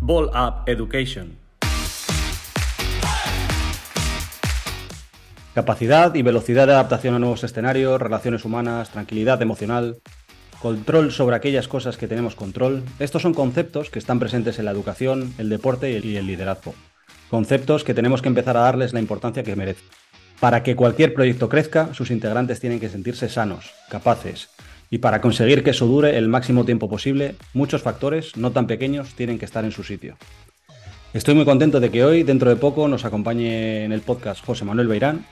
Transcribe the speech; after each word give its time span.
Ball 0.00 0.26
Up 0.26 0.62
Education. 0.66 1.36
Capacidad 5.52 6.14
y 6.14 6.22
velocidad 6.22 6.66
de 6.66 6.74
adaptación 6.74 7.14
a 7.14 7.18
nuevos 7.18 7.42
escenarios, 7.42 8.00
relaciones 8.00 8.44
humanas, 8.44 8.90
tranquilidad 8.90 9.42
emocional, 9.42 9.96
control 10.60 11.10
sobre 11.10 11.34
aquellas 11.34 11.66
cosas 11.66 11.96
que 11.96 12.06
tenemos 12.06 12.36
control. 12.36 12.84
Estos 12.98 13.22
son 13.22 13.34
conceptos 13.34 13.90
que 13.90 13.98
están 13.98 14.20
presentes 14.20 14.58
en 14.58 14.66
la 14.66 14.70
educación, 14.70 15.34
el 15.38 15.48
deporte 15.48 15.90
y 15.90 16.16
el 16.16 16.26
liderazgo. 16.26 16.74
Conceptos 17.28 17.82
que 17.82 17.94
tenemos 17.94 18.22
que 18.22 18.28
empezar 18.28 18.56
a 18.56 18.60
darles 18.60 18.92
la 18.92 19.00
importancia 19.00 19.42
que 19.42 19.56
merecen. 19.56 19.88
Para 20.38 20.62
que 20.62 20.76
cualquier 20.76 21.14
proyecto 21.14 21.48
crezca, 21.48 21.94
sus 21.94 22.10
integrantes 22.10 22.60
tienen 22.60 22.78
que 22.78 22.90
sentirse 22.90 23.28
sanos, 23.28 23.72
capaces, 23.88 24.50
y 24.90 24.98
para 24.98 25.20
conseguir 25.20 25.62
que 25.62 25.70
eso 25.70 25.86
dure 25.86 26.16
el 26.16 26.28
máximo 26.28 26.64
tiempo 26.64 26.88
posible, 26.88 27.34
muchos 27.54 27.82
factores, 27.82 28.36
no 28.36 28.52
tan 28.52 28.66
pequeños, 28.66 29.14
tienen 29.14 29.38
que 29.38 29.44
estar 29.44 29.64
en 29.64 29.72
su 29.72 29.82
sitio. 29.82 30.16
Estoy 31.12 31.34
muy 31.34 31.44
contento 31.44 31.80
de 31.80 31.90
que 31.90 32.04
hoy, 32.04 32.22
dentro 32.22 32.50
de 32.50 32.56
poco, 32.56 32.88
nos 32.88 33.04
acompañe 33.04 33.84
en 33.84 33.92
el 33.92 34.02
podcast 34.02 34.44
José 34.44 34.64
Manuel 34.64 34.88
Beirán, 34.88 35.24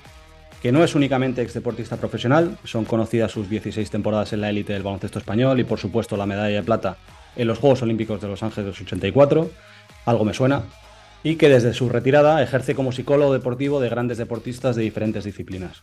que 0.63 0.73
no 0.73 0.83
es 0.83 0.95
únicamente 0.95 1.43
ex 1.43 1.53
deportista 1.53 1.99
profesional, 1.99 2.57
son 2.65 2.87
conocidas 2.87 3.31
sus 3.33 3.51
16 3.51 3.91
temporadas 3.91 4.33
en 4.33 4.41
la 4.41 4.49
élite 4.49 4.73
del 4.73 4.83
baloncesto 4.83 5.19
español 5.19 5.61
y 5.61 5.65
por 5.65 5.79
supuesto 5.79 6.17
la 6.17 6.25
medalla 6.25 6.57
de 6.57 6.63
plata 6.63 6.97
en 7.37 7.49
los 7.49 7.59
Juegos 7.59 7.83
Olímpicos 7.83 8.21
de 8.23 8.29
Los 8.29 8.43
Ángeles 8.43 8.81
84, 8.81 9.51
algo 10.07 10.25
me 10.25 10.33
suena, 10.33 10.63
y 11.23 11.37
que 11.37 11.49
desde 11.49 11.75
su 11.75 11.89
retirada 11.89 12.43
ejerce 12.43 12.75
como 12.75 12.93
psicólogo 12.93 13.33
deportivo 13.33 13.81
de 13.81 13.89
grandes 13.89 14.19
deportistas 14.19 14.77
de 14.77 14.83
diferentes 14.83 15.25
disciplinas. 15.25 15.83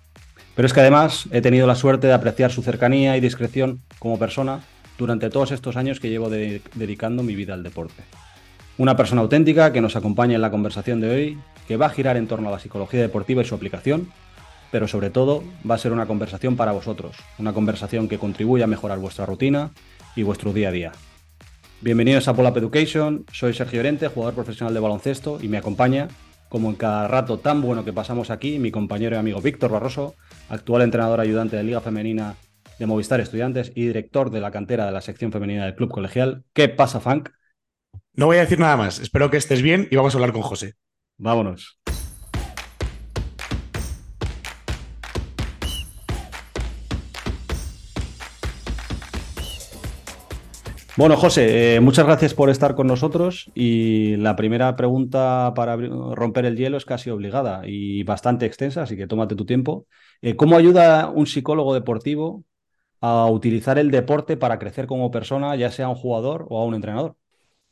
Pero 0.56 0.66
es 0.66 0.74
que 0.74 0.82
además 0.82 1.28
he 1.32 1.42
tenido 1.42 1.66
la 1.66 1.76
suerte 1.76 2.08
de 2.08 2.14
apreciar 2.14 2.52
su 2.52 2.62
cercanía 2.62 3.16
y 3.16 3.22
discreción 3.22 3.82
como 4.00 4.20
persona 4.20 4.62
durante 4.98 5.30
todos 5.30 5.52
estos 5.52 5.78
años 5.78 6.00
que 6.00 6.10
llevo 6.10 6.30
dedicando 6.30 7.24
mi 7.24 7.36
vida 7.36 7.54
al 7.54 7.64
deporte. 7.64 8.04
Una 8.78 8.96
persona 8.96 9.22
auténtica 9.22 9.72
que 9.72 9.82
nos 9.82 9.96
acompaña 9.96 10.36
en 10.36 10.42
la 10.42 10.52
conversación 10.52 11.02
de 11.02 11.10
hoy, 11.10 11.40
que 11.68 11.78
va 11.78 11.88
a 11.88 11.90
girar 11.90 12.18
en 12.18 12.28
torno 12.28 12.50
a 12.50 12.52
la 12.52 12.60
psicología 12.60 13.02
deportiva 13.02 13.42
y 13.42 13.46
su 13.46 13.56
aplicación, 13.56 14.12
pero 14.72 14.88
sobre 14.88 15.10
todo 15.10 15.44
va 15.70 15.76
a 15.76 15.78
ser 15.78 15.92
una 15.92 16.06
conversación 16.06 16.56
para 16.56 16.72
vosotros, 16.72 17.16
una 17.38 17.54
conversación 17.54 18.08
que 18.08 18.18
contribuya 18.18 18.66
a 18.66 18.68
mejorar 18.68 19.00
vuestra 19.00 19.26
rutina 19.26 19.72
y 20.16 20.24
vuestro 20.24 20.54
día 20.54 20.70
a 20.70 20.72
día. 20.72 20.92
Bienvenidos 21.82 22.28
a 22.28 22.32
Up 22.32 22.58
Education, 22.58 23.26
soy 23.32 23.54
Sergio 23.54 23.78
Llorente, 23.78 24.08
jugador 24.08 24.36
profesional 24.36 24.74
de 24.74 24.80
baloncesto 24.80 25.40
y 25.42 25.48
me 25.48 25.58
acompaña 25.58 26.10
como 26.48 26.70
en 26.70 26.76
cada 26.76 27.08
rato 27.08 27.40
tan 27.40 27.62
bueno 27.62 27.86
que 27.86 27.94
pasamos 27.94 28.30
aquí, 28.30 28.60
mi 28.60 28.72
compañero 28.72 29.16
y 29.16 29.20
amigo 29.20 29.42
Víctor 29.42 29.72
Barroso, 29.72 30.16
actual 30.52 30.82
entrenador 30.82 31.22
ayudante 31.22 31.56
de 31.56 31.64
Liga 31.64 31.82
Femenina 31.82 32.36
de 32.78 32.86
Movistar 32.86 33.22
Estudiantes 33.22 33.72
y 33.74 33.88
director 33.88 34.30
de 34.32 34.42
la 34.42 34.52
cantera 34.52 34.86
de 34.86 34.92
la 34.92 35.02
sección 35.02 35.32
femenina 35.32 35.66
del 35.66 35.76
Club 35.76 35.92
Colegial. 35.92 36.44
¿Qué 36.54 36.68
pasa, 36.68 37.00
Funk? 37.00 37.30
No 38.14 38.26
voy 38.26 38.38
a 38.38 38.42
decir 38.42 38.60
nada 38.60 38.76
más. 38.76 39.00
Espero 39.00 39.30
que 39.30 39.38
estés 39.38 39.62
bien 39.62 39.88
y 39.90 39.96
vamos 39.96 40.14
a 40.14 40.18
hablar 40.18 40.34
con 40.34 40.42
José. 40.42 40.76
Vámonos. 41.18 41.81
Bueno, 50.98 51.16
José, 51.16 51.76
eh, 51.76 51.80
muchas 51.80 52.06
gracias 52.06 52.34
por 52.34 52.50
estar 52.50 52.76
con 52.76 52.86
nosotros 52.86 53.50
y 53.56 54.18
la 54.18 54.36
primera 54.36 54.76
pregunta 54.76 55.54
para 55.56 55.78
romper 55.78 56.44
el 56.44 56.58
hielo 56.58 56.76
es 56.76 56.84
casi 56.84 57.10
obligada 57.10 57.62
y 57.66 58.04
bastante 58.04 58.46
extensa, 58.46 58.82
así 58.82 58.98
que 58.98 59.08
tómate 59.08 59.36
tu 59.36 59.46
tiempo. 59.46 59.88
Eh, 60.22 60.36
¿Cómo 60.36 60.58
ayuda 60.58 61.10
un 61.10 61.28
psicólogo 61.28 61.74
deportivo 61.74 62.44
a 63.00 63.26
utilizar 63.28 63.80
el 63.80 63.90
deporte 63.90 64.36
para 64.36 64.60
crecer 64.60 64.86
como 64.86 65.12
persona, 65.12 65.56
ya 65.56 65.72
sea 65.72 65.88
un 65.88 65.96
jugador 65.96 66.46
o 66.50 66.62
a 66.62 66.66
un 66.66 66.76
entrenador? 66.76 67.16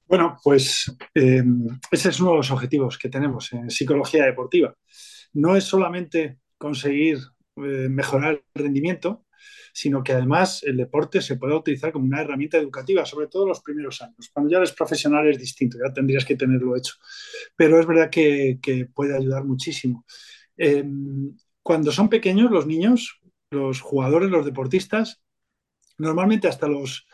Bueno, 0.08 0.38
pues 0.42 0.96
eh, 1.14 1.44
ese 1.92 2.10
es 2.10 2.20
uno 2.22 2.32
de 2.32 2.38
los 2.38 2.52
objetivos 2.52 2.98
que 2.98 3.10
tenemos 3.10 3.52
en 3.52 3.70
psicología 3.70 4.24
deportiva. 4.24 4.74
No 5.34 5.58
es 5.58 5.66
solamente 5.66 6.38
conseguir 6.58 7.20
mejorar 7.58 8.42
el 8.56 8.64
rendimiento, 8.64 9.26
sino 9.74 10.04
que 10.04 10.14
además 10.14 10.64
el 10.64 10.78
deporte 10.78 11.22
se 11.22 11.38
puede 11.38 11.56
utilizar 11.56 11.92
como 11.92 12.06
una 12.06 12.22
herramienta 12.22 12.58
educativa, 12.58 13.06
sobre 13.06 13.28
todo 13.28 13.44
en 13.44 13.50
los 13.50 13.62
primeros 13.62 14.02
años. 14.02 14.30
Cuando 14.34 14.52
ya 14.52 14.58
eres 14.58 14.72
profesional 14.72 15.28
es 15.28 15.38
distinto, 15.38 15.78
ya 15.78 15.94
tendrías 15.94 16.26
que 16.26 16.36
tenerlo 16.36 16.76
hecho. 16.76 16.96
Pero 17.56 17.80
es 17.80 17.86
verdad 17.86 18.10
que, 18.10 18.60
puede 18.94 19.16
ayudar 19.16 19.44
muchísimo. 19.46 20.06
Em, 20.58 21.36
cuando 21.64 21.92
son 21.92 22.10
pequeños 22.10 22.52
los 22.52 22.66
niños, 22.66 23.20
los 23.52 23.82
jugadores, 23.82 24.30
los 24.30 24.46
deportistas, 24.46 25.22
normalmente 25.98 26.48
hasta 26.48 26.68
los 26.68 27.08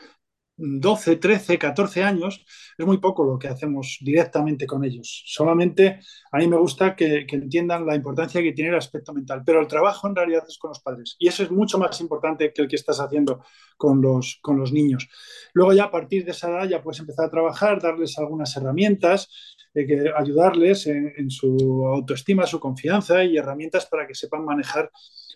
12, 0.57 1.17
13, 1.17 1.59
14 1.59 2.03
años, 2.03 2.45
es 2.77 2.85
muy 2.85 2.97
poco 2.97 3.25
lo 3.25 3.37
que 3.37 3.47
hacemos 3.47 3.97
directamente 4.01 4.65
con 4.65 4.85
ellos. 4.85 5.23
Solamente 5.25 5.99
a 6.31 6.37
mí 6.37 6.47
me 6.47 6.57
gusta 6.57 6.95
que, 6.95 7.25
entiendan 7.29 7.85
la 7.85 7.95
importancia 7.95 8.41
que 8.41 8.53
tiene 8.53 8.69
el 8.69 8.77
aspecto 8.77 9.13
mental, 9.13 9.43
pero 9.45 9.59
el 9.59 9.67
trabajo 9.67 10.07
en 10.07 10.15
realidad 10.15 10.43
es 10.47 10.57
con 10.57 10.69
los 10.69 10.79
padres 10.79 11.15
y 11.19 11.27
eso 11.27 11.43
es 11.43 11.51
mucho 11.51 11.77
más 11.77 11.99
importante 11.99 12.53
que 12.53 12.61
el 12.61 12.67
que 12.67 12.77
estás 12.77 12.99
haciendo 12.99 13.43
con 13.77 14.01
los, 14.01 14.39
con 14.41 14.57
los 14.57 14.71
niños. 14.71 15.09
Luego 15.53 15.73
ya 15.73 15.85
a 15.85 15.91
partir 15.91 16.23
de 16.23 16.31
esa 16.31 16.49
edad 16.49 16.69
ya 16.69 16.81
puedes 16.81 16.99
empezar 17.01 17.25
a 17.25 17.29
trabajar, 17.29 17.81
darles 17.81 18.17
algunas 18.17 18.55
herramientas, 18.55 19.29
eh, 19.73 19.85
que 19.85 20.11
ayudarles 20.15 20.87
en, 20.87 21.13
en 21.17 21.29
su 21.29 21.85
autoestima, 21.85 22.45
su 22.45 22.59
confianza 22.59 23.23
y 23.25 23.37
herramientas 23.37 23.85
para 23.87 24.07
que 24.07 24.15
sepan 24.15 24.45
manejar 24.45 24.89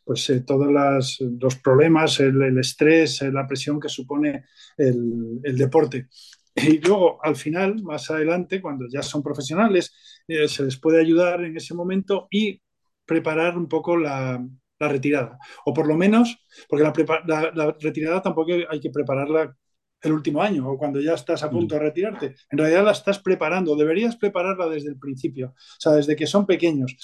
pues 0.10 0.28
eh, 0.32 0.40
todos 0.42 1.20
los 1.40 1.56
problemas, 1.58 2.20
el, 2.20 2.58
estrés, 2.58 3.22
eh, 3.22 3.32
la 3.32 3.46
presión 3.46 3.80
que 3.80 3.90
supone 3.90 4.46
el, 4.76 5.56
deporte. 5.56 6.08
Y 6.56 6.80
luego, 6.80 7.24
al 7.24 7.36
final, 7.36 7.84
más 7.84 8.10
adelante, 8.10 8.60
cuando 8.60 8.88
ya 8.92 9.04
son 9.04 9.22
profesionales, 9.22 9.94
eh, 10.28 10.48
se 10.48 10.64
les 10.64 10.78
puede 10.78 11.00
ayudar 11.00 11.44
en 11.44 11.56
ese 11.56 11.76
momento 11.76 12.28
y 12.32 12.60
preparar 13.06 13.56
un 13.56 13.68
poco 13.68 13.98
la, 13.98 14.44
retirada. 14.80 15.38
O 15.66 15.76
por 15.76 15.88
lo 15.88 15.96
menos, 15.96 16.44
porque 16.68 16.84
la, 17.28 17.76
retirada 17.80 18.24
tampoco 18.24 18.52
hay 18.68 18.80
que 18.80 18.90
prepararla 18.90 19.56
el 20.02 20.12
último 20.12 20.42
año 20.42 20.68
o 20.72 20.76
cuando 20.76 21.00
ya 21.00 21.14
estás 21.14 21.44
a 21.44 21.52
punto 21.52 21.76
de 21.76 21.82
retirarte. 21.82 22.36
En 22.50 22.58
realidad 22.58 22.84
la 22.84 22.94
estás 22.94 23.20
preparando, 23.20 23.76
deberías 23.76 24.16
prepararla 24.16 24.70
desde 24.70 24.90
el 24.90 24.98
principio, 24.98 25.50
o 25.50 25.80
sea, 25.80 25.92
desde 25.92 26.16
que 26.16 26.26
son 26.26 26.48
pequeños, 26.48 26.98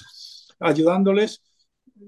ayudándoles 0.58 1.44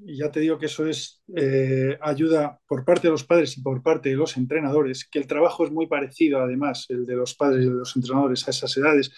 y 0.04 0.16
ya 0.16 0.30
te 0.30 0.40
digo 0.40 0.58
que 0.58 0.66
eso 0.66 0.86
es 0.86 1.22
eh, 1.34 1.98
ayuda 2.00 2.60
por 2.66 2.84
parte 2.84 3.08
de 3.08 3.12
los 3.12 3.24
padres 3.24 3.56
y 3.56 3.62
por 3.62 3.82
parte 3.82 4.10
de 4.10 4.16
los 4.16 4.36
entrenadores, 4.36 5.08
que 5.08 5.18
el 5.18 5.26
trabajo 5.26 5.64
es 5.64 5.70
muy 5.70 5.86
parecido 5.86 6.40
además, 6.40 6.86
el 6.88 7.06
de 7.06 7.16
los 7.16 7.34
padres 7.34 7.64
y 7.64 7.68
de 7.68 7.74
los 7.74 7.96
entrenadores 7.96 8.46
a 8.46 8.50
esas 8.50 8.76
edades, 8.76 9.10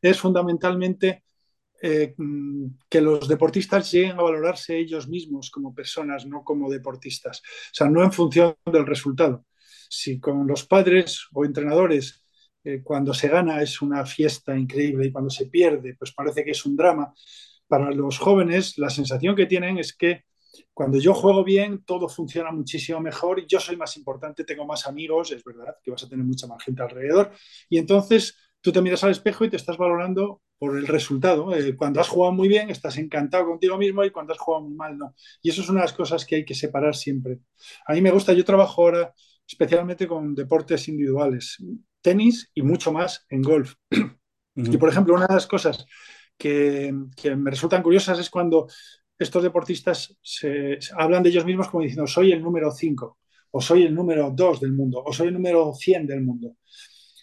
es 0.00 0.18
fundamentalmente 0.18 1.24
eh, 1.82 2.14
que 2.88 3.00
los 3.00 3.28
deportistas 3.28 3.90
lleguen 3.90 4.18
a 4.18 4.22
valorarse 4.22 4.78
ellos 4.78 5.08
mismos 5.08 5.50
como 5.50 5.74
personas, 5.74 6.26
no 6.26 6.42
como 6.44 6.70
deportistas. 6.70 7.40
O 7.40 7.74
sea, 7.74 7.88
no 7.90 8.02
en 8.02 8.12
función 8.12 8.56
del 8.64 8.86
resultado. 8.86 9.44
Si 9.88 10.18
con 10.18 10.46
los 10.46 10.64
padres 10.64 11.26
o 11.32 11.44
entrenadores 11.44 12.24
eh, 12.64 12.80
cuando 12.82 13.12
se 13.12 13.28
gana 13.28 13.60
es 13.60 13.82
una 13.82 14.06
fiesta 14.06 14.56
increíble 14.56 15.06
y 15.06 15.12
cuando 15.12 15.28
se 15.28 15.46
pierde 15.46 15.94
pues 15.98 16.12
parece 16.12 16.44
que 16.44 16.52
es 16.52 16.64
un 16.64 16.76
drama, 16.76 17.12
para 17.68 17.90
los 17.90 18.18
jóvenes 18.18 18.78
la 18.78 18.90
sensación 18.90 19.34
que 19.34 19.46
tienen 19.46 19.78
es 19.78 19.96
que 19.96 20.24
cuando 20.72 20.98
yo 20.98 21.14
juego 21.14 21.44
bien, 21.44 21.84
todo 21.84 22.08
funciona 22.08 22.50
muchísimo 22.50 23.00
mejor 23.00 23.40
y 23.40 23.46
yo 23.46 23.60
soy 23.60 23.76
más 23.76 23.96
importante, 23.96 24.44
tengo 24.44 24.64
más 24.66 24.86
amigos, 24.86 25.32
es 25.32 25.42
verdad 25.44 25.76
que 25.82 25.90
vas 25.90 26.04
a 26.04 26.08
tener 26.08 26.24
mucha 26.24 26.46
más 26.46 26.62
gente 26.62 26.82
alrededor. 26.82 27.32
Y 27.68 27.78
entonces 27.78 28.36
tú 28.60 28.72
te 28.72 28.80
miras 28.80 29.04
al 29.04 29.10
espejo 29.10 29.44
y 29.44 29.50
te 29.50 29.56
estás 29.56 29.76
valorando 29.76 30.42
por 30.58 30.76
el 30.76 30.86
resultado. 30.86 31.54
Eh, 31.54 31.76
cuando 31.76 32.00
has 32.00 32.08
jugado 32.08 32.32
muy 32.32 32.48
bien, 32.48 32.70
estás 32.70 32.96
encantado 32.98 33.46
contigo 33.46 33.76
mismo 33.76 34.04
y 34.04 34.10
cuando 34.10 34.32
has 34.32 34.38
jugado 34.38 34.64
muy 34.64 34.74
mal, 34.74 34.96
no. 34.96 35.14
Y 35.42 35.50
eso 35.50 35.62
es 35.62 35.68
una 35.68 35.80
de 35.80 35.86
las 35.86 35.92
cosas 35.92 36.24
que 36.24 36.36
hay 36.36 36.44
que 36.44 36.54
separar 36.54 36.94
siempre. 36.94 37.40
A 37.86 37.92
mí 37.92 38.00
me 38.00 38.10
gusta, 38.10 38.32
yo 38.32 38.44
trabajo 38.44 38.82
ahora 38.82 39.12
especialmente 39.46 40.06
con 40.06 40.34
deportes 40.34 40.88
individuales, 40.88 41.58
tenis 42.00 42.50
y 42.54 42.62
mucho 42.62 42.92
más 42.92 43.26
en 43.28 43.42
golf. 43.42 43.74
Y 44.56 44.76
por 44.76 44.88
ejemplo, 44.88 45.14
una 45.14 45.26
de 45.26 45.34
las 45.34 45.48
cosas 45.48 45.84
que, 46.36 46.92
me 47.36 47.50
resultan 47.50 47.82
curiosas 47.82 48.18
es 48.18 48.30
cuando 48.30 48.66
estos 49.18 49.42
deportistas 49.42 50.16
se, 50.20 50.78
hablan 50.96 51.22
de 51.22 51.30
ellos 51.30 51.44
mismos 51.44 51.68
como 51.68 51.82
diciendo 51.82 52.06
soy 52.06 52.32
el 52.32 52.42
número 52.42 52.70
5 52.70 53.18
o 53.52 53.60
soy 53.60 53.84
el 53.84 53.94
número 53.94 54.30
2 54.30 54.60
del 54.60 54.72
mundo 54.72 55.02
o 55.04 55.12
soy 55.12 55.28
el 55.28 55.34
número 55.34 55.72
100 55.74 56.06
del 56.06 56.22
mundo. 56.22 56.56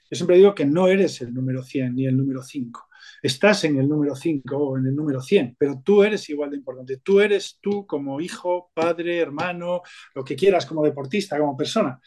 Yo 0.09 0.15
siempre 0.15 0.37
digo 0.37 0.53
que 0.53 0.65
no 0.65 0.87
eres 0.87 1.21
el 1.21 1.33
número 1.33 1.63
100 1.63 1.95
ni 1.95 2.05
el 2.05 2.17
número 2.17 2.43
5. 2.43 2.87
Estás 3.21 3.63
en 3.65 3.77
el 3.77 3.87
número 3.87 4.15
5 4.15 4.57
o 4.57 4.77
en 4.77 4.87
el 4.87 4.95
número 4.95 5.21
100, 5.21 5.55
pero 5.57 5.81
tú 5.83 6.03
eres 6.03 6.27
igual 6.29 6.49
de 6.49 6.57
importante. 6.57 6.97
Tú 6.97 7.19
eres 7.19 7.59
tú 7.61 7.85
como 7.85 8.19
hijo, 8.19 8.71
padre, 8.73 9.19
hermano, 9.19 9.81
lo 10.15 10.23
que 10.23 10.35
quieras 10.35 10.65
como 10.65 10.83
deportista, 10.83 11.37
como 11.37 11.55
persona, 11.55 11.99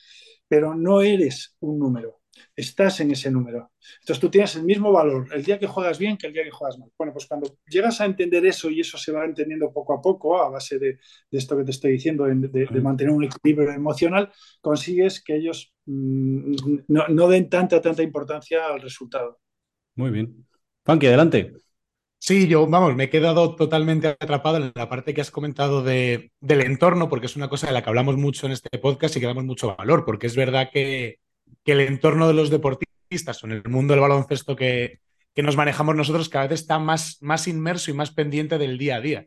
pero 0.49 0.75
no 0.75 1.01
eres 1.01 1.57
un 1.61 1.79
número. 1.79 2.24
Estás 2.57 3.01
en 3.01 3.11
ese 3.11 3.31
número. 3.31 3.73
Entonces 4.01 4.21
tú 4.21 4.31
tienes 4.31 4.57
el 4.57 4.65
mismo 4.65 4.93
valor 4.93 5.29
el 5.33 5.45
día 5.45 5.59
que 5.59 5.67
juegas 5.67 5.99
bien 5.99 6.17
que 6.17 6.27
el 6.27 6.33
día 6.33 6.45
que 6.45 6.51
juegas 6.51 6.79
mal. 6.79 6.91
Bueno, 6.97 7.13
pues 7.13 7.27
cuando 7.27 7.59
llegas 7.69 8.01
a 8.01 8.07
entender 8.07 8.45
eso 8.47 8.71
y 8.71 8.81
eso 8.81 8.99
se 8.99 9.13
va 9.13 9.25
entendiendo 9.25 9.73
poco 9.73 9.95
a 9.95 10.01
poco 10.01 10.43
a 10.43 10.49
base 10.49 10.79
de, 10.79 10.99
esto 11.31 11.57
que 11.57 11.65
te 11.65 11.71
estoy 11.71 11.93
diciendo, 11.93 12.25
de, 12.25 12.81
mantener 12.81 13.13
un 13.13 13.25
equilibrio 13.25 13.71
emocional, 13.71 14.33
consigues 14.61 15.23
que 15.23 15.37
ellos 15.37 15.73
mm, 15.87 16.55
no, 16.89 17.29
den 17.29 17.49
tanta, 17.49 17.81
tanta 17.81 18.03
importancia 18.03 18.67
al 18.67 18.81
resultado. 18.81 19.41
Muy 19.97 20.11
bien. 20.11 20.47
Funky, 20.85 21.07
adelante. 21.07 21.53
Sí, 22.19 22.49
yo, 22.49 22.67
vamos, 22.67 22.95
me 22.97 23.05
he 23.05 23.11
quedado 23.11 23.55
totalmente 23.55 24.09
atrapado 24.09 24.57
en 24.57 24.73
la 24.75 24.89
parte 24.89 25.13
que 25.13 25.21
has 25.21 25.31
comentado 25.31 25.83
de, 25.83 26.33
del 26.41 26.63
entorno, 26.63 27.11
porque 27.11 27.27
es 27.27 27.37
una 27.37 27.51
cosa 27.51 27.67
de 27.67 27.75
la 27.75 27.83
que 27.83 27.91
hablamos 27.91 28.17
mucho 28.17 28.47
en 28.47 28.53
este 28.53 28.79
podcast 28.79 29.15
y 29.15 29.21
que 29.21 29.27
damos 29.27 29.45
mucho 29.45 29.77
valor, 29.77 30.07
porque 30.07 30.27
es 30.27 30.35
verdad 30.35 30.71
que, 30.73 31.19
que 31.65 31.73
el 31.73 31.81
entorno 31.81 32.29
de 32.29 32.35
los 32.35 32.51
deportistas 32.51 33.43
o 33.43 33.47
en 33.47 33.53
el 33.53 33.65
mundo 33.65 33.95
del 33.95 34.01
baloncesto 34.01 34.57
que, 34.57 35.01
nos 35.37 35.57
manejamos 35.57 35.97
nosotros 35.97 36.29
cada 36.29 36.47
vez 36.47 36.61
está 36.61 36.79
más, 36.79 37.19
más 37.21 37.49
inmerso 37.49 37.91
y 37.91 37.95
más 37.95 38.13
pendiente 38.13 38.57
del 38.57 38.79
día 38.79 38.97
a 38.97 39.01
día. 39.01 39.27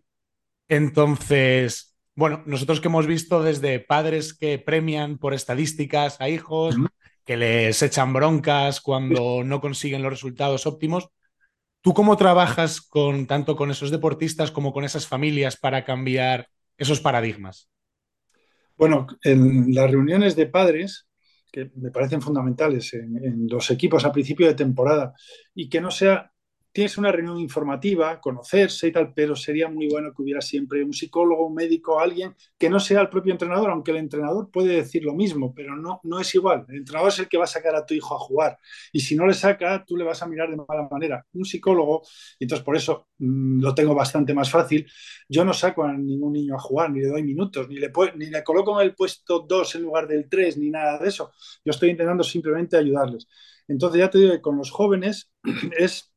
Entonces, 0.69 1.97
bueno, 2.15 2.43
nosotros 2.45 2.79
que 2.79 2.87
hemos 2.87 3.07
visto 3.07 3.43
desde 3.43 3.79
padres 3.79 4.33
que 4.33 4.57
premian 4.57 5.17
por 5.17 5.33
estadísticas 5.33 6.21
a 6.21 6.29
hijos, 6.29 6.75
que 7.25 7.35
les 7.35 7.81
echan 7.83 8.13
broncas 8.13 8.79
cuando 8.79 9.43
no 9.43 9.59
consiguen 9.59 10.01
los 10.01 10.11
resultados 10.11 10.65
óptimos, 10.65 11.09
¿tú 11.81 11.93
cómo 11.93 12.15
trabajas 12.15 12.79
con 12.79 13.27
tanto 13.27 13.57
con 13.57 13.69
esos 13.69 13.91
deportistas 13.91 14.49
como 14.49 14.71
con 14.71 14.85
esas 14.85 15.07
familias 15.07 15.57
para 15.57 15.83
cambiar 15.83 16.47
esos 16.77 17.01
paradigmas? 17.01 17.69
Bueno, 18.77 19.07
en 19.23 19.73
las 19.73 19.91
reuniones 19.91 20.35
de 20.35 20.45
padres 20.45 21.06
que 21.57 21.71
me 21.75 21.89
parecen 21.89 22.21
fundamentales 22.21 22.93
en, 22.93 23.47
los 23.49 23.71
equipos 23.71 24.05
a 24.05 24.11
principio 24.11 24.45
de 24.45 24.53
temporada 24.53 25.15
y 25.55 25.67
que 25.67 25.81
no 25.81 25.89
sea 25.89 26.31
tienes 26.77 26.95
una 26.99 27.11
reunión 27.11 27.39
informativa, 27.39 28.21
conocerse 28.21 28.89
y 28.89 28.91
tal, 28.91 29.11
pero 29.11 29.35
sería 29.35 29.67
muy 29.67 29.87
bueno 29.89 30.13
que 30.13 30.21
hubiera 30.21 30.41
siempre 30.41 30.83
un 30.83 30.93
psicólogo, 30.93 31.47
un 31.47 31.55
médico, 31.55 31.99
alguien 31.99 32.35
que 32.55 32.69
no 32.69 32.79
sea 32.79 33.01
el 33.01 33.09
propio 33.09 33.31
entrenador, 33.31 33.71
aunque 33.71 33.89
el 33.89 33.97
entrenador 33.97 34.51
puede 34.51 34.75
decir 34.75 35.03
lo 35.03 35.15
mismo, 35.15 35.55
pero 35.55 35.75
no, 35.75 35.99
no 36.03 36.19
es 36.19 36.35
igual. 36.35 36.67
El 36.69 36.75
entrenador 36.75 37.09
es 37.09 37.17
el 37.17 37.27
que 37.27 37.39
va 37.39 37.45
a 37.45 37.47
sacar 37.47 37.75
a 37.75 37.83
tu 37.83 37.95
hijo 37.95 38.13
a 38.13 38.19
jugar 38.19 38.59
y 38.91 38.99
si 38.99 39.15
no 39.15 39.25
le 39.25 39.33
saca, 39.33 39.83
tú 39.87 39.97
le 39.97 40.03
vas 40.03 40.21
a 40.21 40.27
mirar 40.27 40.51
de 40.51 40.57
mala 40.57 40.87
manera. 40.91 41.25
Un 41.33 41.45
psicólogo, 41.45 42.03
y 42.37 42.43
entonces 42.43 42.63
por 42.63 42.75
eso 42.75 43.07
mm, 43.17 43.59
lo 43.59 43.73
tengo 43.73 43.95
bastante 43.95 44.35
más 44.35 44.51
fácil, 44.51 44.87
yo 45.27 45.43
no 45.43 45.53
saco 45.53 45.83
a 45.83 45.93
ningún 45.93 46.33
niño 46.33 46.53
a 46.53 46.59
jugar, 46.59 46.91
ni 46.91 46.99
le 46.99 47.07
doy 47.07 47.23
minutos, 47.23 47.67
ni 47.69 47.77
le, 47.77 47.91
ni 48.17 48.27
le 48.27 48.43
coloco 48.43 48.79
en 48.79 48.85
el 48.87 48.93
puesto 48.93 49.39
2 49.39 49.73
en 49.73 49.81
lugar 49.81 50.07
del 50.07 50.29
3, 50.29 50.57
ni 50.59 50.69
nada 50.69 50.99
de 50.99 51.07
eso. 51.07 51.31
Yo 51.65 51.71
estoy 51.71 51.89
intentando 51.89 52.23
simplemente 52.23 52.77
ayudarles. 52.77 53.27
Entonces 53.67 53.99
ya 53.99 54.11
te 54.11 54.19
digo 54.19 54.31
que 54.33 54.41
con 54.41 54.57
los 54.59 54.69
jóvenes 54.69 55.31
es 55.79 56.13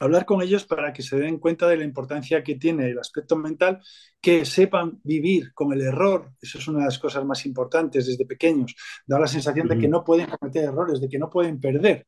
hablar 0.00 0.24
con 0.24 0.42
ellos 0.42 0.64
para 0.64 0.92
que 0.92 1.02
se 1.02 1.16
den 1.16 1.38
cuenta 1.38 1.68
de 1.68 1.76
la 1.76 1.84
importancia 1.84 2.42
que 2.42 2.56
tiene 2.56 2.90
el 2.90 2.98
aspecto 2.98 3.36
mental, 3.36 3.80
que 4.20 4.44
sepan 4.44 5.00
vivir 5.02 5.52
con 5.54 5.72
el 5.72 5.82
error, 5.82 6.32
eso 6.40 6.58
es 6.58 6.68
una 6.68 6.80
de 6.80 6.84
las 6.86 6.98
cosas 6.98 7.24
más 7.24 7.46
importantes 7.46 8.06
desde 8.06 8.26
pequeños, 8.26 8.74
da 9.06 9.18
la 9.18 9.26
sensación 9.26 9.68
de 9.68 9.78
que 9.78 9.88
no 9.88 10.04
pueden 10.04 10.28
cometer 10.28 10.64
errores, 10.64 11.00
de 11.00 11.08
que 11.08 11.18
no 11.18 11.30
pueden 11.30 11.60
perder. 11.60 12.06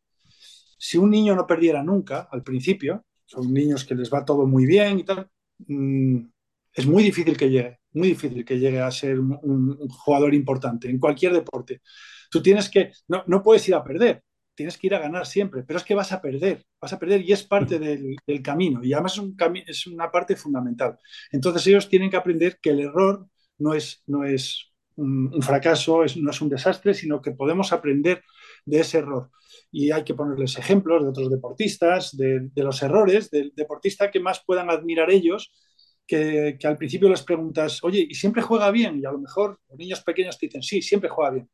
Si 0.79 0.97
un 0.97 1.11
niño 1.11 1.35
no 1.35 1.47
perdiera 1.47 1.83
nunca 1.83 2.29
al 2.31 2.43
principio, 2.43 3.05
son 3.25 3.53
niños 3.53 3.85
que 3.85 3.95
les 3.95 4.13
va 4.13 4.25
todo 4.25 4.47
muy 4.47 4.65
bien 4.67 5.01
y 5.01 5.05
tal, 5.05 5.29
mm, 5.67 6.19
es 6.75 6.87
muy 6.87 7.03
difícil 7.03 7.37
que 7.37 7.51
llegue, 7.51 7.81
muy 7.93 8.09
difícil 8.09 8.45
que 8.45 8.59
llegue 8.59 8.81
a 8.81 8.91
ser 8.91 9.19
un, 9.19 9.89
jugador 9.89 10.35
importante 10.35 10.89
en 10.89 10.99
cualquier 10.99 11.33
deporte. 11.33 11.83
Tú 12.31 12.43
tienes 12.43 12.69
que, 12.71 12.93
no, 13.09 13.25
no 13.27 13.43
puedes 13.43 13.67
ir 13.69 13.75
a 13.75 13.83
perder, 13.83 14.23
tienes 14.59 14.77
que 14.77 14.89
ir 14.89 14.95
a 14.97 14.99
ganar 14.99 15.25
siempre, 15.25 15.63
pero 15.63 15.79
es 15.79 15.85
que 15.85 15.95
vas 15.95 16.11
a 16.11 16.21
perder, 16.21 16.65
vas 16.81 16.93
a 16.93 16.99
perder 16.99 17.23
y 17.23 17.31
es 17.31 17.45
parte 17.45 17.79
del, 17.79 18.17
camino 18.43 18.83
y 18.83 18.93
además 18.93 19.13
es, 19.13 19.19
un 19.21 19.37
es, 19.65 19.87
una 19.87 20.11
parte 20.11 20.35
fundamental. 20.35 20.99
Entonces 21.31 21.65
ellos 21.69 21.89
tienen 21.89 22.11
que 22.11 22.17
aprender 22.17 22.59
que 22.61 22.71
el 22.71 22.81
error 22.81 23.29
no 23.59 23.73
es, 23.73 24.03
no 24.07 24.25
es 24.25 24.73
un, 24.97 25.41
fracaso, 25.43 26.05
no 26.17 26.31
es 26.33 26.41
un 26.41 26.49
desastre, 26.49 26.93
sino 26.93 27.23
que 27.23 27.31
podemos 27.31 27.73
aprender 27.73 28.25
de 28.65 28.81
ese 28.81 28.99
error. 28.99 29.31
Y 29.71 29.93
hay 29.93 30.03
que 30.03 30.15
ponerles 30.15 30.59
ejemplos 30.59 31.05
de 31.05 31.11
otros 31.11 31.31
deportistas, 31.31 32.17
de, 32.17 32.51
los 32.57 32.83
errores 32.83 33.31
del 33.31 33.53
deportista 33.55 34.11
que 34.11 34.19
más 34.19 34.43
puedan 34.45 34.71
admirar 34.71 35.09
ellos 35.13 35.53
que, 36.05 36.57
que, 36.59 36.67
al 36.67 36.77
principio 36.77 37.09
les 37.09 37.23
preguntas, 37.23 37.85
oye, 37.85 38.05
¿y 38.11 38.15
siempre 38.15 38.43
juega 38.43 38.73
bien? 38.73 38.99
Y 39.01 39.05
a 39.05 39.13
lo 39.13 39.21
mejor 39.21 39.61
los 39.69 39.79
niños 39.79 40.01
pequeños 40.01 40.37
te 40.37 40.47
dicen, 40.47 40.63
sí, 40.63 40.83
siempre 40.83 41.09
juega 41.11 41.31
bien. 41.31 41.49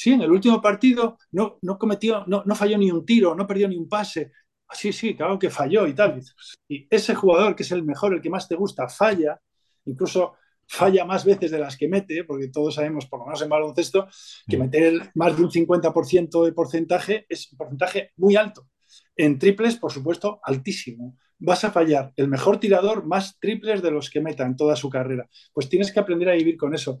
Sí, 0.00 0.12
en 0.12 0.22
el 0.22 0.30
último 0.30 0.62
partido 0.62 1.18
no, 1.32 1.58
no 1.60 1.78
cometió, 1.78 2.24
no, 2.26 2.42
no 2.46 2.54
falló 2.54 2.78
ni 2.78 2.90
un 2.90 3.04
tiro, 3.04 3.34
no 3.34 3.46
perdió 3.46 3.68
ni 3.68 3.76
un 3.76 3.86
pase. 3.86 4.32
Ah, 4.66 4.74
sí, 4.74 4.94
sí, 4.94 5.14
claro 5.14 5.38
que 5.38 5.50
falló 5.50 5.86
y 5.86 5.92
tal. 5.92 6.22
Y 6.66 6.86
ese 6.88 7.14
jugador 7.14 7.54
que 7.54 7.64
es 7.64 7.72
el 7.72 7.82
mejor, 7.82 8.14
el 8.14 8.22
que 8.22 8.30
más 8.30 8.48
te 8.48 8.54
gusta, 8.54 8.88
falla, 8.88 9.38
incluso 9.84 10.36
falla 10.66 11.04
más 11.04 11.26
veces 11.26 11.50
de 11.50 11.58
las 11.58 11.76
que 11.76 11.86
mete, 11.86 12.24
porque 12.24 12.48
todos 12.48 12.76
sabemos, 12.76 13.04
por 13.04 13.18
lo 13.18 13.26
menos 13.26 13.42
en 13.42 13.50
baloncesto, 13.50 14.08
que 14.48 14.56
mm. 14.56 14.60
meter 14.60 15.10
más 15.16 15.36
de 15.36 15.42
un 15.42 15.50
50% 15.50 16.46
de 16.46 16.52
porcentaje 16.54 17.26
es 17.28 17.52
un 17.52 17.58
porcentaje 17.58 18.12
muy 18.16 18.36
alto. 18.36 18.68
En 19.14 19.38
triples, 19.38 19.76
por 19.76 19.92
supuesto, 19.92 20.40
altísimo. 20.42 21.18
Vas 21.40 21.64
a 21.64 21.72
fallar 21.72 22.14
el 22.16 22.28
mejor 22.28 22.58
tirador 22.58 23.04
más 23.04 23.38
triples 23.38 23.82
de 23.82 23.90
los 23.90 24.08
que 24.08 24.22
meta 24.22 24.46
en 24.46 24.56
toda 24.56 24.76
su 24.76 24.88
carrera. 24.88 25.28
Pues 25.52 25.68
tienes 25.68 25.92
que 25.92 26.00
aprender 26.00 26.30
a 26.30 26.34
vivir 26.36 26.56
con 26.56 26.74
eso. 26.74 27.00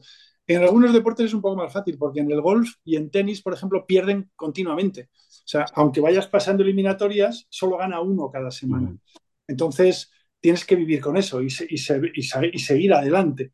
En 0.50 0.64
algunos 0.64 0.92
deportes 0.92 1.26
es 1.26 1.34
un 1.34 1.42
poco 1.42 1.54
más 1.54 1.72
fácil, 1.72 1.96
porque 1.96 2.18
en 2.18 2.30
el 2.32 2.40
golf 2.40 2.74
y 2.84 2.96
en 2.96 3.08
tenis, 3.08 3.40
por 3.40 3.54
ejemplo, 3.54 3.86
pierden 3.86 4.32
continuamente. 4.34 5.08
O 5.12 5.46
sea, 5.46 5.64
aunque 5.74 6.00
vayas 6.00 6.26
pasando 6.26 6.64
eliminatorias, 6.64 7.46
solo 7.48 7.76
gana 7.76 8.00
uno 8.00 8.28
cada 8.32 8.50
semana. 8.50 8.96
Entonces, 9.46 10.10
tienes 10.40 10.64
que 10.64 10.74
vivir 10.74 11.00
con 11.00 11.16
eso 11.16 11.40
y, 11.40 11.50
seguir 11.50 12.92
adelante. 12.92 13.52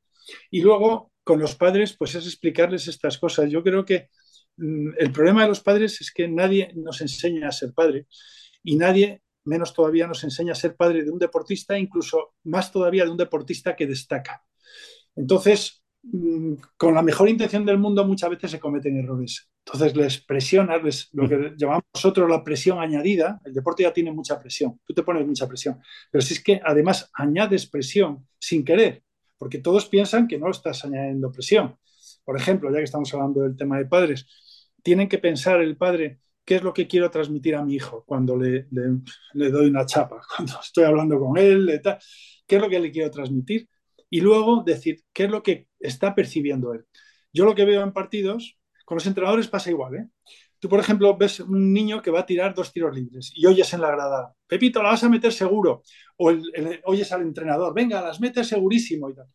Y 0.51 0.63
luego, 0.63 1.13
con 1.23 1.39
los 1.39 1.55
padres, 1.55 1.95
pues 1.99 2.15
es 2.15 2.25
explicarles 2.25 2.89
estas 2.89 3.19
cosas. 3.19 3.51
Yo 3.51 3.63
creo 3.63 3.85
que 3.85 4.09
mm, 4.57 4.93
el 4.97 5.13
problema 5.13 5.43
de 5.43 5.49
los 5.49 5.61
padres 5.61 6.01
es 6.01 6.11
que 6.11 6.29
nadie 6.29 6.73
nos 6.77 7.03
enseña 7.03 7.49
a 7.49 7.53
ser 7.53 7.75
padre 7.75 8.07
y 8.63 8.77
nadie, 8.77 9.21
menos 9.45 9.75
todavía, 9.75 10.07
nos 10.07 10.25
enseña 10.25 10.53
a 10.53 10.55
ser 10.55 10.75
padre 10.75 11.05
de 11.05 11.11
un 11.11 11.19
deportista, 11.19 11.79
incluso 11.79 12.37
más 12.45 12.73
todavía 12.73 13.05
de 13.05 13.11
un 13.11 13.19
deportista 13.19 13.77
que 13.77 13.87
destaca. 13.87 14.43
Entonces, 15.15 15.83
con 16.77 16.95
la 16.95 17.03
mejor 17.03 17.29
intención 17.29 17.65
del 17.65 17.79
mundo 17.79 18.05
muchas 18.05 18.31
veces 18.31 18.51
se 18.51 18.61
cometen 18.61 18.99
errores. 18.99 19.51
Entonces 19.65 19.97
les 19.97 20.21
presionas, 20.21 21.09
lo 21.13 21.29
que 21.29 21.55
llamamos 21.57 21.85
nosotros 21.93 22.31
la 22.31 22.45
presión 22.45 22.79
añadida, 22.79 23.41
el 23.45 23.53
deporte 23.53 23.83
ya 23.83 23.93
tiene 23.93 24.13
mucha 24.13 24.39
presión, 24.39 24.81
tú 24.87 24.95
te 24.95 25.03
pones 25.03 25.27
mucha 25.27 25.49
presión, 25.49 25.81
pero 26.11 26.23
si 26.23 26.35
es 26.35 26.43
que 26.43 26.61
además 26.65 27.11
añades 27.15 27.67
presión 27.67 28.29
sin 28.39 28.65
querer, 28.65 29.03
porque 29.37 29.59
todos 29.59 29.87
piensan 29.87 30.29
que 30.29 30.39
no 30.39 30.51
estás 30.51 30.85
añadiendo 30.85 31.33
presión. 31.33 31.77
Por 32.25 32.37
ejemplo, 32.37 32.71
ya 32.71 32.79
que 32.79 32.85
estamos 32.85 33.13
hablando 33.13 33.43
del 33.43 33.57
tema 33.57 33.79
de 33.79 33.87
padres, 33.87 34.27
tienen 34.83 35.09
que 35.09 35.19
pensar 35.19 35.61
el 35.61 35.77
padre 35.77 36.21
qué 36.45 36.57
es 36.57 36.63
lo 36.63 36.73
que 36.73 36.87
quiero 36.87 37.11
transmitir 37.11 37.57
a 37.57 37.65
mi 37.65 37.75
hijo 37.75 38.05
cuando 38.07 38.37
le, 38.37 38.69
le, 38.71 39.51
doy 39.51 39.67
una 39.67 39.85
chapa, 39.85 40.21
cuando 40.37 40.55
estoy 40.63 40.85
hablando 40.85 41.19
con 41.19 41.37
él, 41.37 41.81
qué 42.47 42.57
es 42.57 42.63
lo 42.63 42.69
que 42.69 42.79
le 42.79 42.93
quiero 42.93 43.11
transmitir 43.11 43.69
y 44.11 44.21
luego 44.21 44.63
decir 44.65 45.03
qué 45.13 45.25
es 45.25 45.31
lo 45.31 45.43
que 45.43 45.69
está 45.81 46.15
percibiendo 46.15 46.73
él. 46.73 46.85
Yo 47.33 47.45
lo 47.45 47.55
que 47.55 47.65
veo 47.65 47.83
en 47.83 47.93
partidos, 47.93 48.59
con 48.85 48.97
los 48.97 49.07
entrenadores 49.07 49.49
pasa 49.49 49.71
igual. 49.71 49.95
¿eh? 49.97 50.09
Tú, 50.59 50.69
por 50.69 50.81
ejemplo, 50.81 51.17
ves 51.17 51.41
un 51.41 51.73
niño 51.73 52.01
que 52.01 52.11
va 52.11 52.21
a 52.21 52.27
tirar 52.27 52.55
dos 52.55 52.73
tiros 52.73 52.95
libres 52.95 53.33
y 53.35 53.45
oyes 53.47 53.73
en 53.75 53.81
la 53.83 53.91
grada, 53.91 54.33
Pepito, 54.47 54.83
la 54.83 54.91
vas 54.91 55.05
a 55.05 55.09
meter 55.09 55.33
seguro. 55.33 55.83
O 56.17 56.33
oyes 56.85 57.13
al 57.13 57.23
entrenador, 57.23 57.75
venga, 57.75 58.01
las 58.01 58.21
metes 58.21 58.49
segurísimo 58.49 59.11
y 59.11 59.15
tal. 59.15 59.27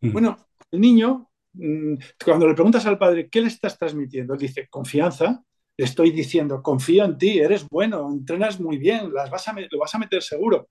Bueno, 0.00 0.48
el 0.70 0.80
niño, 0.80 1.30
mm, 1.52 1.94
cuando 2.24 2.48
le 2.48 2.54
preguntas 2.54 2.86
al 2.86 2.98
padre, 2.98 3.28
¿qué 3.28 3.42
le 3.42 3.48
estás 3.48 3.76
transmitiendo? 3.76 4.32
Él 4.34 4.40
dice, 4.40 4.68
confianza. 4.68 5.42
Le 5.76 5.84
estoy 5.84 6.10
diciendo, 6.10 6.62
confío 6.62 7.04
en 7.04 7.18
ti, 7.18 7.38
eres 7.38 7.66
bueno, 7.70 8.10
entrenas 8.10 8.60
muy 8.60 8.76
bien, 8.76 9.12
las 9.14 9.30
vas 9.30 9.48
a 9.48 9.54
lo 9.54 9.78
vas 9.78 9.94
a 9.94 9.98
meter 9.98 10.22
seguro. 10.22 10.68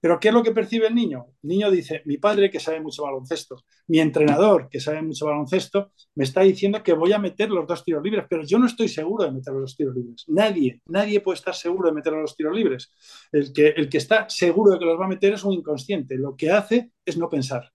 Pero 0.00 0.18
¿qué 0.18 0.28
es 0.28 0.34
lo 0.34 0.42
que 0.42 0.52
percibe 0.52 0.86
el 0.86 0.94
niño? 0.94 1.26
El 1.42 1.48
niño 1.48 1.70
dice, 1.70 2.02
mi 2.04 2.18
padre 2.18 2.50
que 2.50 2.60
sabe 2.60 2.80
mucho 2.80 3.04
baloncesto, 3.04 3.64
mi 3.88 4.00
entrenador 4.00 4.68
que 4.68 4.80
sabe 4.80 5.02
mucho 5.02 5.26
baloncesto, 5.26 5.92
me 6.14 6.24
está 6.24 6.42
diciendo 6.42 6.82
que 6.82 6.92
voy 6.92 7.12
a 7.12 7.18
meter 7.18 7.50
los 7.50 7.66
dos 7.66 7.84
tiros 7.84 8.02
libres, 8.02 8.24
pero 8.28 8.42
yo 8.44 8.58
no 8.58 8.66
estoy 8.66 8.88
seguro 8.88 9.24
de 9.24 9.32
meter 9.32 9.52
los 9.52 9.62
dos 9.62 9.76
tiros 9.76 9.94
libres. 9.94 10.24
Nadie, 10.28 10.80
nadie 10.86 11.20
puede 11.20 11.36
estar 11.36 11.54
seguro 11.54 11.88
de 11.88 11.94
meter 11.94 12.12
los 12.12 12.36
tiros 12.36 12.54
libres. 12.54 12.92
El 13.32 13.52
que, 13.52 13.68
el 13.68 13.88
que 13.88 13.98
está 13.98 14.28
seguro 14.28 14.72
de 14.72 14.78
que 14.78 14.84
los 14.84 15.00
va 15.00 15.06
a 15.06 15.08
meter 15.08 15.32
es 15.32 15.44
un 15.44 15.52
inconsciente. 15.52 16.16
Lo 16.16 16.36
que 16.36 16.50
hace 16.50 16.90
es 17.04 17.16
no 17.16 17.28
pensar. 17.28 17.70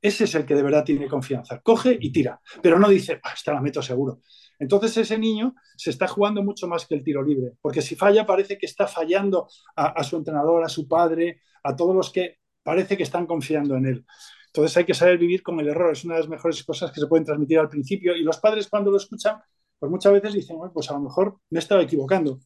Ese 0.00 0.24
es 0.24 0.34
el 0.34 0.44
que 0.44 0.54
de 0.54 0.62
verdad 0.62 0.84
tiene 0.84 1.08
confianza. 1.08 1.60
Coge 1.60 1.96
y 1.98 2.12
tira, 2.12 2.38
pero 2.62 2.78
no 2.78 2.88
dice, 2.88 3.20
ah, 3.22 3.32
esta 3.34 3.54
la 3.54 3.62
meto 3.62 3.80
seguro. 3.80 4.20
Entonces 4.58 4.96
ese 4.96 5.18
niño 5.18 5.54
se 5.76 5.90
está 5.90 6.06
jugando 6.06 6.42
mucho 6.42 6.66
más 6.66 6.86
que 6.86 6.94
el 6.94 7.04
tiro 7.04 7.22
libre, 7.22 7.52
porque 7.60 7.82
si 7.82 7.96
falla 7.96 8.26
parece 8.26 8.58
que 8.58 8.66
está 8.66 8.86
fallando 8.86 9.48
a, 9.76 10.02
su 10.04 10.16
entrenador, 10.16 10.64
a 10.64 10.68
su 10.68 10.86
padre, 10.86 11.40
a 11.62 11.74
todos 11.74 11.94
los 11.94 12.10
que 12.10 12.38
parece 12.62 12.96
que 12.96 13.02
están 13.02 13.26
confiando 13.26 13.76
en 13.76 13.86
él. 13.86 14.06
Entonces 14.46 14.76
hay 14.76 14.84
que 14.84 14.94
saber 14.94 15.18
vivir 15.18 15.42
con 15.42 15.58
el 15.60 15.68
error, 15.68 15.92
es 15.92 16.04
una 16.04 16.14
de 16.14 16.20
las 16.20 16.28
mejores 16.28 16.62
cosas 16.62 16.92
que 16.92 17.00
se 17.00 17.06
pueden 17.06 17.24
transmitir 17.24 17.58
al 17.58 17.68
principio 17.68 18.14
y 18.16 18.22
los 18.22 18.38
padres 18.38 18.68
cuando 18.68 18.90
lo 18.90 18.96
escuchan, 18.96 19.40
pues 19.78 19.90
muchas 19.90 20.12
veces 20.12 20.32
dicen, 20.32 20.56
pues 20.72 20.90
a 20.90 20.94
lo 20.94 21.00
mejor 21.00 21.38
me 21.50 21.58
he 21.58 21.62
estado 21.62 21.80
equivocando. 21.80 22.38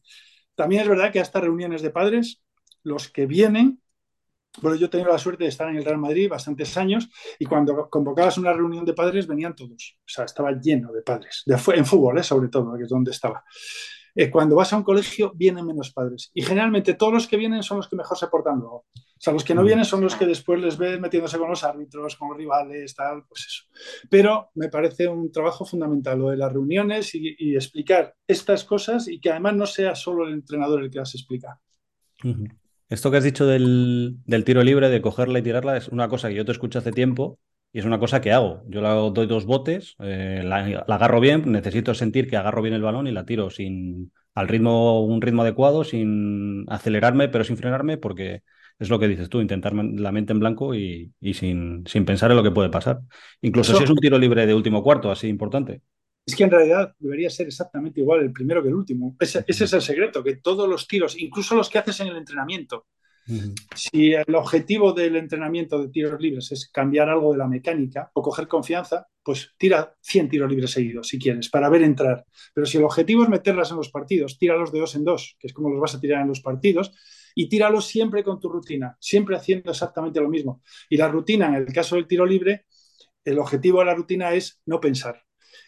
También 0.55 0.81
es 0.81 0.89
verdad 0.89 1.11
que 1.11 1.19
a 1.19 1.21
estas 1.21 1.43
reuniones 1.43 1.81
de 1.81 1.91
padres, 1.91 2.41
los 2.83 3.09
que 3.09 3.25
vienen, 3.27 3.81
bueno, 4.61 4.77
yo 4.77 4.87
he 4.87 4.89
tenido 4.89 5.11
la 5.11 5.17
suerte 5.17 5.43
de 5.43 5.49
estar 5.49 5.69
en 5.69 5.77
el 5.77 5.85
Real 5.85 5.97
Madrid 5.97 6.29
bastantes 6.29 6.75
años 6.77 7.09
y 7.37 7.45
cuando 7.45 7.89
convocabas 7.89 8.37
una 8.37 8.53
reunión 8.53 8.85
de 8.85 8.93
padres 8.93 9.27
venían 9.27 9.55
todos, 9.55 9.97
o 9.99 10.07
sea, 10.07 10.25
estaba 10.25 10.51
lleno 10.51 10.91
de 10.91 11.01
padres, 11.01 11.43
en 11.47 11.85
fútbol, 11.85 12.17
¿eh? 12.17 12.23
sobre 12.23 12.49
todo, 12.49 12.75
que 12.77 12.83
es 12.83 12.89
donde 12.89 13.11
estaba. 13.11 13.43
Eh, 14.15 14.29
cuando 14.29 14.55
vas 14.55 14.73
a 14.73 14.77
un 14.77 14.83
colegio 14.83 15.31
vienen 15.35 15.65
menos 15.65 15.91
padres. 15.91 16.31
Y 16.33 16.41
generalmente 16.41 16.93
todos 16.95 17.13
los 17.13 17.27
que 17.27 17.37
vienen 17.37 17.63
son 17.63 17.77
los 17.77 17.87
que 17.87 17.95
mejor 17.95 18.17
se 18.17 18.27
portan 18.27 18.59
luego. 18.59 18.85
O 18.95 19.21
sea, 19.21 19.33
los 19.33 19.43
que 19.43 19.53
no 19.53 19.63
vienen 19.63 19.85
son 19.85 20.01
los 20.01 20.15
que 20.15 20.25
después 20.25 20.59
les 20.59 20.77
ves 20.77 20.99
metiéndose 20.99 21.37
con 21.37 21.49
los 21.49 21.63
árbitros, 21.63 22.15
con 22.15 22.29
los 22.29 22.37
rivales, 22.37 22.95
tal, 22.95 23.25
pues 23.27 23.45
eso. 23.47 23.63
Pero 24.09 24.49
me 24.55 24.69
parece 24.69 25.07
un 25.07 25.31
trabajo 25.31 25.65
fundamental 25.65 26.19
lo 26.19 26.29
de 26.29 26.37
las 26.37 26.51
reuniones 26.51 27.13
y, 27.15 27.55
explicar 27.55 28.15
estas 28.27 28.63
cosas 28.63 29.07
y 29.07 29.19
que 29.19 29.29
además 29.29 29.55
no 29.55 29.65
sea 29.65 29.95
solo 29.95 30.25
el 30.25 30.33
entrenador 30.33 30.83
el 30.83 30.89
que 30.89 30.99
las 30.99 31.15
explica. 31.15 31.59
Esto 32.89 33.11
que 33.11 33.17
has 33.17 33.23
dicho 33.23 33.45
del, 33.45 34.17
del, 34.25 34.43
tiro 34.43 34.63
libre, 34.63 34.89
de 34.89 35.01
cogerla 35.01 35.39
y 35.39 35.43
tirarla, 35.43 35.77
es 35.77 35.89
una 35.89 36.09
cosa 36.09 36.27
que 36.27 36.35
yo 36.35 36.45
te 36.45 36.51
escucho 36.51 36.79
hace 36.79 36.91
tiempo 36.91 37.39
y 37.71 37.79
es 37.79 37.85
una 37.85 37.99
cosa 37.99 38.19
que 38.19 38.31
hago. 38.31 38.63
Yo 38.67 38.81
la 38.81 38.93
doy 38.93 39.27
dos 39.27 39.45
botes, 39.45 39.95
eh, 39.99 40.41
la, 40.43 40.85
agarro 40.87 41.19
bien, 41.19 41.51
necesito 41.51 41.93
sentir 41.93 42.27
que 42.27 42.37
agarro 42.37 42.63
bien 42.63 42.73
el 42.73 42.81
balón 42.81 43.05
y 43.07 43.11
la 43.11 43.25
tiro 43.25 43.49
sin 43.51 44.11
al 44.33 44.47
ritmo, 44.47 45.05
un 45.05 45.21
ritmo 45.21 45.43
adecuado, 45.43 45.83
sin 45.83 46.65
acelerarme, 46.67 47.29
pero 47.29 47.43
sin 47.43 47.57
frenarme, 47.57 47.97
porque 47.97 48.41
es 48.79 48.89
lo 48.89 48.97
que 48.97 49.07
dices 49.07 49.29
tú, 49.29 49.41
intentar 49.41 49.73
la 49.73 50.11
mente 50.11 50.31
en 50.31 50.39
blanco 50.39 50.73
y, 50.73 51.13
sin, 51.33 51.83
sin, 51.85 52.05
pensar 52.05 52.31
en 52.31 52.37
lo 52.37 52.43
que 52.43 52.51
puede 52.51 52.69
pasar. 52.69 53.01
Incluso 53.41 53.75
si 53.75 53.83
es 53.83 53.89
un 53.89 53.97
tiro 53.97 54.17
libre 54.17 54.45
de 54.45 54.53
último 54.53 54.81
cuarto, 54.81 55.11
así 55.11 55.27
importante. 55.27 55.81
Es 56.25 56.35
que 56.35 56.43
en 56.43 56.51
realidad 56.51 56.93
debería 56.99 57.29
ser 57.29 57.47
exactamente 57.47 58.01
igual 58.01 58.21
el 58.21 58.31
primero 58.31 58.61
que 58.61 58.69
el 58.69 58.75
último. 58.75 59.15
ese 59.19 59.43
es 59.47 59.73
el 59.73 59.81
secreto, 59.81 60.23
que 60.23 60.35
todos 60.35 60.69
los 60.69 60.87
tiros, 60.87 61.17
incluso 61.17 61.55
los 61.55 61.69
que 61.69 61.79
haces 61.79 61.99
en 62.01 62.07
el 62.07 62.17
entrenamiento, 62.17 62.85
si 63.75 64.13
el 64.13 64.33
objetivo 64.33 64.91
del 64.91 65.15
entrenamiento 65.15 65.79
de 65.79 65.89
tiros 65.89 66.19
libres 66.19 66.51
es 66.51 66.67
cambiar 66.69 67.09
algo 67.09 67.31
de 67.31 67.37
la 67.37 67.47
mecánica 67.47 68.09
o 68.13 68.23
coger 68.23 68.47
confianza, 68.47 69.05
pues 69.21 69.53
tira 69.57 69.95
100 70.01 70.29
tiros 70.29 70.49
libres 70.49 70.71
seguidos 70.71 71.07
si 71.07 71.19
quieres, 71.19 71.49
para 71.49 71.69
ver 71.69 71.83
entrar. 71.83 72.25
Pero 72.53 72.65
si 72.65 72.77
el 72.77 72.83
objetivo 72.83 73.23
es 73.23 73.29
meterlas 73.29 73.69
en 73.69 73.77
los 73.77 73.89
partidos, 73.89 74.39
tíralos 74.39 74.71
de 74.71 74.79
dos 74.79 74.95
en 74.95 75.03
dos, 75.03 75.37
que 75.39 75.47
es 75.47 75.53
como 75.53 75.69
los 75.69 75.79
vas 75.79 75.95
a 75.95 75.99
tirar 75.99 76.21
en 76.21 76.29
los 76.29 76.41
partidos, 76.41 76.91
y 77.35 77.47
tíralos 77.47 77.85
siempre 77.85 78.23
con 78.23 78.39
tu 78.39 78.49
rutina, 78.49 78.97
siempre 78.99 79.35
haciendo 79.35 79.69
exactamente 79.69 80.19
lo 80.19 80.29
mismo. 80.29 80.63
Y 80.89 80.97
la 80.97 81.07
rutina, 81.07 81.47
en 81.47 81.55
el 81.55 81.65
caso 81.67 81.95
del 81.95 82.07
tiro 82.07 82.25
libre, 82.25 82.65
el 83.23 83.37
objetivo 83.37 83.79
de 83.79 83.85
la 83.85 83.95
rutina 83.95 84.33
es 84.33 84.59
no 84.65 84.79
pensar. 84.79 85.23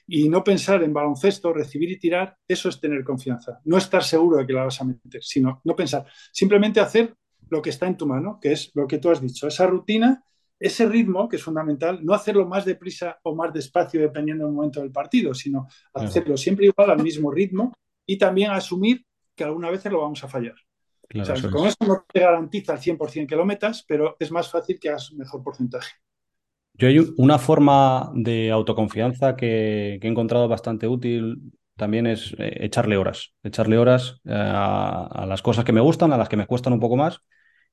Y 0.08 0.30
no 0.30 0.44
pensar 0.44 0.84
en 0.84 0.94
baloncesto, 0.94 1.54
recibir 1.54 1.92
y 1.92 2.00
tirar, 2.00 2.36
eso 2.48 2.70
es 2.70 2.80
tener 2.80 3.04
confianza. 3.04 3.60
No 3.66 3.78
estar 3.78 4.04
seguro 4.04 4.38
de 4.38 4.48
que 4.48 4.54
la 4.54 4.66
vas 4.66 4.82
a 4.82 4.86
meter, 4.86 5.24
sino 5.24 5.62
no 5.64 5.76
pensar. 5.76 6.06
Simplemente 6.32 6.80
hacer 6.80 7.16
lo 7.50 7.62
que 7.62 7.70
está 7.70 7.88
en 7.88 7.98
tu 7.98 8.08
mano, 8.08 8.40
que 8.42 8.54
es 8.54 8.72
lo 8.74 8.88
que 8.88 8.98
tú 8.98 9.10
has 9.10 9.22
dicho, 9.22 9.48
esa 9.48 9.68
rutina, 9.68 10.24
ese 10.60 10.88
ritmo, 10.88 11.28
que 11.28 11.38
es 11.38 11.44
fundamental, 11.44 12.00
no 12.04 12.14
hacerlo 12.14 12.48
más 12.48 12.66
deprisa 12.66 13.20
o 13.24 13.36
más 13.36 13.52
despacio 13.52 14.00
dependiendo 14.00 14.46
del 14.46 14.54
momento 14.54 14.80
del 14.80 14.92
partido, 14.92 15.34
sino 15.34 15.68
hacerlo 15.94 16.38
siempre 16.38 16.68
igual 16.68 16.92
al 16.92 17.02
mismo 17.02 17.32
ritmo 17.32 17.74
y 18.06 18.18
también 18.18 18.52
asumir 18.52 19.04
que 19.36 19.44
alguna 19.44 19.72
vez 19.72 19.84
lo 19.86 20.02
vamos 20.02 20.24
a 20.24 20.28
fallar. 20.28 20.56
con 21.52 21.68
eso 21.68 21.78
no 21.86 22.06
te 22.12 22.20
garantiza 22.20 22.74
al 22.74 22.80
100% 22.80 23.28
que 23.28 23.36
lo 23.36 23.46
metas, 23.46 23.84
pero 23.88 24.16
es 24.20 24.32
más 24.32 24.50
fácil 24.50 24.80
que 24.80 24.90
hagas 24.90 25.12
un 25.12 25.18
mejor 25.18 25.44
porcentaje. 25.44 25.92
Yo 26.74 26.88
hay 26.88 27.00
una 27.18 27.38
forma 27.38 28.12
de 28.16 28.50
autoconfianza 28.52 29.36
que, 29.36 30.00
he 30.02 30.08
encontrado 30.08 30.48
bastante 30.48 30.88
útil 30.88 31.54
también 31.76 32.06
es 32.08 32.36
eh, 32.38 32.58
echarle 32.66 32.98
horas, 32.98 33.34
echarle 33.44 33.78
horas 33.78 34.22
eh, 34.26 34.32
a, 34.34 35.26
las 35.28 35.42
cosas 35.42 35.66
que 35.66 35.72
me 35.74 35.82
gustan, 35.82 36.14
a 36.14 36.18
las 36.18 36.30
que 36.30 36.38
me 36.38 36.46
cuestan 36.48 36.74
un 36.74 36.80
poco 36.80 36.96
más. 36.96 37.20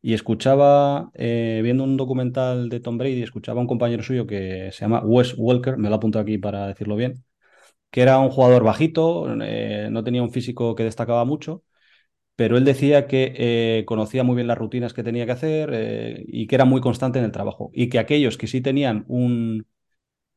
Y 0.01 0.15
escuchaba, 0.15 1.11
eh, 1.15 1.61
viendo 1.63 1.85
un 1.85 1.97
documental 1.97 2.69
de 2.69 2.81
Tom 2.81 2.99
Brady, 2.99 3.23
escuchaba 3.23 3.61
a 3.61 3.63
un 3.63 3.67
compañero 3.67 4.03
suyo 4.03 4.27
que 4.27 4.71
se 4.73 4.81
llama 4.81 5.03
Wes 5.05 5.35
Walker, 5.37 5.77
me 5.77 5.89
lo 5.91 5.97
apunto 5.97 6.19
aquí 6.19 6.39
para 6.39 6.69
decirlo 6.69 6.97
bien, 6.97 7.25
que 7.91 8.03
era 8.03 8.19
un 8.19 8.31
jugador 8.31 8.65
bajito, 8.65 9.27
no 9.37 10.05
tenía 10.05 10.23
un 10.23 10.31
físico 10.33 10.75
que 10.75 10.85
destacaba 10.85 11.25
mucho, 11.25 11.65
pero 12.39 12.57
él 12.57 12.65
decía 12.65 13.09
que 13.09 13.35
eh, 13.37 13.85
conocía 13.85 14.23
muy 14.23 14.37
bien 14.37 14.47
las 14.47 14.59
rutinas 14.59 14.93
que 14.93 15.03
tenía 15.03 15.27
que 15.27 15.33
hacer 15.33 16.25
y 16.29 16.47
que 16.47 16.55
era 16.55 16.65
muy 16.65 16.81
constante 16.81 17.19
en 17.19 17.25
el 17.25 17.33
trabajo. 17.33 17.73
Y 17.75 17.89
que 17.89 17.99
aquellos 17.99 18.39
que 18.39 18.47
sí 18.47 18.61
tenían 18.61 19.05
un, 19.09 19.67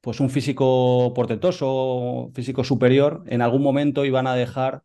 pues 0.02 0.20
un 0.20 0.32
físico 0.32 1.14
portentoso, 1.14 2.32
físico 2.34 2.64
superior, 2.64 3.24
en 3.28 3.44
algún 3.44 3.62
momento 3.62 4.04
iban 4.04 4.26
a 4.26 4.34
dejar 4.34 4.82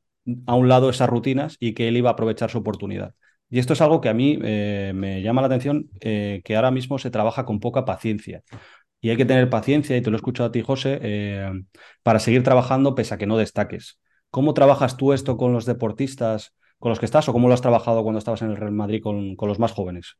a 0.46 0.54
un 0.54 0.68
lado 0.68 0.90
esas 0.90 1.08
rutinas 1.08 1.56
y 1.58 1.72
que 1.72 1.88
él 1.88 1.96
iba 1.96 2.10
a 2.10 2.12
aprovechar 2.12 2.50
su 2.50 2.58
oportunidad. 2.58 3.14
Y 3.48 3.60
esto 3.60 3.72
es 3.72 3.80
algo 3.80 4.02
que 4.02 4.10
a 4.10 4.14
mí 4.14 4.38
eh, 4.42 4.92
me 4.94 5.22
llama 5.22 5.40
la 5.40 5.46
atención, 5.46 5.88
eh, 6.00 6.42
que 6.44 6.54
ahora 6.54 6.70
mismo 6.70 6.98
se 6.98 7.10
trabaja 7.10 7.46
con 7.46 7.60
poca 7.60 7.86
paciencia. 7.86 8.42
Y 9.00 9.08
hay 9.08 9.16
que 9.16 9.24
tener 9.24 9.48
paciencia, 9.48 9.96
y 9.96 10.02
te 10.02 10.10
lo 10.10 10.16
he 10.16 10.18
escuchado 10.18 10.50
a 10.50 10.52
ti, 10.52 10.60
José, 10.60 10.98
eh, 11.00 11.50
para 12.02 12.18
seguir 12.18 12.42
trabajando 12.42 12.94
pese 12.94 13.14
a 13.14 13.18
que 13.18 13.26
no 13.26 13.38
destaques. 13.38 14.00
¿Cómo 14.30 14.52
trabajas 14.52 14.98
tú 14.98 15.14
esto 15.14 15.38
con 15.38 15.54
los 15.54 15.64
deportistas 15.64 16.54
con 16.78 16.90
los 16.90 16.98
que 16.98 17.06
estás 17.06 17.28
o 17.28 17.32
cómo 17.32 17.48
lo 17.48 17.54
has 17.54 17.62
trabajado 17.62 18.02
cuando 18.02 18.18
estabas 18.18 18.42
en 18.42 18.50
el 18.50 18.56
Real 18.56 18.72
Madrid 18.72 19.02
con, 19.02 19.36
los 19.38 19.58
más 19.58 19.72
jóvenes? 19.72 20.16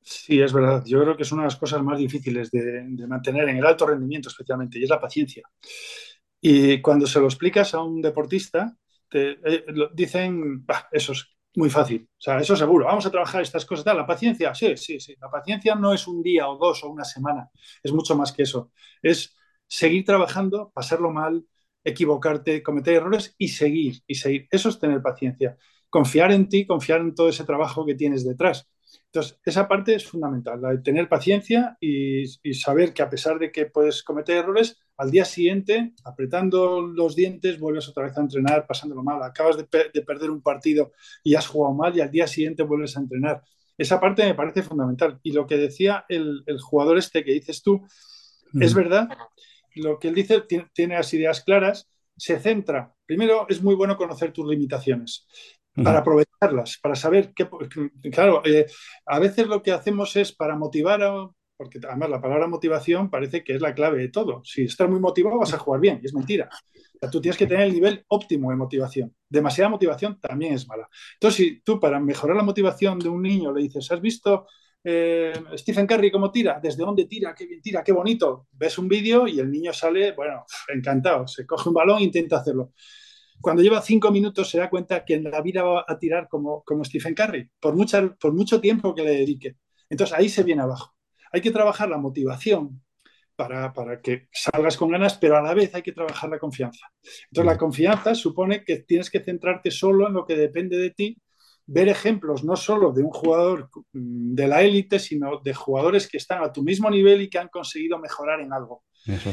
Sí, 0.00 0.40
es 0.40 0.52
verdad. 0.52 0.84
Yo 0.86 1.00
creo 1.02 1.16
que 1.16 1.22
es 1.22 1.32
una 1.32 1.42
de 1.42 1.46
las 1.48 1.56
cosas 1.56 1.82
más 1.82 1.98
difíciles 1.98 2.50
de, 2.50 2.84
mantener 3.08 3.48
en 3.48 3.56
el 3.56 3.66
alto 3.66 3.86
rendimiento 3.86 4.28
especialmente, 4.28 4.78
y 4.78 4.84
es 4.84 4.90
la 4.90 5.00
paciencia. 5.00 5.42
Y 6.40 6.82
cuando 6.82 7.06
se 7.06 7.20
lo 7.20 7.26
explicas 7.26 7.72
a 7.74 7.82
un 7.82 8.02
deportista, 8.02 8.76
te 9.08 9.38
dicen, 9.94 10.66
eso 10.92 11.12
es 11.12 11.34
muy 11.56 11.70
fácil. 11.70 12.08
O 12.10 12.20
sea, 12.20 12.38
eso 12.38 12.56
seguro. 12.56 12.86
Vamos 12.86 13.06
a 13.06 13.10
trabajar 13.10 13.42
estas 13.42 13.64
cosas. 13.64 13.86
La 13.86 14.06
paciencia, 14.06 14.54
sí, 14.54 14.76
sí, 14.76 15.00
sí. 15.00 15.14
La 15.20 15.30
paciencia 15.30 15.74
no 15.74 15.94
es 15.94 16.06
un 16.06 16.22
día 16.22 16.48
o 16.48 16.58
dos 16.58 16.84
o 16.84 16.90
una 16.90 17.04
semana. 17.04 17.48
Es 17.82 17.92
mucho 17.92 18.16
más 18.16 18.32
que 18.32 18.42
eso. 18.42 18.72
Es 19.02 19.34
seguir 19.66 20.04
trabajando, 20.04 20.70
pasarlo 20.74 21.10
mal, 21.10 21.46
equivocarte, 21.84 22.62
cometer 22.62 22.94
errores 22.94 23.34
y 23.38 23.48
seguir, 23.48 24.02
y 24.06 24.14
seguir. 24.16 24.48
Eso 24.50 24.70
es 24.70 24.78
tener 24.78 25.02
paciencia. 25.02 25.56
Confiar 25.90 26.32
en 26.32 26.48
ti, 26.48 26.66
confiar 26.66 27.00
en 27.00 27.14
todo 27.14 27.28
ese 27.28 27.44
trabajo 27.44 27.86
que 27.86 27.94
tienes 27.94 28.24
detrás. 28.24 28.68
Entonces, 29.06 29.38
esa 29.44 29.68
parte 29.68 29.94
es 29.94 30.04
fundamental, 30.04 30.60
la 30.60 30.70
de 30.70 30.78
tener 30.78 31.08
paciencia 31.08 31.76
y, 31.80 32.26
saber 32.54 32.92
que 32.92 33.02
a 33.02 33.08
pesar 33.08 33.38
de 33.38 33.52
que 33.52 33.66
puedes 33.66 34.02
cometer 34.02 34.38
errores, 34.38 34.82
al 34.96 35.10
día 35.10 35.24
siguiente, 35.24 35.94
apretando 36.04 36.80
los 36.80 37.14
dientes, 37.14 37.58
vuelves 37.60 37.88
otra 37.88 38.04
vez 38.04 38.18
a 38.18 38.22
entrenar, 38.22 38.66
pasándolo 38.66 39.02
mal. 39.02 39.22
Acabas 39.22 39.56
de, 39.56 39.64
perder 40.02 40.30
un 40.30 40.42
partido 40.42 40.92
y 41.22 41.34
has 41.34 41.46
jugado 41.46 41.74
mal 41.74 41.96
y 41.96 42.00
al 42.00 42.10
día 42.10 42.26
siguiente 42.26 42.64
vuelves 42.64 42.96
a 42.96 43.00
entrenar. 43.00 43.42
Esa 43.78 44.00
parte 44.00 44.24
me 44.24 44.34
parece 44.34 44.62
fundamental. 44.62 45.20
Y 45.22 45.32
lo 45.32 45.46
que 45.46 45.58
decía 45.58 46.04
el, 46.08 46.44
jugador 46.60 46.98
este 46.98 47.24
que 47.24 47.32
dices 47.32 47.62
tú, 47.62 47.86
es 48.60 48.74
verdad, 48.74 49.08
lo 49.76 49.98
que 49.98 50.08
él 50.08 50.14
dice 50.14 50.40
tiene, 50.42 50.68
tiene 50.72 50.94
las 50.94 51.12
ideas 51.14 51.42
claras, 51.42 51.88
se 52.16 52.38
centra. 52.38 52.94
Primero, 53.06 53.46
es 53.48 53.62
muy 53.62 53.74
bueno 53.74 53.96
conocer 53.96 54.32
tus 54.32 54.46
limitaciones 54.46 55.26
para 55.82 56.00
aprovecharlas, 56.00 56.78
para 56.80 56.94
saber 56.94 57.32
qué. 57.34 57.48
Claro, 58.12 58.42
eh, 58.44 58.66
a 59.06 59.18
veces 59.18 59.46
lo 59.46 59.62
que 59.62 59.72
hacemos 59.72 60.14
es 60.16 60.32
para 60.32 60.56
motivar 60.56 61.02
a. 61.02 61.28
Porque 61.56 61.78
además 61.86 62.10
la 62.10 62.20
palabra 62.20 62.48
motivación 62.48 63.10
parece 63.10 63.44
que 63.44 63.54
es 63.54 63.60
la 63.60 63.74
clave 63.74 63.98
de 63.98 64.08
todo. 64.08 64.42
Si 64.44 64.64
estás 64.64 64.90
muy 64.90 64.98
motivado 64.98 65.38
vas 65.38 65.54
a 65.54 65.58
jugar 65.58 65.80
bien, 65.80 66.00
y 66.02 66.06
es 66.06 66.12
mentira. 66.12 66.48
tú 67.12 67.20
tienes 67.20 67.38
que 67.38 67.46
tener 67.46 67.66
el 67.66 67.72
nivel 67.72 68.04
óptimo 68.08 68.50
de 68.50 68.56
motivación. 68.56 69.14
Demasiada 69.28 69.70
motivación 69.70 70.18
también 70.18 70.54
es 70.54 70.66
mala. 70.66 70.88
Entonces, 71.14 71.36
si 71.36 71.60
tú 71.60 71.78
para 71.78 72.00
mejorar 72.00 72.36
la 72.36 72.42
motivación 72.42 72.98
de 72.98 73.08
un 73.08 73.22
niño 73.22 73.52
le 73.52 73.62
dices, 73.62 73.88
¿has 73.92 74.00
visto 74.00 74.46
eh, 74.84 75.32
Stephen 75.56 75.86
Curry 75.86 76.10
cómo 76.10 76.30
tira? 76.30 76.60
¿Desde 76.62 76.84
dónde 76.84 77.06
tira? 77.06 77.34
¿Qué 77.34 77.46
bien 77.46 77.62
tira? 77.62 77.82
¡Qué 77.82 77.92
bonito! 77.92 78.48
Ves 78.52 78.78
un 78.78 78.86
vídeo 78.86 79.26
y 79.26 79.40
el 79.40 79.50
niño 79.50 79.72
sale, 79.72 80.12
bueno, 80.12 80.44
encantado. 80.68 81.26
Se 81.26 81.46
coge 81.46 81.68
un 81.68 81.74
balón 81.74 81.98
e 81.98 82.04
intenta 82.04 82.36
hacerlo 82.36 82.72
cuando 83.44 83.62
lleva 83.62 83.82
cinco 83.82 84.10
minutos 84.10 84.48
se 84.48 84.58
da 84.58 84.70
cuenta 84.70 85.04
que 85.04 85.14
en 85.14 85.24
la 85.24 85.42
vida 85.42 85.62
va 85.62 85.84
a 85.86 85.98
tirar 85.98 86.28
como, 86.28 86.62
como 86.64 86.82
Stephen 86.82 87.14
Curry, 87.14 87.50
por, 87.60 87.74
por 88.18 88.32
mucho 88.32 88.60
tiempo 88.60 88.94
que 88.94 89.02
le 89.02 89.10
dedique. 89.10 89.56
Entonces 89.90 90.16
ahí 90.16 90.30
se 90.30 90.42
viene 90.42 90.62
abajo. 90.62 90.94
Hay 91.30 91.42
que 91.42 91.50
trabajar 91.50 91.90
la 91.90 91.98
motivación 91.98 92.82
para, 93.36 93.72
para, 93.74 94.00
que 94.00 94.28
salgas 94.32 94.78
con 94.78 94.90
ganas, 94.90 95.18
pero 95.18 95.36
a 95.36 95.42
la 95.42 95.52
vez 95.52 95.74
hay 95.74 95.82
que 95.82 95.92
trabajar 95.92 96.30
la 96.30 96.38
confianza. 96.38 96.86
Entonces 97.30 97.52
la 97.52 97.58
confianza 97.58 98.14
supone 98.14 98.64
que 98.64 98.78
tienes 98.78 99.10
que 99.10 99.20
centrarte 99.20 99.70
solo 99.70 100.06
en 100.06 100.14
lo 100.14 100.24
que 100.24 100.36
depende 100.36 100.78
de 100.78 100.90
ti, 100.90 101.18
ver 101.66 101.88
ejemplos 101.88 102.44
no 102.44 102.56
solo 102.56 102.92
de 102.92 103.02
un 103.02 103.10
jugador 103.10 103.70
de 103.92 104.46
la 104.48 104.62
élite, 104.62 104.98
sino 104.98 105.40
de 105.40 105.54
jugadores 105.54 106.08
que 106.08 106.18
están 106.18 106.42
a 106.42 106.52
tu 106.52 106.62
mismo 106.62 106.90
nivel 106.90 107.22
y 107.22 107.30
que 107.30 107.38
han 107.38 107.48
conseguido 107.48 107.98
mejorar 107.98 108.40
en 108.40 108.52
algo. 108.52 108.82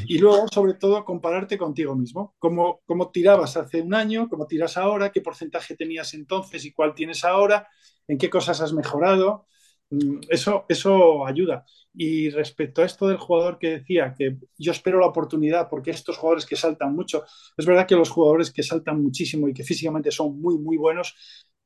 Y 0.08 0.18
luego, 0.18 0.48
sobre 0.50 0.74
todo, 0.74 1.04
compararte 1.06 1.58
contigo 1.58 1.96
mismo. 1.96 2.36
Cómo, 2.40 2.82
cómo 2.86 3.10
tirabas 3.12 3.56
hace 3.58 3.82
un 3.82 3.94
año, 3.94 4.28
cómo 4.30 4.46
tiras 4.46 4.78
ahora, 4.78 5.12
qué 5.12 5.22
porcentaje 5.22 5.76
tenías 5.76 6.14
entonces 6.14 6.66
y 6.66 6.74
cuál 6.74 6.94
tienes 6.94 7.24
ahora, 7.24 7.68
en 8.08 8.18
qué 8.18 8.30
cosas 8.30 8.62
has 8.62 8.74
mejorado. 8.74 9.48
mm, 9.90 10.22
eso, 10.30 10.66
eso 10.70 11.26
ayuda. 11.26 11.66
Y 11.94 12.30
respecto 12.30 12.82
a 12.82 12.86
esto 12.86 13.08
del 13.08 13.18
jugador 13.18 13.60
que 13.60 13.80
decía 13.80 14.14
que 14.18 14.38
yo 14.58 14.72
espero 14.72 15.00
la 15.00 15.08
oportunidad 15.08 15.68
porque 15.70 15.92
estos 15.92 16.18
jugadores 16.18 16.46
que 16.46 16.56
saltan 16.56 16.96
mucho, 16.96 17.24
es 17.58 17.66
verdad 17.66 17.88
que 17.88 17.96
los 17.96 18.10
jugadores 18.10 18.52
que 18.52 18.64
saltan 18.64 19.02
muchísimo 19.04 19.48
y 19.50 19.54
que 19.54 19.64
físicamente 19.64 20.12
son 20.12 20.40
muy, 20.42 20.58
muy 20.58 20.78
buenos, 20.78 21.16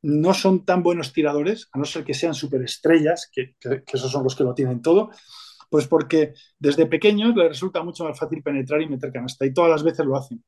no 0.05 0.33
son 0.35 0.65
tan 0.65 0.83
buenos 0.83 1.13
tiradores, 1.13 1.67
a 1.71 1.79
no 1.79 1.85
ser 1.85 2.03
que 2.03 2.13
sean 2.13 2.35
superestrellas, 2.35 3.29
que, 3.31 3.55
que, 3.59 3.83
que 3.83 3.97
esos 3.97 4.11
son 4.11 4.23
los 4.23 4.35
que 4.35 4.43
lo 4.43 4.53
tienen 4.53 4.81
todo, 4.81 5.09
pues 5.69 5.87
porque 5.87 6.33
desde 6.59 6.85
pequeños 6.85 7.35
les 7.35 7.49
resulta 7.49 7.83
mucho 7.83 8.03
más 8.03 8.17
fácil 8.17 8.43
penetrar 8.43 8.81
y 8.81 8.87
meter 8.87 9.11
canasta 9.11 9.45
y 9.45 9.53
todas 9.53 9.71
las 9.71 9.83
veces 9.83 10.05
lo 10.05 10.15
hacen. 10.15 10.43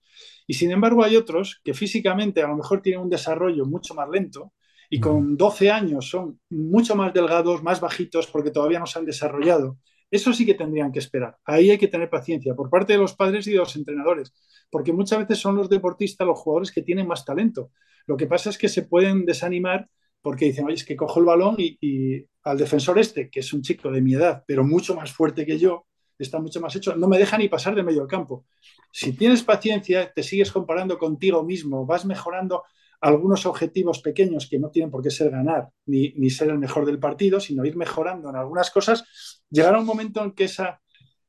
Y 0.45 0.53
sin 0.53 0.71
embargo 0.71 1.03
hay 1.03 1.15
otros 1.15 1.59
que 1.63 1.73
físicamente 1.73 2.43
a 2.43 2.47
lo 2.47 2.55
mejor 2.55 2.81
tienen 2.81 3.01
un 3.01 3.09
desarrollo 3.09 3.65
mucho 3.65 3.95
más 3.95 4.07
lento 4.09 4.53
y 4.89 4.99
con 4.99 5.35
12 5.35 5.71
años 5.71 6.07
son 6.07 6.39
mucho 6.49 6.95
más 6.95 7.13
delgados, 7.13 7.63
más 7.63 7.81
bajitos 7.81 8.27
porque 8.27 8.51
todavía 8.51 8.79
no 8.79 8.85
se 8.85 8.99
han 8.99 9.05
desarrollado. 9.05 9.79
Eso 10.09 10.31
sí 10.33 10.45
que 10.45 10.53
tendrían 10.53 10.91
que 10.91 10.99
esperar. 10.99 11.37
Ahí 11.45 11.69
hay 11.69 11.77
que 11.77 11.87
tener 11.87 12.09
paciencia 12.09 12.55
por 12.55 12.69
parte 12.69 12.93
de 12.93 12.99
los 12.99 13.13
padres 13.13 13.45
y 13.47 13.51
de 13.51 13.57
los 13.57 13.75
entrenadores, 13.75 14.33
porque 14.69 14.93
muchas 14.93 15.19
veces 15.19 15.39
son 15.39 15.55
los 15.55 15.69
deportistas, 15.69 16.25
los 16.25 16.39
jugadores 16.39 16.71
que 16.71 16.81
tienen 16.81 17.07
más 17.07 17.25
talento. 17.25 17.71
Lo 18.05 18.15
que 18.15 18.27
pasa 18.27 18.49
es 18.49 18.57
que 18.57 18.69
se 18.69 18.83
pueden 18.83 19.25
desanimar 19.25 19.89
porque 20.21 20.45
dicen, 20.45 20.65
oye, 20.65 20.75
es 20.75 20.85
que 20.85 20.95
cojo 20.95 21.19
el 21.19 21.25
balón 21.25 21.55
y, 21.57 21.77
y, 21.81 22.25
al 22.43 22.57
defensor 22.57 22.97
este, 22.99 23.29
que 23.29 23.41
es 23.41 23.53
un 23.53 23.61
chico 23.61 23.91
de 23.91 24.01
mi 24.01 24.13
edad, 24.13 24.43
pero 24.47 24.63
mucho 24.63 24.95
más 24.95 25.11
fuerte 25.11 25.45
que 25.45 25.57
yo, 25.59 25.85
está 26.17 26.39
mucho 26.39 26.61
más 26.61 26.75
hecho, 26.75 26.95
no 26.95 27.07
me 27.07 27.17
deja 27.17 27.37
ni 27.37 27.49
pasar 27.49 27.75
de 27.75 27.83
medio 27.83 28.07
campo. 28.07 28.45
Si 28.91 29.13
tienes 29.13 29.43
paciencia, 29.43 30.11
te 30.13 30.23
sigues 30.23 30.51
comparando 30.51 30.97
contigo 30.97 31.43
mismo, 31.43 31.85
vas 31.85 32.05
mejorando 32.05 32.63
algunos 33.01 33.45
objetivos 33.45 34.01
pequeños 34.01 34.47
que 34.49 34.59
no 34.59 34.69
tienen 34.69 34.91
por 34.91 35.03
qué 35.03 35.11
ser 35.11 35.29
ganar 35.29 35.69
ni, 35.85 36.13
ni 36.13 36.29
ser 36.29 36.49
el 36.49 36.57
mejor 36.57 36.85
del 36.85 36.99
partido, 36.99 37.39
sino 37.39 37.65
ir 37.65 37.75
mejorando 37.75 38.29
en 38.29 38.35
algunas 38.35 38.71
cosas, 38.71 39.43
llegará 39.49 39.79
un 39.79 39.85
momento 39.85 40.23
en 40.23 40.31
que, 40.31 40.45
esa, 40.45 40.81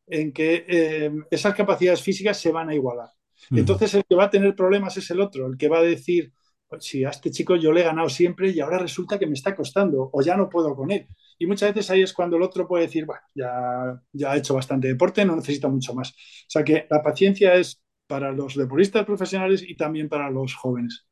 en 0.07 0.33
que 0.33 0.65
eh, 0.69 1.11
esas 1.31 1.55
capacidades 1.55 2.03
físicas 2.03 2.39
se 2.39 2.53
van 2.53 2.71
a 2.71 2.75
igualar. 2.75 3.11
Entonces 3.51 3.95
el 3.95 4.05
que 4.05 4.17
va 4.17 4.25
a 4.25 4.31
tener 4.31 4.55
problemas 4.57 4.97
es 4.97 5.11
el 5.11 5.21
otro, 5.21 5.47
el 5.47 5.57
que 5.57 5.69
va 5.69 5.79
a 5.79 5.83
decir, 5.83 6.33
si 6.81 7.05
a 7.05 7.11
este 7.11 7.31
chico 7.31 7.57
yo 7.57 7.73
le 7.73 7.81
he 7.81 7.85
ganado 7.85 8.09
siempre 8.09 8.51
y 8.51 8.61
ahora 8.61 8.79
resulta 8.79 9.19
que 9.19 9.27
me 9.27 9.35
está 9.35 9.55
costando 9.55 10.11
o 10.13 10.23
ya 10.23 10.37
no 10.37 10.49
puedo 10.49 10.75
con 10.75 10.91
él. 10.91 11.07
Y 11.39 11.47
muchas 11.47 11.75
veces 11.75 11.91
ahí 11.91 12.03
es 12.03 12.13
cuando 12.13 12.37
el 12.37 12.43
otro 12.43 12.67
puede 12.67 12.87
decir, 12.87 13.07
bueno, 13.07 13.23
ya, 13.35 14.01
ya 14.13 14.35
he 14.35 14.39
hecho 14.39 14.55
bastante 14.55 14.89
deporte, 14.89 15.25
no 15.25 15.37
necesito 15.37 15.71
mucho 15.71 15.95
más. 15.95 16.11
O 16.11 16.51
sea 16.51 16.65
que 16.65 16.87
la 16.91 17.03
paciencia 17.03 17.55
es 17.55 17.81
para 18.07 18.33
los 18.33 18.57
deportistas 18.57 19.05
profesionales 19.07 19.63
y 19.67 19.77
también 19.77 20.09
para 20.09 20.31
los 20.31 20.55
jóvenes. 20.55 21.08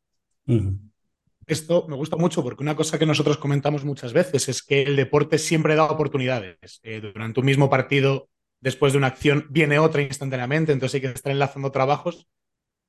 Esto 1.47 1.87
me 1.89 1.97
gusta 1.97 2.17
mucho 2.17 2.43
porque 2.43 2.63
una 2.63 2.75
cosa 2.75 2.99
que 2.99 3.07
nosotros 3.07 3.39
comentamos 3.39 3.85
muchas 3.85 4.13
veces 4.13 4.49
es 4.49 4.63
que 4.63 4.83
el 4.83 4.97
deporte 4.97 5.39
siempre 5.39 5.77
da 5.77 5.85
oportunidades. 5.85 6.81
Eh, 6.83 7.01
durante 7.01 7.41
un 7.41 7.47
mismo 7.47 7.71
partido, 7.71 8.29
después 8.61 8.93
de 8.93 8.99
una 8.99 9.09
acción, 9.09 9.47
viene 9.51 9.79
otra 9.79 10.03
instantáneamente, 10.03 10.73
entonces 10.73 10.95
hay 10.95 11.01
que 11.03 11.15
estar 11.15 11.33
enlazando 11.33 11.71
trabajos 11.71 12.27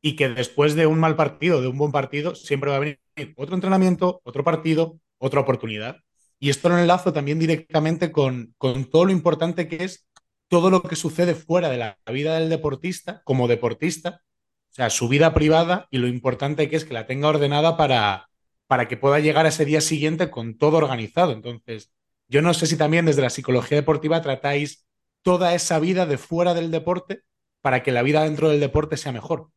y 0.02 0.16
que 0.16 0.30
después 0.30 0.76
de 0.76 0.88
un 0.88 1.00
mal 1.00 1.16
partido, 1.16 1.62
de 1.62 1.68
un 1.68 1.78
buen 1.78 1.92
partido, 1.92 2.34
siempre 2.36 2.72
va 2.72 2.78
a 2.78 2.80
venir 2.80 3.00
otro 3.36 3.56
entrenamiento, 3.56 4.22
otro 4.24 4.44
partido, 4.44 5.00
otra 5.20 5.42
oportunidad. 5.42 5.98
Y 6.40 6.50
esto 6.50 6.70
lo 6.70 6.78
enlazo 6.78 7.14
también 7.14 7.40
directamente 7.40 8.12
con, 8.12 8.54
con 8.58 8.86
todo 8.86 9.06
lo 9.06 9.12
importante 9.12 9.68
que 9.68 9.84
es 9.84 10.08
todo 10.50 10.70
lo 10.70 10.82
que 10.82 10.96
sucede 10.96 11.36
fuera 11.36 11.70
de 11.70 11.78
la 11.78 11.98
vida 12.12 12.40
del 12.40 12.50
deportista 12.50 13.22
como 13.24 13.48
deportista, 13.48 14.22
sea, 14.78 14.90
su 14.90 15.08
vida 15.08 15.34
privada 15.34 15.88
y 15.90 15.98
lo 15.98 16.08
importante 16.08 16.70
que 16.70 16.76
es 16.76 16.86
que 16.86 16.94
la 16.94 17.08
tenga 17.08 17.28
ordenada 17.28 17.78
para, 17.78 18.30
para 18.68 18.88
que 18.88 18.96
pueda 18.96 19.20
llegar 19.20 19.46
a 19.46 19.50
ese 19.50 19.66
día 19.66 19.82
siguiente 19.82 20.30
con 20.30 20.58
todo 20.58 20.78
organizado. 20.78 21.32
Entonces, 21.32 21.92
yo 22.28 22.42
no 22.42 22.54
sé 22.54 22.68
si 22.68 22.78
también 22.78 23.06
desde 23.06 23.24
la 23.24 23.32
psicología 23.32 23.78
deportiva 23.78 24.22
tratáis 24.22 24.86
toda 25.24 25.56
esa 25.56 25.80
vida 25.80 26.06
de 26.06 26.18
fuera 26.18 26.54
del 26.54 26.70
deporte 26.70 27.24
para 27.62 27.82
que 27.82 27.92
la 27.92 28.04
vida 28.04 28.24
dentro 28.24 28.50
del 28.50 28.60
deporte 28.60 28.98
sea 28.98 29.12
mejor. 29.12 29.50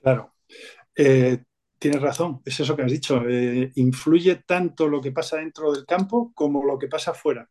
Claro. 0.00 0.34
Eh, 0.94 1.42
tienes 1.78 2.00
razón, 2.00 2.42
es 2.44 2.60
eso 2.60 2.76
que 2.76 2.82
has 2.82 2.92
dicho. 2.92 3.22
Eh, 3.28 3.72
influye 3.74 4.36
tanto 4.46 4.88
lo 4.88 5.00
que 5.00 5.12
pasa 5.12 5.38
dentro 5.38 5.72
del 5.72 5.84
campo 5.84 6.32
como 6.34 6.64
lo 6.64 6.78
que 6.78 6.86
pasa 6.88 7.12
fuera. 7.12 7.50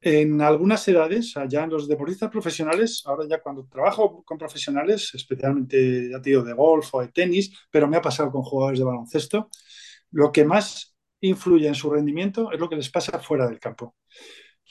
En 0.00 0.40
algunas 0.40 0.86
edades, 0.88 1.34
ya 1.48 1.64
en 1.64 1.70
los 1.70 1.88
deportistas 1.88 2.30
profesionales, 2.30 3.02
ahora 3.06 3.26
ya 3.28 3.40
cuando 3.40 3.66
trabajo 3.66 4.22
con 4.24 4.38
profesionales, 4.38 5.10
especialmente 5.14 6.10
ya 6.10 6.18
digo 6.18 6.42
de 6.42 6.52
golf 6.52 6.94
o 6.94 7.00
de 7.00 7.08
tenis, 7.08 7.52
pero 7.70 7.88
me 7.88 7.96
ha 7.96 8.02
pasado 8.02 8.30
con 8.30 8.42
jugadores 8.42 8.78
de 8.78 8.84
baloncesto, 8.84 9.50
lo 10.10 10.30
que 10.30 10.44
más 10.44 10.94
influye 11.20 11.66
en 11.66 11.74
su 11.74 11.90
rendimiento 11.90 12.52
es 12.52 12.60
lo 12.60 12.68
que 12.68 12.76
les 12.76 12.90
pasa 12.90 13.18
fuera 13.18 13.48
del 13.48 13.58
campo. 13.58 13.96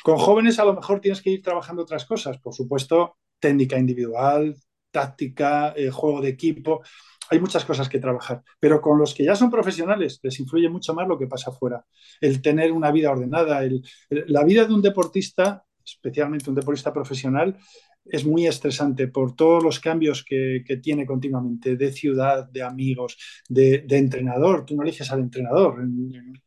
Con 0.04 0.18
jóvenes 0.18 0.60
a 0.60 0.66
lo 0.66 0.74
mejor 0.74 1.02
tienes 1.02 1.22
que 1.22 1.32
ir 1.32 1.42
trabajando 1.42 1.82
otras 1.82 2.06
cosas, 2.06 2.38
por 2.40 2.54
supuesto, 2.54 3.18
técnica 3.40 3.78
individual, 3.78 4.56
táctica, 4.92 5.74
eh, 5.76 5.90
juego 5.90 6.22
de 6.22 6.30
equipo, 6.30 6.82
hay 7.30 7.40
muchas 7.40 7.66
cosas 7.66 7.90
que 7.90 8.00
trabajar, 8.00 8.44
pero 8.60 8.82
con 8.82 8.98
los 8.98 9.14
que 9.14 9.24
ya 9.24 9.36
son 9.36 9.50
profesionales 9.50 10.20
les 10.22 10.40
influye 10.40 10.70
mucho 10.70 10.94
más 10.94 11.08
lo 11.08 11.18
que 11.18 11.28
pasa 11.28 11.52
afuera. 11.52 11.86
El 12.22 12.42
tener 12.42 12.72
una 12.72 12.92
vida 12.92 13.12
ordenada, 13.12 13.64
el, 13.64 13.84
la 14.10 14.44
vida 14.44 14.66
de 14.66 14.74
un 14.74 14.82
deportista, 14.82 15.64
especialmente 15.84 16.50
un 16.50 16.56
deportista 16.56 16.94
profesional, 16.94 17.58
es 18.06 18.24
muy 18.26 18.46
estresante 18.46 19.08
por 19.08 19.36
todos 19.36 19.64
los 19.64 19.80
cambios 19.80 20.24
que, 20.24 20.64
tiene 20.82 21.06
continuamente, 21.06 21.76
de 21.76 21.92
ciudad, 21.92 22.48
de 22.48 22.62
amigos, 22.62 23.18
de, 23.50 23.84
entrenador. 23.90 24.66
Tú 24.66 24.76
no 24.76 24.84
eliges 24.84 25.12
al 25.12 25.22
entrenador 25.22 25.82
en, 25.82 26.42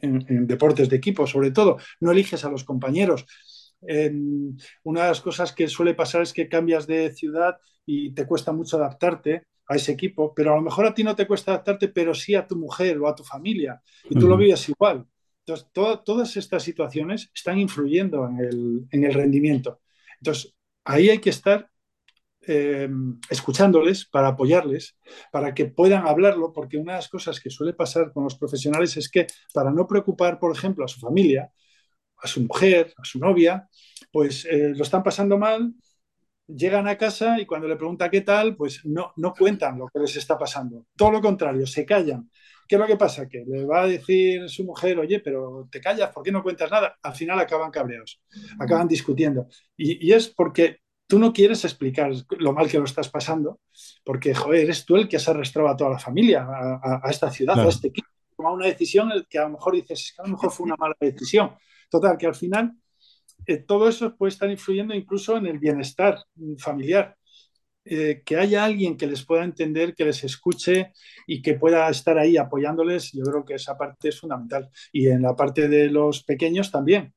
en, 0.00 0.24
en, 0.28 0.46
deportes 0.46 0.88
de 0.88 0.96
equipo, 0.96 1.26
sobre 1.26 1.50
todo, 1.50 1.78
no 2.00 2.12
eliges 2.12 2.44
a 2.44 2.50
los 2.50 2.62
compañeros. 2.62 3.26
una 4.84 5.02
de 5.02 5.08
las 5.08 5.20
cosas 5.20 5.52
que 5.52 5.66
suele 5.66 5.94
pasar 5.94 6.22
es 6.22 6.32
que 6.32 6.48
cambias 6.48 6.86
de 6.86 7.12
ciudad 7.12 7.56
y 7.84 8.14
te 8.14 8.24
cuesta 8.24 8.52
mucho 8.52 8.76
adaptarte 8.76 9.46
a 9.68 9.76
ese 9.76 9.92
equipo, 9.92 10.34
pero 10.34 10.52
a 10.52 10.56
lo 10.56 10.62
mejor 10.62 10.86
a 10.86 10.94
ti 10.94 11.04
no 11.04 11.14
te 11.14 11.26
cuesta 11.26 11.52
adaptarte, 11.52 11.88
pero 11.88 12.14
sí 12.14 12.34
a 12.34 12.46
tu 12.46 12.56
mujer 12.56 12.98
o 12.98 13.08
a 13.08 13.14
tu 13.14 13.24
familia, 13.24 13.80
y 14.04 14.14
tú 14.14 14.20
uh 14.20 14.22
-huh. 14.22 14.28
lo 14.28 14.36
vives 14.36 14.68
igual. 14.68 15.06
Entonces, 15.44 15.68
to 15.72 16.00
todas 16.00 16.36
estas 16.36 16.62
situaciones 16.62 17.30
están 17.34 17.58
influyendo 17.58 18.28
en 18.28 18.38
el, 18.38 18.86
en 18.90 19.04
el, 19.04 19.14
rendimiento. 19.14 19.80
Entonces, 20.20 20.54
ahí 20.84 21.10
hay 21.10 21.18
que 21.18 21.30
estar 21.30 21.68
eh, 22.46 22.88
escuchándoles 23.30 24.06
para 24.06 24.28
apoyarles, 24.28 24.96
para 25.32 25.52
que 25.54 25.66
puedan 25.66 26.06
hablarlo, 26.06 26.52
porque 26.52 26.76
una 26.76 26.92
de 26.92 26.98
las 26.98 27.08
cosas 27.08 27.40
que 27.40 27.50
suele 27.50 27.72
pasar 27.72 28.12
con 28.12 28.24
los 28.24 28.36
profesionales 28.36 28.96
es 28.96 29.08
que 29.08 29.26
para 29.52 29.70
no 29.70 29.86
preocupar, 29.86 30.38
por 30.38 30.54
ejemplo, 30.56 30.84
a 30.84 30.88
su 30.88 31.00
familia, 31.00 31.52
a 32.18 32.28
su 32.28 32.40
mujer, 32.42 32.94
a 32.96 33.04
su 33.04 33.18
novia, 33.18 33.68
pues 34.12 34.44
eh, 34.44 34.72
lo 34.76 34.82
están 34.82 35.02
pasando 35.02 35.38
mal 35.38 35.72
llegan 36.46 36.88
a 36.88 36.96
casa 36.98 37.40
y 37.40 37.46
cuando 37.46 37.68
le 37.68 37.76
pregunta 37.76 38.10
qué 38.10 38.20
tal, 38.22 38.56
pues 38.56 38.84
no, 38.84 39.12
no 39.16 39.32
cuentan 39.32 39.78
lo 39.78 39.88
que 39.88 40.00
les 40.00 40.16
está 40.16 40.38
pasando. 40.38 40.86
Todo 40.96 41.10
lo 41.12 41.20
contrario, 41.20 41.66
se 41.66 41.84
callan. 41.84 42.30
¿Qué 42.68 42.76
es 42.76 42.80
lo 42.80 42.86
que 42.86 42.96
pasa? 42.96 43.28
Que 43.28 43.44
le 43.46 43.64
va 43.64 43.82
a 43.82 43.86
decir 43.86 44.48
su 44.48 44.64
mujer, 44.64 44.98
oye, 44.98 45.20
pero 45.20 45.68
te 45.70 45.80
callas, 45.80 46.10
¿por 46.10 46.22
qué 46.22 46.32
no 46.32 46.42
cuentas 46.42 46.70
nada? 46.70 46.96
Al 47.02 47.14
final 47.14 47.38
acaban 47.38 47.70
cabreados, 47.70 48.22
acaban 48.58 48.88
discutiendo. 48.88 49.46
Y, 49.76 50.08
y 50.08 50.12
es 50.12 50.28
porque 50.28 50.78
tú 51.06 51.18
no 51.18 51.32
quieres 51.32 51.64
explicar 51.64 52.10
lo 52.38 52.52
mal 52.54 52.68
que 52.70 52.78
lo 52.78 52.84
estás 52.84 53.10
pasando, 53.10 53.60
porque, 54.04 54.34
joder, 54.34 54.60
eres 54.60 54.86
tú 54.86 54.96
el 54.96 55.08
que 55.08 55.16
has 55.16 55.28
arrastrado 55.28 55.68
a 55.68 55.76
toda 55.76 55.90
la 55.90 55.98
familia, 55.98 56.44
a, 56.44 56.74
a, 56.82 57.00
a 57.04 57.10
esta 57.10 57.30
ciudad, 57.30 57.54
claro. 57.54 57.68
a 57.68 57.72
este 57.72 57.88
equipo. 57.88 58.08
Toma 58.34 58.52
una 58.52 58.66
decisión 58.66 59.10
que 59.28 59.38
a 59.38 59.42
lo 59.42 59.50
mejor 59.50 59.74
dices, 59.74 60.14
que 60.16 60.22
a 60.22 60.24
lo 60.24 60.32
mejor 60.32 60.50
fue 60.50 60.64
una 60.64 60.76
mala 60.76 60.96
decisión. 60.98 61.52
Total, 61.90 62.16
que 62.16 62.26
al 62.26 62.34
final 62.34 62.72
eh, 63.46 63.58
todo 63.58 63.88
eso 63.88 64.16
puede 64.16 64.30
estar 64.30 64.50
influyendo 64.50 64.94
incluso 64.94 65.36
en 65.36 65.46
el 65.46 65.58
bienestar 65.58 66.18
familiar. 66.58 67.16
Eh, 67.84 68.22
que 68.24 68.36
haya 68.36 68.64
alguien 68.64 68.96
que 68.96 69.08
les 69.08 69.24
pueda 69.24 69.42
entender, 69.42 69.94
que 69.94 70.04
les 70.04 70.22
escuche 70.22 70.92
y 71.26 71.42
que 71.42 71.54
pueda 71.54 71.88
estar 71.90 72.16
ahí 72.16 72.36
apoyándoles, 72.36 73.10
yo 73.12 73.24
creo 73.24 73.44
que 73.44 73.54
esa 73.54 73.76
parte 73.76 74.08
es 74.10 74.20
fundamental. 74.20 74.70
Y 74.92 75.08
en 75.08 75.22
la 75.22 75.34
parte 75.34 75.68
de 75.68 75.88
los 75.88 76.22
pequeños 76.24 76.70
también. 76.70 77.12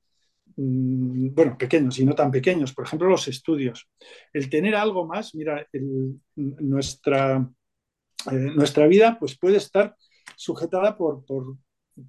Mm, 0.58 1.34
bueno, 1.34 1.58
pequeños 1.58 2.00
y 2.00 2.06
no 2.06 2.16
tan 2.16 2.32
pequeños, 2.32 2.74
por 2.74 2.86
ejemplo, 2.86 3.10
los 3.10 3.28
estudios. 3.28 3.90
El 4.34 4.50
tener 4.50 4.76
algo 4.76 5.06
más, 5.06 5.36
mira, 5.36 5.68
nuestra, 6.36 7.48
eh, 8.32 8.36
nuestra 8.56 8.88
vida 8.88 9.18
pues 9.20 9.38
puede 9.38 9.58
estar 9.58 9.96
sujetada 10.36 10.98
por, 10.98 11.24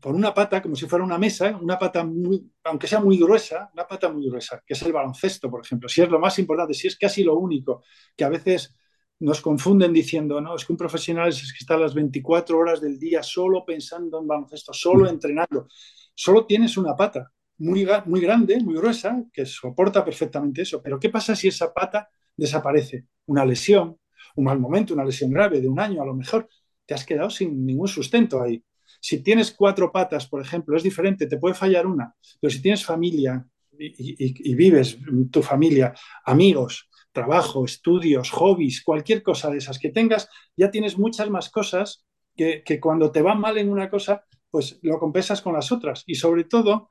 por 0.01 0.15
una 0.15 0.35
pata, 0.35 0.61
como 0.61 0.75
si 0.75 0.87
fuera 0.87 1.05
una 1.05 1.19
mesa, 1.19 1.57
una 1.61 1.79
pata 1.79 2.05
muy, 2.05 2.51
aunque 2.65 2.89
sea 2.89 3.01
muy 3.01 3.19
gruesa, 3.19 3.71
una 3.73 3.87
pata 3.87 4.11
muy 4.11 4.29
gruesa, 4.29 4.63
que 4.67 4.75
es 4.75 4.83
el 4.83 4.93
baloncesto, 4.93 5.51
por 5.51 5.65
ejemplo, 5.65 5.89
si 5.89 6.03
es 6.03 6.09
lo 6.09 6.19
más 6.19 6.39
importante, 6.39 6.75
si 6.75 6.89
es 6.89 6.97
casi 6.97 7.23
lo 7.23 7.37
único, 7.39 7.83
que 8.17 8.25
a 8.25 8.29
veces 8.29 8.75
nos 9.21 9.41
confunden 9.41 9.93
diciendo, 9.93 10.41
no, 10.41 10.57
es 10.57 10.65
que 10.65 10.73
un 10.73 10.77
profesional 10.77 11.29
es 11.29 11.53
que 11.53 11.59
está 11.61 11.77
las 11.77 11.95
24 11.95 12.59
horas 12.59 12.81
del 12.81 12.99
día 12.99 13.23
solo 13.23 13.65
pensando 13.65 14.21
en 14.21 14.27
baloncesto, 14.27 14.73
solo 14.73 15.09
entrenando, 15.09 15.69
solo 16.15 16.47
tienes 16.47 16.77
una 16.77 16.95
pata 16.97 17.33
muy, 17.59 17.87
muy 18.07 18.21
grande, 18.21 18.61
muy 18.61 18.75
gruesa, 18.75 19.23
que 19.33 19.47
soporta 19.47 20.05
perfectamente 20.05 20.63
eso, 20.63 20.83
pero 20.83 20.99
¿qué 20.99 21.11
pasa 21.11 21.35
si 21.37 21.49
esa 21.49 21.73
pata 21.73 22.09
desaparece? 22.37 23.07
Una 23.27 23.45
lesión, 23.45 23.99
un 24.37 24.45
mal 24.45 24.59
momento, 24.59 24.95
una 24.95 25.05
lesión 25.05 25.31
grave 25.31 25.61
de 25.61 25.69
un 25.69 25.81
año 25.81 26.03
a 26.03 26.07
lo 26.07 26.15
mejor, 26.15 26.49
te 26.85 26.95
has 26.95 27.05
quedado 27.05 27.31
sin 27.31 27.65
ningún 27.65 27.89
sustento 27.89 28.43
ahí. 28.43 28.63
Si 29.01 29.23
tienes 29.23 29.53
cuatro 29.53 29.93
patas, 29.93 30.27
por 30.27 30.41
ejemplo, 30.43 30.77
es 30.77 30.83
diferente, 30.83 31.27
te 31.27 31.39
puede 31.39 31.55
fallar 31.55 31.87
una, 31.87 32.15
pero 32.41 32.51
si 32.51 32.61
tienes 32.61 32.85
familia 32.85 33.47
y, 33.79 34.55
vives 34.55 34.99
tu 35.31 35.43
familia, 35.43 35.95
amigos, 36.25 36.89
trabajo, 37.13 37.65
estudios, 37.65 38.31
hobbies, 38.31 38.83
cualquier 38.83 39.23
cosa 39.23 39.51
de 39.51 39.59
esas 39.59 39.79
que 39.79 39.91
tengas, 39.91 40.29
ya 40.57 40.71
tienes 40.71 40.99
muchas 40.99 41.31
más 41.31 41.51
cosas 41.51 42.05
que, 42.35 42.63
que 42.65 42.81
cuando 42.81 43.11
te 43.11 43.23
va 43.23 43.35
mal 43.35 43.59
en 43.59 43.71
una 43.71 43.89
cosa, 43.89 44.25
pues 44.51 44.79
lo 44.83 44.99
compensas 44.99 45.43
con 45.43 45.55
las 45.55 45.73
otras. 45.73 46.03
Y 46.07 46.15
sobre 46.15 46.45
todo, 46.45 46.89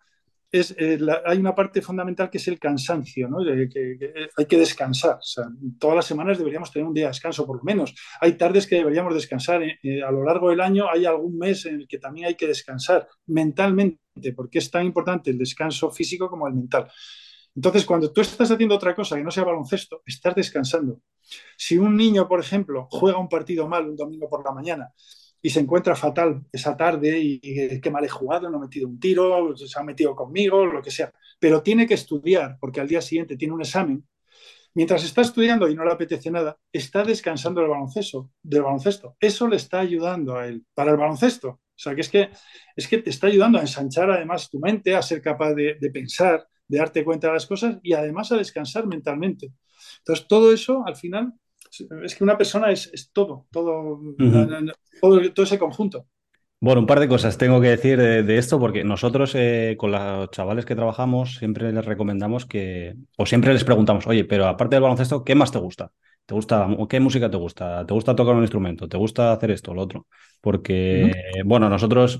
eh, 0.51 0.99
hay 1.25 1.37
una 1.37 1.53
parte 1.53 1.81
fundamental 1.81 2.29
que 2.29 2.37
es 2.37 2.47
el 2.47 2.59
cansancio, 2.59 3.27
¿no? 3.27 3.39
que, 3.43 3.97
eh, 3.99 4.29
hay 4.37 4.45
que 4.45 4.57
descansar. 4.57 5.19
todas 5.79 5.95
las 5.95 6.05
semanas 6.05 6.37
deberíamos 6.37 6.71
tener 6.71 6.87
un 6.87 6.93
día 6.93 7.05
de 7.05 7.09
descanso, 7.09 7.45
por 7.45 7.57
lo 7.57 7.63
menos. 7.63 7.93
Hay 8.21 8.33
tardes 8.33 8.67
que 8.67 8.75
deberíamos 8.75 9.13
descansar. 9.13 9.63
Eh, 9.63 10.03
a 10.03 10.11
lo 10.11 10.23
largo 10.23 10.49
del 10.49 10.61
año 10.61 10.89
hay 10.89 11.05
algún 11.05 11.37
mes 11.37 11.65
en 11.65 11.81
el 11.81 11.87
que 11.87 11.97
también 11.97 12.27
hay 12.27 12.35
que 12.35 12.47
descansar 12.47 13.07
mentalmente, 13.27 14.33
porque 14.35 14.59
es 14.59 14.71
tan 14.71 14.85
importante 14.85 15.31
el 15.31 15.37
descanso 15.37 15.91
físico 15.91 16.29
como 16.29 16.47
el 16.47 16.53
mental. 16.53 16.87
Entonces, 17.55 17.85
cuando 17.85 18.11
tú 18.11 18.21
estás 18.21 18.51
haciendo 18.51 18.75
otra 18.75 18.93
cosa 18.93 19.15
que 19.15 19.23
no 19.23 19.31
sea 19.31 19.45
baloncesto, 19.45 20.01
estás 20.05 20.35
descansando. 20.35 21.01
Si 21.57 21.77
un 21.77 21.95
niño, 21.95 22.27
por 22.27 22.39
ejemplo, 22.39 22.87
juega 22.91 23.17
un 23.17 23.29
partido 23.29 23.67
mal 23.67 23.89
un 23.89 23.95
domingo 23.95 24.29
por 24.29 24.43
la 24.43 24.51
mañana 24.51 24.93
y 25.45 25.51
se 25.51 25.59
encuentra 25.59 25.95
fatal 25.95 26.43
esa 26.51 26.75
tarde 26.75 27.19
y, 27.19 27.79
qué 27.79 27.91
mal 27.91 28.03
he 28.03 28.09
jugado, 28.09 28.49
no 28.49 28.57
he 28.57 28.61
metido 28.61 28.87
un 28.87 28.99
tiro, 28.99 29.55
se 29.55 29.79
ha 29.79 29.83
metido 29.83 30.15
conmigo, 30.15 30.65
lo 30.65 30.81
que 30.81 30.89
sea. 30.89 31.13
Pero 31.39 31.61
tiene 31.61 31.85
que 31.85 31.93
estudiar 31.93 32.57
porque 32.59 32.81
al 32.81 32.87
día 32.87 32.99
siguiente 32.99 33.37
tiene 33.37 33.53
un 33.53 33.61
examen. 33.61 34.03
Mientras 34.73 35.03
está 35.03 35.21
estudiando 35.21 35.69
y 35.69 35.75
no 35.75 35.85
le 35.85 35.91
apetece 35.91 36.31
nada, 36.31 36.57
está 36.73 37.03
descansando 37.03 37.61
del 37.61 37.69
baloncesto, 37.69 38.31
del 38.41 38.63
baloncesto. 38.63 39.17
Eso 39.19 39.47
le 39.47 39.57
está 39.57 39.81
ayudando 39.81 40.35
a 40.35 40.47
él 40.47 40.65
para 40.73 40.89
el 40.89 40.97
baloncesto. 40.97 41.49
O 41.49 41.61
sea, 41.75 41.93
que 41.93 42.01
es 42.01 42.09
que, 42.09 42.31
es 42.75 42.87
que 42.87 42.97
te 42.97 43.11
está 43.11 43.27
ayudando 43.27 43.59
a 43.59 43.61
ensanchar 43.61 44.09
además 44.09 44.49
tu 44.49 44.57
mente, 44.59 44.95
a 44.95 45.03
ser 45.03 45.21
capaz 45.21 45.53
de, 45.53 45.77
de 45.79 45.91
pensar, 45.91 46.47
de 46.67 46.79
darte 46.79 47.05
cuenta 47.05 47.27
de 47.27 47.33
las 47.33 47.45
cosas 47.45 47.77
y 47.83 47.93
además 47.93 48.31
a 48.31 48.37
descansar 48.37 48.87
mentalmente. 48.87 49.53
Entonces, 49.99 50.27
todo 50.27 50.51
eso 50.51 50.83
al 50.87 50.95
final 50.95 51.35
es 52.03 52.15
que 52.15 52.23
una 52.23 52.37
persona 52.37 52.71
es, 52.71 53.09
todo, 53.13 53.47
todo, 53.51 53.99
todo, 55.01 55.43
ese 55.43 55.59
conjunto. 55.59 56.05
Bueno, 56.59 56.81
un 56.81 56.87
par 56.87 56.99
de 56.99 57.07
cosas 57.07 57.37
tengo 57.37 57.61
que 57.61 57.69
decir 57.69 57.99
de, 57.99 58.37
esto, 58.37 58.59
porque 58.59 58.83
nosotros 58.83 59.33
eh, 59.35 59.75
con 59.77 59.91
los 59.91 60.31
chavales 60.31 60.65
que 60.65 60.75
trabajamos 60.75 61.35
siempre 61.35 61.71
les 61.71 61.85
recomendamos 61.85 62.45
que, 62.45 62.95
o 63.17 63.25
siempre 63.25 63.53
les 63.53 63.63
preguntamos, 63.63 64.07
oye, 64.07 64.25
pero 64.25 64.47
aparte 64.47 64.75
del 64.75 64.83
baloncesto, 64.83 65.23
¿qué 65.23 65.35
más 65.35 65.51
te 65.51 65.59
gusta? 65.59 65.91
¿Te 66.25 66.33
gusta, 66.33 66.67
qué 66.89 66.99
música 66.99 67.29
te 67.29 67.37
gusta? 67.37 67.85
¿Te 67.85 67.93
gusta 67.93 68.15
tocar 68.15 68.35
un 68.35 68.41
instrumento? 68.41 68.87
¿Te 68.87 68.97
gusta 68.97 69.31
hacer 69.31 69.51
esto 69.51 69.71
o 69.71 69.73
lo 69.75 69.83
otro? 69.83 70.07
Porque, 70.41 71.11
bueno, 71.45 71.69
nosotros 71.69 72.19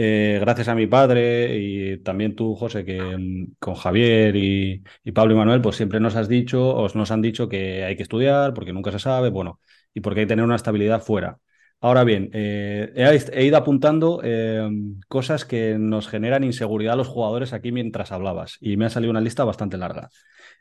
eh, 0.00 0.38
gracias 0.40 0.68
a 0.68 0.76
mi 0.76 0.86
padre 0.86 1.58
y 1.58 1.98
también 2.04 2.36
tú, 2.36 2.54
José, 2.54 2.84
que 2.84 3.00
mm, 3.00 3.56
con 3.58 3.74
Javier 3.74 4.36
y, 4.36 4.84
Pablo 5.12 5.34
y 5.34 5.36
Manuel, 5.36 5.60
pues 5.60 5.74
siempre 5.74 5.98
nos 5.98 6.14
has 6.14 6.28
dicho, 6.28 6.76
os 6.76 6.94
nos 6.94 7.10
han 7.10 7.20
dicho 7.20 7.48
que 7.48 7.82
hay 7.84 7.96
que 7.96 8.04
estudiar 8.04 8.54
porque 8.54 8.72
nunca 8.72 8.92
se 8.92 9.00
sabe, 9.00 9.30
bueno, 9.30 9.60
y 9.92 10.00
porque 10.00 10.20
hay 10.20 10.26
que 10.26 10.30
tener 10.30 10.44
una 10.44 10.54
estabilidad 10.54 11.02
fuera. 11.02 11.38
Ahora 11.80 12.04
bien, 12.04 12.30
eh, 12.32 12.92
he, 13.32 13.44
ido 13.44 13.56
apuntando 13.56 14.22
em, 14.22 15.00
cosas 15.08 15.44
que 15.44 15.76
nos 15.78 16.06
generan 16.06 16.44
inseguridad 16.44 16.92
a 16.94 16.96
los 16.96 17.08
jugadores 17.08 17.52
aquí 17.52 17.72
mientras 17.72 18.12
hablabas 18.12 18.56
y 18.60 18.76
me 18.76 18.86
ha 18.86 18.90
salido 18.90 19.10
una 19.10 19.20
lista 19.20 19.44
bastante 19.44 19.78
larga. 19.78 20.10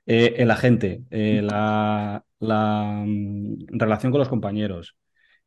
Eh, 0.07 0.35
el 0.37 0.49
agente, 0.49 1.03
la, 1.11 2.23
la 2.39 3.03
mm, 3.05 3.67
relación 3.77 4.11
con 4.11 4.19
los 4.19 4.29
compañeros, 4.29 4.95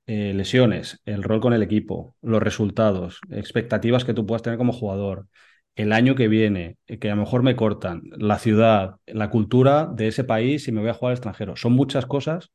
eh, 0.07 0.33
lesiones, 0.35 1.01
el 1.05 1.23
rol 1.23 1.41
con 1.41 1.53
el 1.53 1.63
equipo, 1.63 2.17
los 2.23 2.43
resultados, 2.43 3.21
expectativas 3.31 4.05
que 4.05 4.15
tú 4.15 4.27
puedas 4.27 4.43
tener 4.43 4.59
como 4.59 4.73
jugador, 4.73 5.27
el 5.77 5.93
año 5.93 6.15
que 6.15 6.29
viene, 6.29 6.79
eh, 6.87 6.99
que 6.99 7.11
a 7.11 7.15
lo 7.15 7.23
mejor 7.23 7.43
me 7.43 7.57
cortan, 7.57 8.03
la 8.17 8.39
ciudad, 8.39 8.97
la 9.07 9.31
cultura 9.31 9.87
de 9.87 10.09
ese 10.09 10.25
país 10.25 10.67
y 10.69 10.73
me 10.73 10.81
voy 10.81 10.91
a 10.91 10.95
jugar 10.95 11.13
al 11.13 11.17
extranjero. 11.17 11.57
Son 11.57 11.73
muchas 11.73 12.07
cosas 12.07 12.51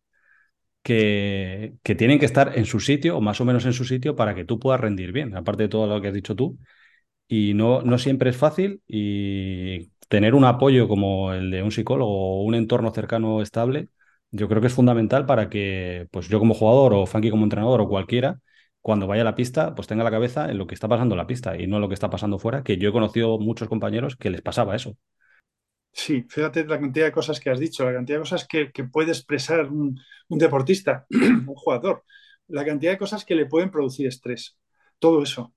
que, 0.84 1.76
que, 1.84 1.96
tienen 1.96 2.20
que 2.20 2.26
estar 2.26 2.58
en 2.58 2.66
su 2.66 2.80
sitio 2.80 3.18
o 3.18 3.22
más 3.22 3.42
o 3.42 3.46
menos 3.46 3.66
en 3.66 3.74
su 3.74 3.86
sitio 3.86 4.16
para 4.16 4.36
que 4.36 4.46
tú 4.46 4.60
puedas 4.60 4.82
rendir 4.82 5.12
bien, 5.12 5.36
aparte 5.36 5.64
de 5.64 5.70
todo 5.70 5.88
lo 5.88 6.02
que 6.02 6.10
has 6.10 6.14
dicho 6.14 6.36
tú. 6.36 6.58
Y 7.28 7.54
no, 7.56 7.82
no 7.82 7.98
siempre 7.98 8.30
es 8.32 8.38
fácil 8.38 8.82
y 8.88 9.90
tener 10.10 10.36
un 10.36 10.46
apoyo 10.46 10.88
como 10.88 11.34
el 11.34 11.52
de 11.52 11.64
un 11.64 11.72
psicólogo 11.72 12.40
o 12.40 12.44
un 12.44 12.56
entorno 12.56 12.92
cercano 12.94 13.42
estable 13.42 13.90
yo 14.36 14.48
creo 14.48 14.62
que 14.62 14.68
es 14.68 14.74
fundamental 14.74 15.26
para 15.26 15.50
que, 15.50 16.08
pues 16.12 16.28
yo 16.28 16.40
como 16.40 16.54
jugador 16.54 16.94
o 16.94 17.06
Funky 17.06 17.30
como 17.30 17.44
entrenador 17.44 17.82
o 17.82 17.88
cualquiera, 17.88 18.40
cuando 18.82 19.08
vaya 19.08 19.24
a 19.24 19.26
la 19.26 19.36
pista, 19.36 19.74
pues 19.74 19.88
tenga 19.88 20.04
la 20.04 20.12
cabeza 20.12 20.52
en 20.52 20.58
lo 20.58 20.68
que 20.68 20.76
está 20.76 20.88
pasando 20.88 21.16
en 21.16 21.18
la 21.18 21.28
pista 21.28 21.60
y 21.60 21.66
no 21.66 21.78
en 21.78 21.82
lo 21.82 21.88
que 21.88 21.96
está 21.96 22.10
pasando 22.10 22.38
fuera, 22.38 22.64
que 22.64 22.78
yo 22.78 22.90
he 22.90 22.92
conocido 22.92 23.40
muchos 23.40 23.68
compañeros 23.68 24.16
que 24.16 24.30
les 24.30 24.42
pasaba 24.42 24.76
eso. 24.76 24.98
Sí, 25.92 26.26
fíjate 26.30 26.66
la 26.66 26.80
cantidad 26.80 27.06
de 27.06 27.12
cosas 27.12 27.40
que 27.40 27.50
has 27.50 27.60
dicho, 27.60 27.86
la 27.86 27.94
cantidad 27.94 28.18
de 28.18 28.24
cosas 28.24 28.46
que, 28.48 28.72
puede 28.92 29.12
expresar 29.12 29.72
un, 29.72 30.00
deportista, 30.30 31.08
un 31.10 31.56
jugador, 31.56 32.04
la 32.48 32.66
cantidad 32.66 32.92
de 32.92 32.98
cosas 32.98 33.24
que 33.24 33.34
le 33.34 33.46
pueden 33.46 33.72
producir 33.72 34.06
estrés, 34.06 34.58
todo 35.00 35.24
eso. 35.24 35.54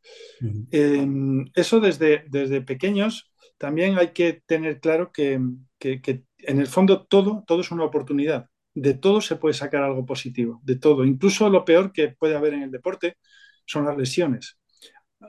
Em, 0.70 1.44
eso 1.54 1.80
desde, 1.80 2.24
desde 2.28 2.62
pequeños 2.62 3.32
también 3.58 3.98
hay 3.98 4.12
que 4.12 4.42
tener 4.46 4.80
claro 4.80 5.10
que, 5.12 5.40
que, 5.78 6.22
en 6.38 6.60
el 6.60 6.66
fondo 6.68 7.04
todo, 7.06 7.44
todo 7.46 7.60
es 7.60 7.70
una 7.72 7.84
oportunidad 7.84 8.48
de 8.80 8.94
todo 8.94 9.20
se 9.20 9.36
puede 9.36 9.54
sacar 9.54 9.82
algo 9.82 10.04
positivo, 10.06 10.60
de 10.62 10.76
todo. 10.76 11.04
Incluso 11.04 11.48
lo 11.48 11.64
peor 11.64 11.92
que 11.92 12.08
puede 12.08 12.36
haber 12.36 12.54
en 12.54 12.62
el 12.62 12.70
deporte 12.70 13.16
son 13.66 13.84
las 13.84 13.96
lesiones. 13.96 14.58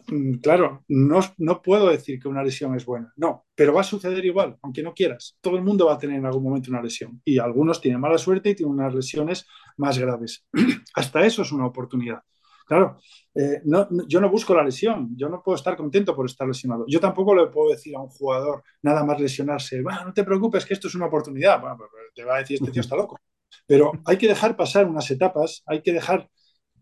Mm, 0.08 0.36
claro, 0.36 0.84
no, 0.88 1.20
no 1.38 1.62
puedo 1.62 1.90
decir 1.90 2.20
que 2.20 2.28
una 2.28 2.44
lesión 2.44 2.76
es 2.76 2.86
buena, 2.86 3.12
no, 3.18 3.46
pero 3.56 3.74
va 3.74 3.82
a 3.82 3.84
suceder 3.84 4.24
igual, 4.24 4.58
aunque 4.62 4.84
no 4.84 4.94
quieras. 4.94 5.38
Todo 5.42 5.58
el 5.58 5.64
mundo 5.64 5.88
va 5.88 5.96
a 5.96 5.98
tener 5.98 6.18
en 6.18 6.26
algún 6.26 6.44
momento 6.44 6.70
una 6.70 6.82
lesión 6.82 7.22
y 7.26 7.40
algunos 7.40 7.82
tienen 7.82 8.00
mala 8.00 8.18
suerte 8.18 8.52
y 8.52 8.56
tienen 8.56 8.76
unas 8.76 8.94
lesiones 8.94 9.48
más 9.78 9.98
graves. 9.98 10.46
Hasta 10.94 11.26
eso 11.26 11.42
es 11.42 11.52
una 11.52 11.66
oportunidad. 11.66 12.22
Claro, 12.68 12.98
eh, 13.34 13.64
yo 14.08 14.22
no 14.22 14.30
busco 14.30 14.54
la 14.54 14.64
lesión, 14.64 15.10
yo 15.18 15.28
no 15.28 15.42
puedo 15.42 15.56
estar 15.56 15.76
contento 15.76 16.16
por 16.16 16.28
estar 16.28 16.48
lesionado. 16.48 16.86
Yo 16.88 17.00
tampoco 17.00 17.34
le 17.34 17.48
puedo 17.48 17.72
decir 17.72 17.96
a 17.96 18.00
un 18.00 18.10
jugador 18.10 18.64
nada 18.84 19.04
más 19.04 19.20
lesionarse, 19.20 19.82
no 19.82 20.14
te 20.14 20.24
preocupes 20.24 20.68
que 20.68 20.76
esto 20.76 20.88
es 20.88 20.94
una 20.94 21.08
oportunidad. 21.08 21.60
Bueno, 21.60 21.78
te 22.14 22.24
va 22.24 22.36
a 22.36 22.40
decir 22.40 22.58
este 22.58 22.70
tío 22.70 22.82
está 22.82 22.96
loco. 22.96 23.18
Pero 23.66 23.92
hay 24.06 24.18
que 24.18 24.28
dejar 24.28 24.56
pasar 24.56 24.88
unas 24.88 25.10
etapas, 25.12 25.64
hay 25.66 25.82
que 25.82 25.94
dejar 25.94 26.30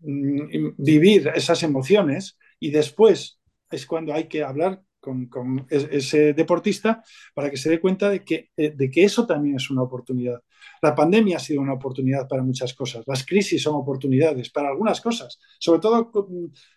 mm, 0.01 0.75
vivir 0.77 1.32
esas 1.36 1.63
emociones 1.63 2.38
y 2.60 2.71
después 2.71 3.39
es 3.69 3.86
cuando 3.86 4.13
hay 4.13 4.27
que 4.27 4.43
hablar 4.43 4.82
con, 5.30 5.65
ese 5.69 6.34
deportista 6.34 7.03
para 7.34 7.49
que 7.49 7.58
se 7.58 7.69
dé 7.69 7.80
cuenta 7.80 8.10
de 8.10 8.23
que, 8.23 8.49
eh, 8.58 8.73
de 8.75 8.89
que 8.89 9.03
eso 9.03 9.25
también 9.25 9.56
es 9.56 9.69
una 9.69 9.84
oportunidad. 9.84 10.41
La 10.82 10.95
pandemia 10.95 11.38
ha 11.38 11.39
sido 11.39 11.62
una 11.62 11.73
oportunidad 11.73 12.27
para 12.27 12.43
muchas 12.43 12.73
cosas, 12.73 13.03
las 13.08 13.25
crisis 13.25 13.63
son 13.63 13.75
oportunidades 13.75 14.49
para 14.49 14.69
algunas 14.69 15.01
cosas, 15.01 15.39
sobre 15.60 15.80
todo 15.80 16.12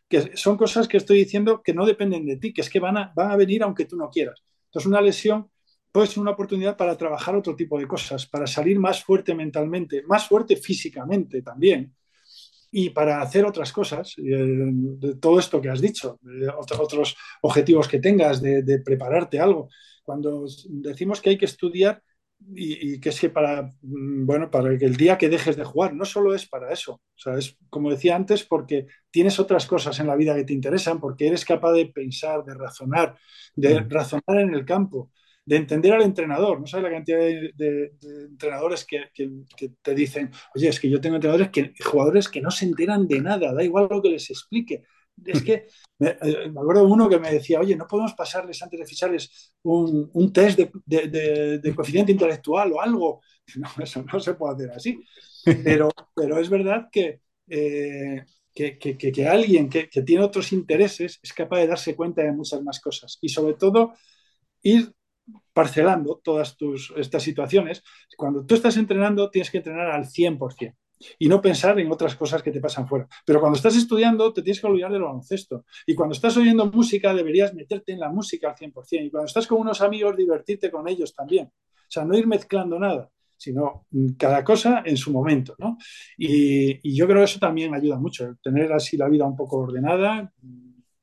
que 0.08 0.36
son 0.36 0.56
cosas 0.56 0.86
que 0.86 0.98
estoy 0.98 1.18
diciendo 1.18 1.62
que 1.62 1.74
no 1.74 1.84
dependen 1.84 2.26
de 2.26 2.36
ti, 2.36 2.52
que 2.52 2.60
es 2.60 2.70
que 2.70 2.80
van 2.80 2.96
a, 2.96 3.12
van 3.16 3.30
a 3.30 3.36
venir 3.36 3.62
aunque 3.62 3.84
tú 3.84 3.96
no 3.96 4.10
quieras. 4.10 4.42
Entonces 4.66 4.86
una 4.86 5.00
lesión 5.00 5.50
puede 5.92 6.06
ser 6.06 6.20
una 6.20 6.32
oportunidad 6.32 6.76
para 6.76 6.96
trabajar 6.96 7.34
otro 7.34 7.56
tipo 7.56 7.78
de 7.78 7.86
cosas, 7.86 8.26
para 8.26 8.46
salir 8.46 8.78
más 8.78 9.02
fuerte 9.02 9.34
mentalmente, 9.34 10.02
más 10.06 10.26
fuerte 10.28 10.56
físicamente 10.56 11.42
también, 11.42 11.94
y 12.72 12.90
para 12.90 13.20
hacer 13.20 13.44
otras 13.44 13.72
cosas, 13.72 14.14
eh, 14.18 14.22
de 14.22 15.16
todo 15.16 15.38
esto 15.38 15.60
que 15.60 15.68
has 15.68 15.80
dicho, 15.80 16.20
otros 16.78 17.16
objetivos 17.42 17.88
que 17.88 17.98
tengas, 17.98 18.40
de, 18.40 18.80
prepararte 18.84 19.40
algo. 19.40 19.68
Cuando 20.04 20.44
decimos 20.68 21.20
que 21.20 21.30
hay 21.30 21.38
que 21.38 21.46
estudiar 21.46 22.00
y, 22.54 22.98
que 23.00 23.10
es 23.10 23.20
que 23.20 23.28
para, 23.28 23.62
mm, 23.82 24.24
bueno, 24.24 24.50
para 24.50 24.78
que 24.78 24.84
el 24.84 24.96
día 24.96 25.18
que 25.18 25.28
dejes 25.28 25.56
de 25.56 25.64
jugar, 25.64 25.94
no 25.94 26.04
solo 26.04 26.34
es 26.34 26.48
para 26.48 26.72
eso, 26.72 26.92
o 26.92 27.18
sea, 27.18 27.36
es 27.36 27.56
como 27.68 27.90
decía 27.90 28.16
antes, 28.16 28.44
porque 28.44 28.86
tienes 29.10 29.38
otras 29.40 29.66
cosas 29.66 29.98
en 30.00 30.06
la 30.06 30.16
vida 30.16 30.34
que 30.34 30.44
te 30.44 30.52
interesan, 30.52 31.00
porque 31.00 31.26
eres 31.26 31.44
capaz 31.44 31.72
de 31.72 31.86
pensar, 31.86 32.44
de 32.44 32.54
razonar, 32.54 33.18
de 33.56 33.80
mm. 33.80 33.90
razonar 33.90 34.40
en 34.40 34.54
el 34.54 34.64
campo, 34.64 35.10
de 35.44 35.56
entender 35.56 35.92
al 35.92 36.02
entrenador. 36.02 36.60
No 36.60 36.66
sabes 36.66 36.84
la 36.84 36.96
cantidad 36.96 37.18
de, 37.18 37.92
entrenadores 38.30 38.84
que, 38.84 39.10
te 39.82 39.94
dicen, 39.94 40.30
oye, 40.54 40.68
es 40.68 40.80
que 40.80 40.90
yo 40.90 41.00
tengo 41.00 41.16
entrenadores 41.16 41.50
que, 41.50 41.72
jugadores 41.82 42.28
que 42.28 42.40
no 42.40 42.50
se 42.50 42.66
enteran 42.66 43.06
de 43.08 43.20
nada, 43.20 43.52
da 43.52 43.62
igual 43.62 43.88
lo 43.90 44.02
que 44.02 44.10
les 44.10 44.30
explique. 44.30 44.82
Es 45.24 45.42
que 45.42 45.66
me, 45.98 46.10
eh, 46.22 46.50
me 46.50 46.60
acuerdo 46.60 46.86
de 46.86 46.92
uno 46.92 47.08
que 47.08 47.18
me 47.18 47.30
decía, 47.30 47.60
oye, 47.60 47.76
no 47.76 47.86
podemos 47.86 48.14
pasarles 48.14 48.62
antes 48.62 48.80
de 48.80 48.86
ficharles 48.86 49.54
un, 49.62 50.32
test 50.32 50.58
de, 50.58 51.72
coeficiente 51.74 52.12
intelectual 52.12 52.72
o 52.72 52.80
algo. 52.80 53.20
No, 53.56 53.68
eso 53.82 54.04
no 54.04 54.20
se 54.20 54.34
puede 54.34 54.54
hacer 54.54 54.70
así. 54.70 55.02
Pero, 55.64 55.90
pero 56.14 56.38
es 56.38 56.48
verdad 56.48 56.86
que, 56.92 57.20
eh, 57.48 58.24
que, 58.54 58.78
que, 58.78 59.26
alguien 59.26 59.68
que, 59.68 59.88
tiene 60.04 60.22
otros 60.24 60.52
intereses 60.52 61.18
es 61.20 61.32
capaz 61.32 61.58
de 61.58 61.66
darse 61.66 61.96
cuenta 61.96 62.22
de 62.22 62.30
muchas 62.30 62.62
más 62.62 62.78
cosas 62.80 63.18
y 63.20 63.28
sobre 63.28 63.54
todo 63.54 63.94
ir 64.62 64.92
parcelando 65.60 66.22
todas 66.24 66.56
tus, 66.56 66.90
estas 66.96 67.22
situaciones. 67.22 67.82
Cuando 68.16 68.46
tú 68.46 68.54
estás 68.54 68.78
entrenando, 68.78 69.28
tienes 69.28 69.50
que 69.50 69.58
entrenar 69.58 69.90
al 69.90 70.06
100%. 70.06 70.74
y 71.18 71.28
no 71.28 71.40
pensar 71.40 71.78
en 71.80 71.90
otras 71.90 72.14
cosas 72.14 72.42
que 72.42 72.50
te 72.50 72.60
pasan 72.60 72.86
fuera. 72.86 73.06
Pero 73.26 73.40
cuando 73.40 73.56
estás 73.56 73.76
estudiando, 73.76 74.32
te 74.32 74.42
tienes 74.42 74.60
que 74.60 74.66
olvidar 74.66 74.90
del 74.90 75.02
baloncesto. 75.02 75.64
Y 75.86 75.94
cuando 75.94 76.14
estás 76.14 76.34
oyendo 76.38 76.64
música, 76.66 77.12
deberías 77.14 77.52
meterte 77.54 77.92
en 77.92 78.00
la 78.00 78.08
música 78.10 78.48
al 78.48 78.56
100%. 78.56 79.06
Y 79.06 79.10
cuando 79.10 79.26
estás 79.26 79.46
con 79.46 79.60
unos 79.60 79.82
amigos, 79.82 80.16
divertirte 80.16 80.70
con 80.70 80.88
ellos 80.88 81.14
también. 81.14 81.46
O 81.46 81.90
sea, 81.92 82.04
no 82.06 82.16
ir 82.16 82.26
mezclando 82.26 82.78
nada, 82.78 83.10
sino 83.36 83.86
cada 84.16 84.42
cosa 84.42 84.82
en 84.86 84.96
su 84.96 85.10
momento. 85.12 85.54
¿no? 85.58 85.76
Y, 86.16 86.96
yo 86.96 87.06
creo 87.06 87.18
que 87.18 87.24
eso 87.24 87.38
también 87.38 87.74
ayuda 87.74 87.98
mucho, 87.98 88.36
tener 88.42 88.72
así 88.72 88.96
la 88.96 89.08
vida 89.08 89.26
un 89.26 89.36
poco 89.36 89.58
ordenada, 89.58 90.32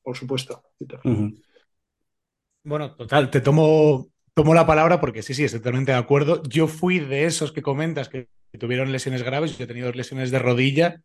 por 0.02 0.15
supuesto. 0.15 0.63
Bueno, 2.67 2.93
total, 2.96 3.32
te 3.32 3.39
tomo, 3.39 4.08
tomo 4.38 4.54
la 4.54 4.67
palabra 4.67 5.02
porque 5.02 5.23
sí, 5.23 5.34
sí, 5.34 5.43
estoy 5.43 5.62
totalmente 5.62 5.91
de 5.91 5.97
acuerdo. 5.97 6.43
Yo 6.43 6.67
fui 6.67 7.00
de 7.00 7.26
esos 7.26 7.52
que 7.52 7.63
comentas 7.63 8.08
que 8.08 8.30
tuvieron 8.60 8.91
lesiones 8.91 9.23
graves, 9.23 9.58
yo 9.58 9.63
he 9.63 9.67
tenido 9.67 9.91
lesiones 9.91 10.30
de 10.30 10.38
rodilla 10.38 11.02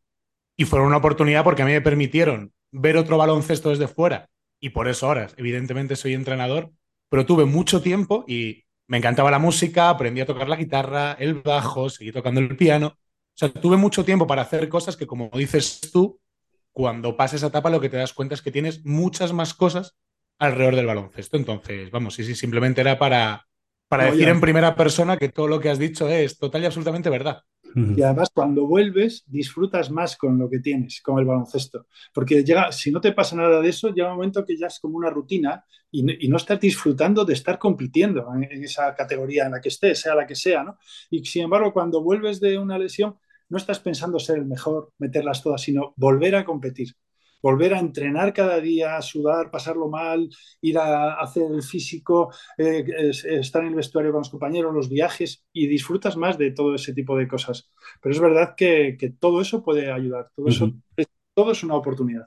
y 0.54 0.66
fueron 0.66 0.88
una 0.88 0.98
oportunidad 0.98 1.42
porque 1.42 1.62
a 1.62 1.64
mí 1.64 1.72
me 1.72 1.80
permitieron 1.80 2.52
ver 2.72 2.98
otro 2.98 3.16
baloncesto 3.16 3.70
desde 3.70 3.88
fuera 3.88 4.28
y 4.60 4.68
por 4.68 4.86
eso 4.86 5.06
ahora, 5.06 5.28
evidentemente, 5.38 5.96
soy 5.96 6.12
entrenador, 6.12 6.72
pero 7.08 7.24
tuve 7.24 7.46
mucho 7.46 7.80
tiempo 7.80 8.26
y 8.28 8.64
me 8.86 8.98
encantaba 8.98 9.30
la 9.30 9.38
música, 9.38 9.88
aprendí 9.88 10.20
a 10.20 10.26
tocar 10.26 10.50
la 10.50 10.56
guitarra, 10.56 11.12
el 11.12 11.40
bajo, 11.40 11.88
seguí 11.88 12.12
tocando 12.12 12.38
el 12.38 12.54
piano. 12.54 12.88
O 12.88 12.98
sea, 13.34 13.48
tuve 13.48 13.78
mucho 13.78 14.04
tiempo 14.04 14.26
para 14.26 14.42
hacer 14.42 14.68
cosas 14.68 14.94
que, 14.94 15.06
como 15.06 15.30
dices 15.32 15.80
tú, 15.90 16.20
cuando 16.70 17.16
pasas 17.16 17.40
esa 17.40 17.46
etapa 17.46 17.70
lo 17.70 17.80
que 17.80 17.88
te 17.88 17.96
das 17.96 18.12
cuenta 18.12 18.34
es 18.34 18.42
que 18.42 18.52
tienes 18.52 18.84
muchas 18.84 19.32
más 19.32 19.54
cosas 19.54 19.96
alrededor 20.38 20.76
del 20.76 20.86
baloncesto. 20.86 21.36
Entonces, 21.36 21.90
vamos, 21.90 22.14
sí, 22.14 22.24
sí, 22.24 22.34
simplemente 22.34 22.80
era 22.80 22.98
para, 22.98 23.46
para 23.88 24.04
decir 24.04 24.28
en 24.28 24.40
primera 24.40 24.74
persona 24.74 25.16
que 25.16 25.28
todo 25.28 25.48
lo 25.48 25.60
que 25.60 25.70
has 25.70 25.78
dicho 25.78 26.08
es 26.08 26.38
total 26.38 26.62
y 26.62 26.66
absolutamente 26.66 27.10
verdad. 27.10 27.42
Y 27.74 28.02
además, 28.02 28.30
cuando 28.34 28.66
vuelves, 28.66 29.24
disfrutas 29.26 29.90
más 29.90 30.16
con 30.16 30.38
lo 30.38 30.50
que 30.50 30.58
tienes, 30.58 31.00
con 31.00 31.18
el 31.18 31.24
baloncesto. 31.24 31.86
Porque 32.12 32.44
llega, 32.44 32.70
si 32.70 32.90
no 32.90 33.00
te 33.00 33.12
pasa 33.12 33.34
nada 33.36 33.60
de 33.60 33.68
eso, 33.68 33.88
llega 33.88 34.10
un 34.10 34.16
momento 34.16 34.44
que 34.44 34.58
ya 34.58 34.66
es 34.66 34.78
como 34.78 34.98
una 34.98 35.08
rutina 35.08 35.64
y, 35.90 36.02
no 36.02 36.36
estás 36.36 36.60
disfrutando 36.60 37.24
de 37.24 37.32
estar 37.32 37.58
compitiendo 37.58 38.28
en, 38.34 38.44
en, 38.44 38.64
esa 38.64 38.94
categoría 38.94 39.46
en 39.46 39.52
la 39.52 39.60
que 39.60 39.68
estés, 39.70 40.00
sea 40.00 40.14
la 40.14 40.26
que 40.26 40.34
sea. 40.34 40.64
¿no? 40.64 40.76
Y 41.10 41.24
sin 41.24 41.44
embargo, 41.44 41.72
cuando 41.72 42.02
vuelves 42.02 42.40
de 42.40 42.58
una 42.58 42.78
lesión, 42.78 43.16
no 43.48 43.58
estás 43.58 43.80
pensando 43.80 44.18
ser 44.18 44.38
el 44.38 44.46
mejor, 44.46 44.92
meterlas 44.98 45.42
todas, 45.42 45.60
sino 45.60 45.92
volver 45.96 46.36
a 46.36 46.44
competir 46.44 46.94
volver 47.42 47.74
a 47.74 47.80
entrenar 47.80 48.32
cada 48.32 48.60
día, 48.60 49.02
sudar, 49.02 49.50
pasarlo 49.50 49.88
mal, 49.88 50.30
ir 50.60 50.78
a 50.78 51.14
hacer 51.14 51.50
el 51.50 51.62
físico, 51.62 52.32
eh, 52.56 52.84
estar 53.10 53.62
en 53.62 53.68
el 53.68 53.74
vestuario 53.74 54.12
con 54.12 54.20
los 54.20 54.30
compañeros, 54.30 54.72
los 54.72 54.88
viajes 54.88 55.44
y 55.52 55.66
disfrutas 55.66 56.16
más 56.16 56.38
de 56.38 56.52
todo 56.52 56.74
ese 56.74 56.94
tipo 56.94 57.16
de 57.16 57.26
cosas. 57.26 57.70
Pero 58.00 58.14
es 58.14 58.20
verdad 58.20 58.54
que, 58.56 58.96
todo 59.18 59.40
eso 59.40 59.62
puede 59.62 59.90
ayudar, 59.90 60.30
todo, 60.34 60.48
eso, 60.48 60.72
es, 60.96 61.06
todo 61.34 61.52
es 61.52 61.62
una 61.64 61.74
oportunidad. 61.74 62.26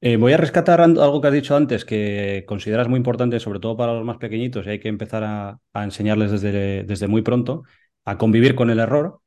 Eh, 0.00 0.16
voy 0.16 0.32
a 0.32 0.36
rescatar 0.36 0.80
algo 0.80 1.20
que 1.20 1.26
has 1.26 1.34
dicho 1.34 1.56
antes 1.56 1.84
que 1.84 2.44
consideras 2.46 2.88
muy 2.88 2.98
importante, 2.98 3.40
sobre 3.40 3.58
todo 3.58 3.76
para 3.76 3.94
los 3.94 4.04
más 4.04 4.18
pequeñitos, 4.18 4.66
y 4.66 4.70
hay 4.70 4.80
que 4.80 4.88
empezar 4.88 5.24
a, 5.24 5.60
enseñarles 5.74 6.30
desde, 6.30 6.84
desde 6.84 7.08
muy 7.08 7.22
pronto 7.22 7.64
a 8.04 8.16
convivir 8.16 8.54
con 8.54 8.70
el 8.70 8.78
error 8.78 9.20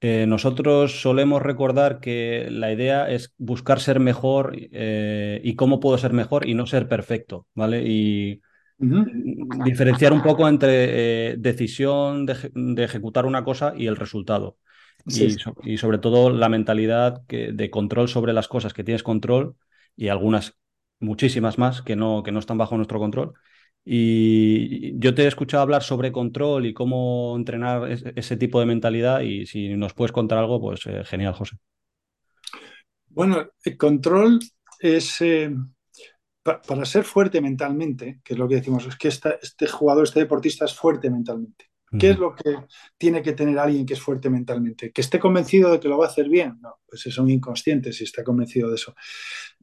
eh, 0.00 0.26
nosotros 0.28 1.00
solemos 1.00 1.42
recordar 1.42 1.98
que 1.98 2.48
la 2.50 2.72
idea 2.72 3.10
es 3.10 3.34
buscar 3.36 3.80
ser 3.80 3.98
mejor 3.98 4.52
eh, 4.56 5.40
y 5.42 5.56
cómo 5.56 5.80
puedo 5.80 5.98
ser 5.98 6.12
mejor 6.12 6.46
y 6.46 6.54
no 6.54 6.66
ser 6.66 6.88
perfecto, 6.88 7.46
¿vale? 7.54 7.82
Y 7.84 8.40
diferenciar 9.64 10.12
un 10.12 10.22
poco 10.22 10.48
entre 10.48 11.32
eh, 11.32 11.36
decisión 11.36 12.26
de, 12.26 12.84
ejecutar 12.84 13.26
una 13.26 13.42
cosa 13.42 13.74
y 13.76 13.88
el 13.88 13.96
resultado. 13.96 14.56
Y, 15.64 15.78
sobre 15.78 15.98
todo 15.98 16.30
la 16.30 16.48
mentalidad 16.48 17.22
de 17.22 17.70
control 17.70 18.08
sobre 18.08 18.32
las 18.32 18.46
cosas 18.46 18.74
que 18.74 18.84
tienes 18.84 19.02
control 19.02 19.56
y 19.96 20.08
algunas, 20.08 20.58
muchísimas 21.00 21.56
más 21.56 21.82
que 21.82 21.96
no, 21.96 22.22
que 22.22 22.30
no 22.30 22.40
están 22.40 22.58
bajo 22.58 22.76
nuestro 22.76 22.98
control 22.98 23.34
y 23.84 24.98
yo 24.98 25.14
te 25.14 25.24
he 25.24 25.26
escuchado 25.26 25.62
hablar 25.62 25.82
sobre 25.82 26.12
control 26.12 26.66
y 26.66 26.74
cómo 26.74 27.34
entrenar 27.36 27.90
ese 27.90 28.36
tipo 28.36 28.60
de 28.60 28.66
mentalidad 28.66 29.20
y 29.20 29.46
si 29.46 29.68
nos 29.76 29.94
puedes 29.94 30.12
contar 30.12 30.38
algo, 30.38 30.60
pues 30.60 30.80
eh, 30.86 31.04
genial, 31.04 31.34
José. 31.34 31.56
Bueno, 33.06 33.50
el 33.64 33.76
control 33.76 34.40
es 34.78 35.20
eh, 35.22 35.54
para 36.42 36.84
ser 36.84 37.04
fuerte 37.04 37.40
mentalmente, 37.40 38.20
que 38.22 38.34
es 38.34 38.38
lo 38.38 38.48
que 38.48 38.56
decimos, 38.56 38.86
es 38.86 38.96
que 38.96 39.08
este 39.08 39.66
jugador, 39.66 40.04
este 40.04 40.20
deportista 40.20 40.64
es 40.64 40.74
fuerte 40.74 41.10
mentalmente. 41.10 41.66
¿Qué 41.98 42.10
es 42.10 42.18
lo 42.18 42.34
que 42.34 42.66
tiene 42.98 43.22
que 43.22 43.32
tener 43.32 43.58
alguien 43.58 43.86
que 43.86 43.94
es 43.94 44.00
fuerte 44.00 44.28
mentalmente? 44.28 44.92
¿Que 44.92 45.00
esté 45.00 45.18
convencido 45.18 45.72
de 45.72 45.80
que 45.80 45.88
lo 45.88 45.96
va 45.96 46.04
a 46.04 46.08
hacer 46.08 46.28
bien? 46.28 46.58
No, 46.60 46.80
pues 46.86 47.06
es 47.06 47.16
un 47.16 47.30
inconsciente 47.30 47.92
si 47.92 48.04
está 48.04 48.22
convencido 48.22 48.68
de 48.68 48.74
eso. 48.74 48.94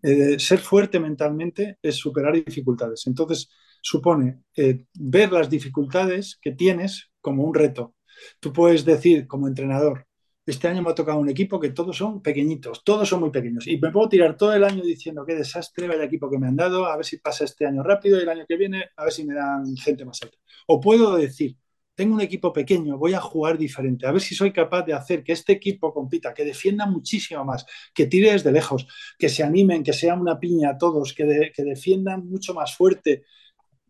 Eh, 0.01 0.39
ser 0.39 0.59
fuerte 0.59 0.99
mentalmente 0.99 1.77
es 1.81 1.95
superar 1.95 2.33
dificultades. 2.33 3.05
Entonces, 3.05 3.49
supone 3.85 4.39
eh, 4.55 4.83
ver 4.95 5.31
las 5.31 5.47
dificultades 5.47 6.39
que 6.41 6.51
tienes 6.51 7.11
como 7.21 7.43
un 7.43 7.53
reto. 7.53 7.93
Tú 8.39 8.51
puedes 8.51 8.83
decir 8.83 9.27
como 9.27 9.47
entrenador, 9.47 10.07
este 10.43 10.67
año 10.67 10.81
me 10.81 10.89
ha 10.89 10.95
tocado 10.95 11.19
un 11.19 11.29
equipo 11.29 11.59
que 11.59 11.69
todos 11.69 11.95
son 11.95 12.21
pequeñitos, 12.23 12.83
todos 12.83 13.07
son 13.07 13.19
muy 13.19 13.29
pequeños. 13.29 13.67
Y 13.67 13.77
me 13.77 13.91
puedo 13.91 14.09
tirar 14.09 14.35
todo 14.37 14.53
el 14.55 14.63
año 14.63 14.83
diciendo 14.83 15.23
qué 15.23 15.35
desastre, 15.35 15.87
vaya 15.87 16.03
equipo 16.03 16.31
que 16.31 16.39
me 16.39 16.47
han 16.47 16.55
dado, 16.55 16.87
a 16.87 16.95
ver 16.95 17.05
si 17.05 17.17
pasa 17.17 17.45
este 17.45 17.67
año 17.67 17.83
rápido 17.83 18.17
y 18.17 18.23
el 18.23 18.29
año 18.29 18.45
que 18.47 18.57
viene 18.57 18.85
a 18.95 19.03
ver 19.03 19.13
si 19.13 19.23
me 19.23 19.35
dan 19.35 19.77
gente 19.77 20.03
más 20.03 20.19
alta. 20.23 20.37
O 20.65 20.79
puedo 20.79 21.15
decir, 21.15 21.55
tengo 21.93 22.15
un 22.15 22.21
equipo 22.21 22.51
pequeño, 22.51 22.97
voy 22.97 23.13
a 23.13 23.21
jugar 23.21 23.55
diferente, 23.55 24.07
a 24.07 24.11
ver 24.11 24.21
si 24.21 24.33
soy 24.33 24.51
capaz 24.51 24.81
de 24.81 24.93
hacer 24.93 25.23
que 25.23 25.33
este 25.33 25.53
equipo 25.53 25.93
compita, 25.93 26.33
que 26.33 26.43
defienda 26.43 26.87
muchísimo 26.87 27.45
más, 27.45 27.65
que 27.93 28.07
tire 28.07 28.31
desde 28.31 28.51
lejos, 28.51 28.87
que 29.19 29.29
se 29.29 29.43
animen, 29.43 29.83
que 29.83 29.93
sea 29.93 30.15
una 30.15 30.39
piña 30.39 30.71
a 30.71 30.77
todos, 30.77 31.13
que, 31.13 31.51
que 31.55 31.63
defiendan 31.63 32.27
mucho 32.27 32.55
más 32.55 32.75
fuerte, 32.75 33.23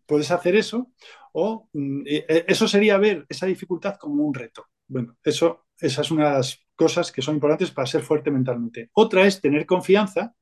puedes 0.06 0.32
hacer 0.32 0.56
eso 0.56 0.92
o 1.34 1.70
mm, 1.74 2.04
eh, 2.06 2.46
eso 2.48 2.68
sería 2.68 2.98
ver 2.98 3.26
esa 3.30 3.46
dificultad 3.46 3.96
como 3.98 4.24
un 4.24 4.34
reto. 4.34 4.66
Bueno, 4.88 5.18
eso, 5.24 5.66
esas 5.80 6.08
son 6.08 6.18
unas 6.20 6.60
cosas 6.76 7.12
que 7.12 7.22
son 7.22 7.36
importantes 7.36 7.72
para 7.72 7.88
ser 7.88 8.02
fuerte 8.04 8.32
mentalmente. 8.32 8.90
Otra 8.94 9.26
es 9.26 9.42
tener 9.42 9.66
confianza 9.66 10.36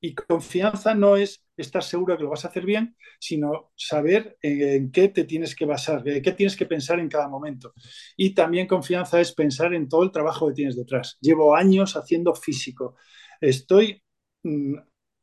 y 0.00 0.14
confianza 0.14 0.94
no 0.94 1.16
es 1.16 1.44
estar 1.56 1.82
seguro 1.82 2.16
que 2.16 2.22
lo 2.22 2.30
vas 2.30 2.44
a 2.44 2.48
hacer 2.48 2.64
bien, 2.64 2.96
sino 3.18 3.72
saber 3.74 4.38
en 4.42 4.92
qué 4.92 5.08
te 5.08 5.24
tienes 5.24 5.56
que 5.56 5.64
basar, 5.64 6.06
en 6.06 6.22
qué 6.22 6.32
tienes 6.32 6.56
que 6.56 6.66
pensar 6.66 7.00
en 7.00 7.08
cada 7.08 7.28
momento. 7.28 7.72
Y 8.16 8.32
también 8.34 8.68
confianza 8.68 9.20
es 9.20 9.32
pensar 9.32 9.74
en 9.74 9.88
todo 9.88 10.04
el 10.04 10.12
trabajo 10.12 10.48
que 10.48 10.54
tienes 10.54 10.76
detrás. 10.76 11.18
Llevo 11.20 11.56
años 11.56 11.96
haciendo 11.96 12.34
físico. 12.34 12.94
Estoy 13.40 14.00
mm, 14.44 14.76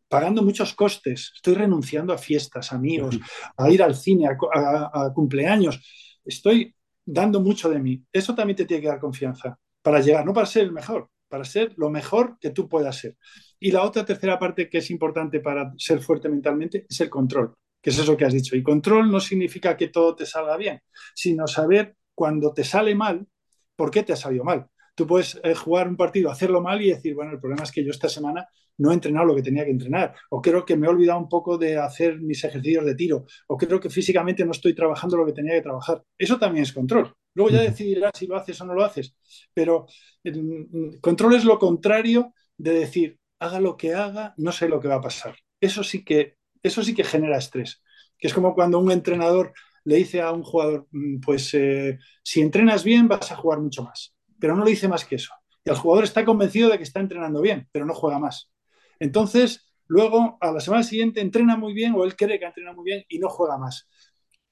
pagando 0.08 0.44
muchos 0.44 0.74
costes, 0.74 1.32
estoy 1.36 1.56
renunciando 1.56 2.14
a 2.14 2.18
fiestas, 2.18 2.72
amigos, 2.74 3.18
a 3.58 3.70
ir 3.70 3.82
al 3.82 3.96
cine, 3.96 4.28
a, 4.28 5.12
cumpleaños, 5.14 5.82
estoy 6.24 6.74
dando 7.06 7.40
mucho 7.40 7.70
de 7.70 7.80
mí. 7.80 8.04
Eso 8.12 8.36
también 8.36 8.58
te 8.58 8.66
tiene 8.66 8.82
que 8.82 8.88
dar 8.88 9.00
confianza 9.00 9.58
para 9.82 10.00
llegar, 10.00 10.26
no 10.26 10.34
para 10.34 10.46
ser 10.46 10.64
el 10.64 10.72
mejor, 10.72 11.10
para 11.28 11.44
ser 11.44 11.74
lo 11.78 11.90
mejor 11.90 12.38
que 12.40 12.52
tú 12.52 12.68
puedas 12.68 12.98
ser. 12.98 13.18
Y 13.60 13.72
la 13.72 13.84
otra 13.84 14.06
tercera 14.06 14.38
parte 14.40 14.70
que 14.70 14.80
es 14.80 14.90
importante 14.92 15.40
para 15.40 15.74
ser 15.78 16.02
fuerte 16.02 16.30
mentalmente 16.30 16.86
es 16.90 17.00
el 17.02 17.10
control, 17.10 17.56
que 17.82 17.90
es 17.90 17.98
eso 17.98 18.16
que 18.16 18.26
has 18.26 18.34
dicho. 18.34 18.56
Y 18.56 18.64
control 18.64 19.12
no 19.12 19.20
significa 19.20 19.76
que 19.76 19.90
todo 19.90 20.16
te 20.16 20.26
salga 20.26 20.58
bien, 20.58 20.82
sino 21.14 21.48
saber 21.48 21.96
cuando 22.14 22.54
te 22.54 22.64
sale 22.64 22.96
mal, 22.96 23.28
por 23.76 23.92
qué 23.92 24.04
te 24.04 24.14
ha 24.14 24.16
salido 24.16 24.44
mal 24.44 24.68
tú 24.96 25.06
puedes 25.06 25.40
eh, 25.44 25.54
jugar 25.54 25.88
un 25.88 25.98
partido, 25.98 26.32
hacerlo 26.32 26.62
mal 26.62 26.82
y 26.82 26.90
decir, 26.90 27.14
bueno, 27.14 27.34
el 27.34 27.40
problema 27.40 27.64
es 27.64 27.72
que 27.72 27.84
yo 27.84 27.92
esta 27.92 28.10
semana 28.10 28.48
no 28.78 28.92
he 28.92 28.94
entrenado 28.94 29.26
lo 29.26 29.36
que 29.36 29.42
tenía 29.42 29.66
que 29.66 29.72
entrenar, 29.72 30.16
o 30.30 30.42
creo 30.42 30.66
que 30.66 30.76
me 30.76 30.88
he 30.88 30.90
olvidado 30.90 31.20
un 31.20 31.30
poco 31.30 31.58
de 31.58 31.78
hacer 31.78 32.20
mis 32.20 32.44
ejercicios 32.44 32.86
de 32.86 32.96
tiro, 32.96 33.26
o 33.48 33.58
creo 33.58 33.80
que 33.80 33.90
físicamente 33.90 34.46
no 34.46 34.52
estoy 34.52 34.74
trabajando 34.74 35.18
lo 35.18 35.26
que 35.26 35.34
tenía 35.34 35.54
que 35.54 35.62
trabajar. 35.62 36.04
Eso 36.18 36.38
también 36.38 36.64
es 36.64 36.74
control. 36.74 37.14
Luego 37.34 37.52
ya 37.52 37.62
decidirás 37.62 38.12
si 38.16 38.28
lo 38.28 38.38
haces 38.38 38.60
o 38.62 38.66
no 38.66 38.74
lo 38.74 38.84
haces, 38.84 39.16
pero 39.54 39.88
el 40.24 41.00
control 41.02 41.36
es 41.36 41.46
lo 41.46 41.60
contrario 41.60 42.34
de 42.58 42.74
decir, 42.74 43.20
haga 43.40 43.60
lo 43.60 43.76
que 43.78 43.94
haga, 43.94 44.34
no 44.38 44.52
sé 44.52 44.70
lo 44.70 44.80
que 44.80 44.88
va 44.88 44.96
a 44.96 45.02
pasar. 45.02 45.36
Eso 45.60 45.84
sí 45.84 46.04
que, 46.04 46.38
eso 46.64 46.84
sí 46.84 46.94
que 46.94 47.04
genera 47.04 47.38
estrés, 47.38 47.82
que 48.18 48.28
es 48.28 48.34
como 48.34 48.54
cuando 48.56 48.80
un 48.80 48.92
entrenador 48.92 49.54
le 49.84 49.98
dice 49.98 50.22
a 50.22 50.32
un 50.32 50.44
jugador, 50.44 50.88
mm, 50.92 51.20
pues 51.20 51.54
eh, 51.54 52.00
si 52.24 52.42
entrenas 52.42 52.84
bien 52.84 53.08
vas 53.08 53.32
a 53.32 53.36
jugar 53.36 53.60
mucho 53.60 53.84
más 53.84 54.16
pero 54.40 54.56
no 54.56 54.64
le 54.64 54.72
dice 54.72 54.88
más 54.88 55.06
que 55.06 55.16
eso. 55.16 55.34
Y 55.64 55.70
el 55.70 55.76
jugador 55.76 56.04
está 56.04 56.24
convencido 56.24 56.70
de 56.70 56.78
que 56.78 56.84
está 56.84 57.00
entrenando 57.00 57.42
bien, 57.42 57.68
pero 57.72 57.86
no 57.86 57.94
juega 57.94 58.20
más. 58.20 58.52
Entonces, 59.00 59.74
luego 59.88 60.38
a 60.42 60.52
la 60.52 60.60
semana 60.60 60.84
siguiente 60.84 61.22
entrena 61.22 61.58
muy 61.58 61.74
bien 61.74 61.94
o 61.96 62.04
él 62.04 62.16
cree 62.16 62.40
que 62.40 62.46
entrena 62.46 62.74
muy 62.74 62.86
bien 62.86 63.04
y 63.10 63.20
no 63.20 63.30
juega 63.30 63.58
más. 63.58 63.88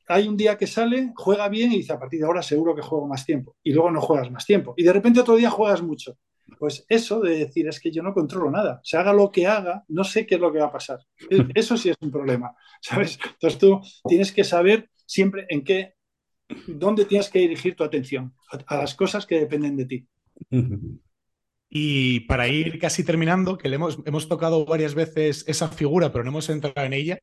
Hay 0.08 0.27
un 0.27 0.36
día 0.36 0.58
que 0.58 0.67
sale, 0.67 1.13
juega 1.15 1.47
bien 1.47 1.71
y 1.71 1.77
dice 1.77 1.93
a 1.93 1.99
partir 1.99 2.19
de 2.19 2.25
ahora 2.25 2.41
seguro 2.41 2.75
que 2.75 2.82
juego 2.82 3.08
más 3.08 3.25
tiempo 3.25 3.56
y 3.63 3.71
luego 3.71 3.89
no 3.89 4.01
juegas 4.01 4.29
más 4.32 4.45
tiempo. 4.45 4.73
Y 4.75 4.84
de 4.84 4.93
repente 4.93 5.21
otro 5.21 5.36
día 5.36 5.49
juegas 5.49 5.82
mucho. 5.82 6.17
Pues 6.60 6.86
eso 6.89 7.21
de 7.21 7.38
decir 7.38 7.67
es 7.67 7.79
que 7.79 7.91
yo 7.91 8.03
no 8.03 8.13
controlo 8.13 8.51
nada. 8.51 8.82
Se 8.84 8.97
haga 8.97 9.13
lo 9.13 9.32
que 9.32 9.47
haga, 9.47 9.86
no 9.88 10.03
sé 10.03 10.25
qué 10.25 10.36
es 10.36 10.41
lo 10.41 10.51
que 10.51 10.60
va 10.60 10.65
a 10.65 10.71
pasar. 10.71 10.99
Eso 11.56 11.77
sí 11.77 11.89
es 11.89 11.95
un 12.01 12.12
problema, 12.12 12.53
¿sabes? 12.82 13.17
Entonces 13.25 13.60
tú 13.60 13.79
tienes 14.08 14.32
que 14.32 14.43
saber 14.43 14.89
siempre 15.06 15.45
en 15.49 15.63
qué 15.63 15.95
¿dónde 16.67 17.06
tienes 17.06 17.29
que 17.29 17.39
dirigir 17.39 17.75
tu 17.75 17.84
atención? 17.84 18.34
A, 18.67 18.77
las 18.77 18.95
cosas 18.95 19.25
que 19.25 19.39
dependen 19.39 19.77
de 19.77 19.86
ti. 19.86 20.08
Y 21.75 22.19
para 22.27 22.47
ir 22.47 22.77
casi 22.77 23.03
terminando, 23.03 23.57
que 23.57 23.67
le 23.67 23.77
hemos, 23.77 23.97
hemos 24.05 24.27
tocado 24.27 24.63
varias 24.63 24.93
veces 24.93 25.43
esa 25.47 25.69
figura, 25.69 26.12
pero 26.12 26.23
no 26.23 26.29
hemos 26.29 26.47
entrado 26.49 26.86
en 26.86 26.93
ella, 26.93 27.17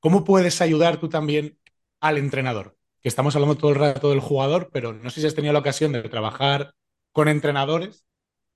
¿cómo 0.00 0.24
puedes 0.24 0.62
ayudar 0.62 0.98
tú 0.98 1.10
también 1.10 1.58
al 2.00 2.16
entrenador? 2.16 2.78
Que 3.02 3.10
estamos 3.10 3.36
hablando 3.36 3.58
todo 3.58 3.72
el 3.72 3.76
rato 3.76 4.08
del 4.08 4.20
jugador, 4.20 4.70
pero 4.72 4.94
no 4.94 5.10
sé 5.10 5.20
si 5.20 5.26
has 5.26 5.34
tenido 5.34 5.52
la 5.52 5.58
ocasión 5.58 5.92
de 5.92 6.00
trabajar 6.08 6.72
con 7.12 7.28
entrenadores. 7.28 8.06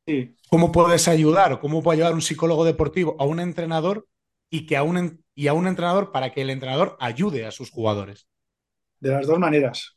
Sí. 0.07 0.35
¿Cómo 0.49 0.73
puedes 0.73 1.07
ayudar 1.09 1.53
o 1.53 1.61
cómo 1.61 1.83
puede 1.83 1.99
ayudar 1.99 2.15
un 2.15 2.23
psicólogo 2.23 2.65
deportivo 2.65 3.15
a 3.19 3.27
un 3.27 3.39
entrenador 3.39 4.09
y, 4.49 4.65
que 4.65 4.79
a 4.79 4.83
un, 4.83 5.23
y 5.35 5.47
a 5.49 5.53
un 5.53 5.67
entrenador 5.67 6.11
para 6.11 6.33
que 6.33 6.41
el 6.41 6.49
entrenador 6.49 6.97
ayude 7.01 7.45
a 7.45 7.51
sus 7.51 7.71
jugadores? 7.71 8.29
De 9.03 9.11
las 9.11 9.27
dos 9.27 9.39
maneras. 9.41 9.97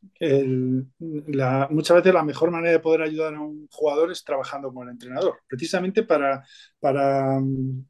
muchas 1.70 1.98
veces 1.98 2.14
la 2.14 2.24
mejor 2.24 2.50
manera 2.50 2.72
de 2.72 2.80
poder 2.80 3.04
ayudar 3.04 3.36
a 3.36 3.40
un 3.40 3.68
jugador 3.70 4.12
es 4.12 4.24
trabajando 4.24 4.74
con 4.74 4.88
el 4.88 4.94
entrenador, 4.94 5.42
precisamente 5.48 6.02
para, 6.02 6.44
para, 6.80 7.40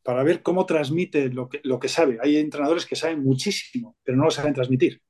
para 0.04 0.24
ver 0.24 0.44
cómo 0.44 0.66
transmite 0.66 1.30
lo 1.30 1.48
que, 1.48 1.62
lo 1.64 1.80
que 1.80 1.88
sabe. 1.88 2.18
Hay 2.22 2.36
entrenadores 2.36 2.86
que 2.86 2.98
saben 2.98 3.24
muchísimo, 3.24 3.96
pero 4.04 4.18
no 4.18 4.26
lo 4.26 4.32
saben 4.32 4.54
transmitir. 4.54 5.02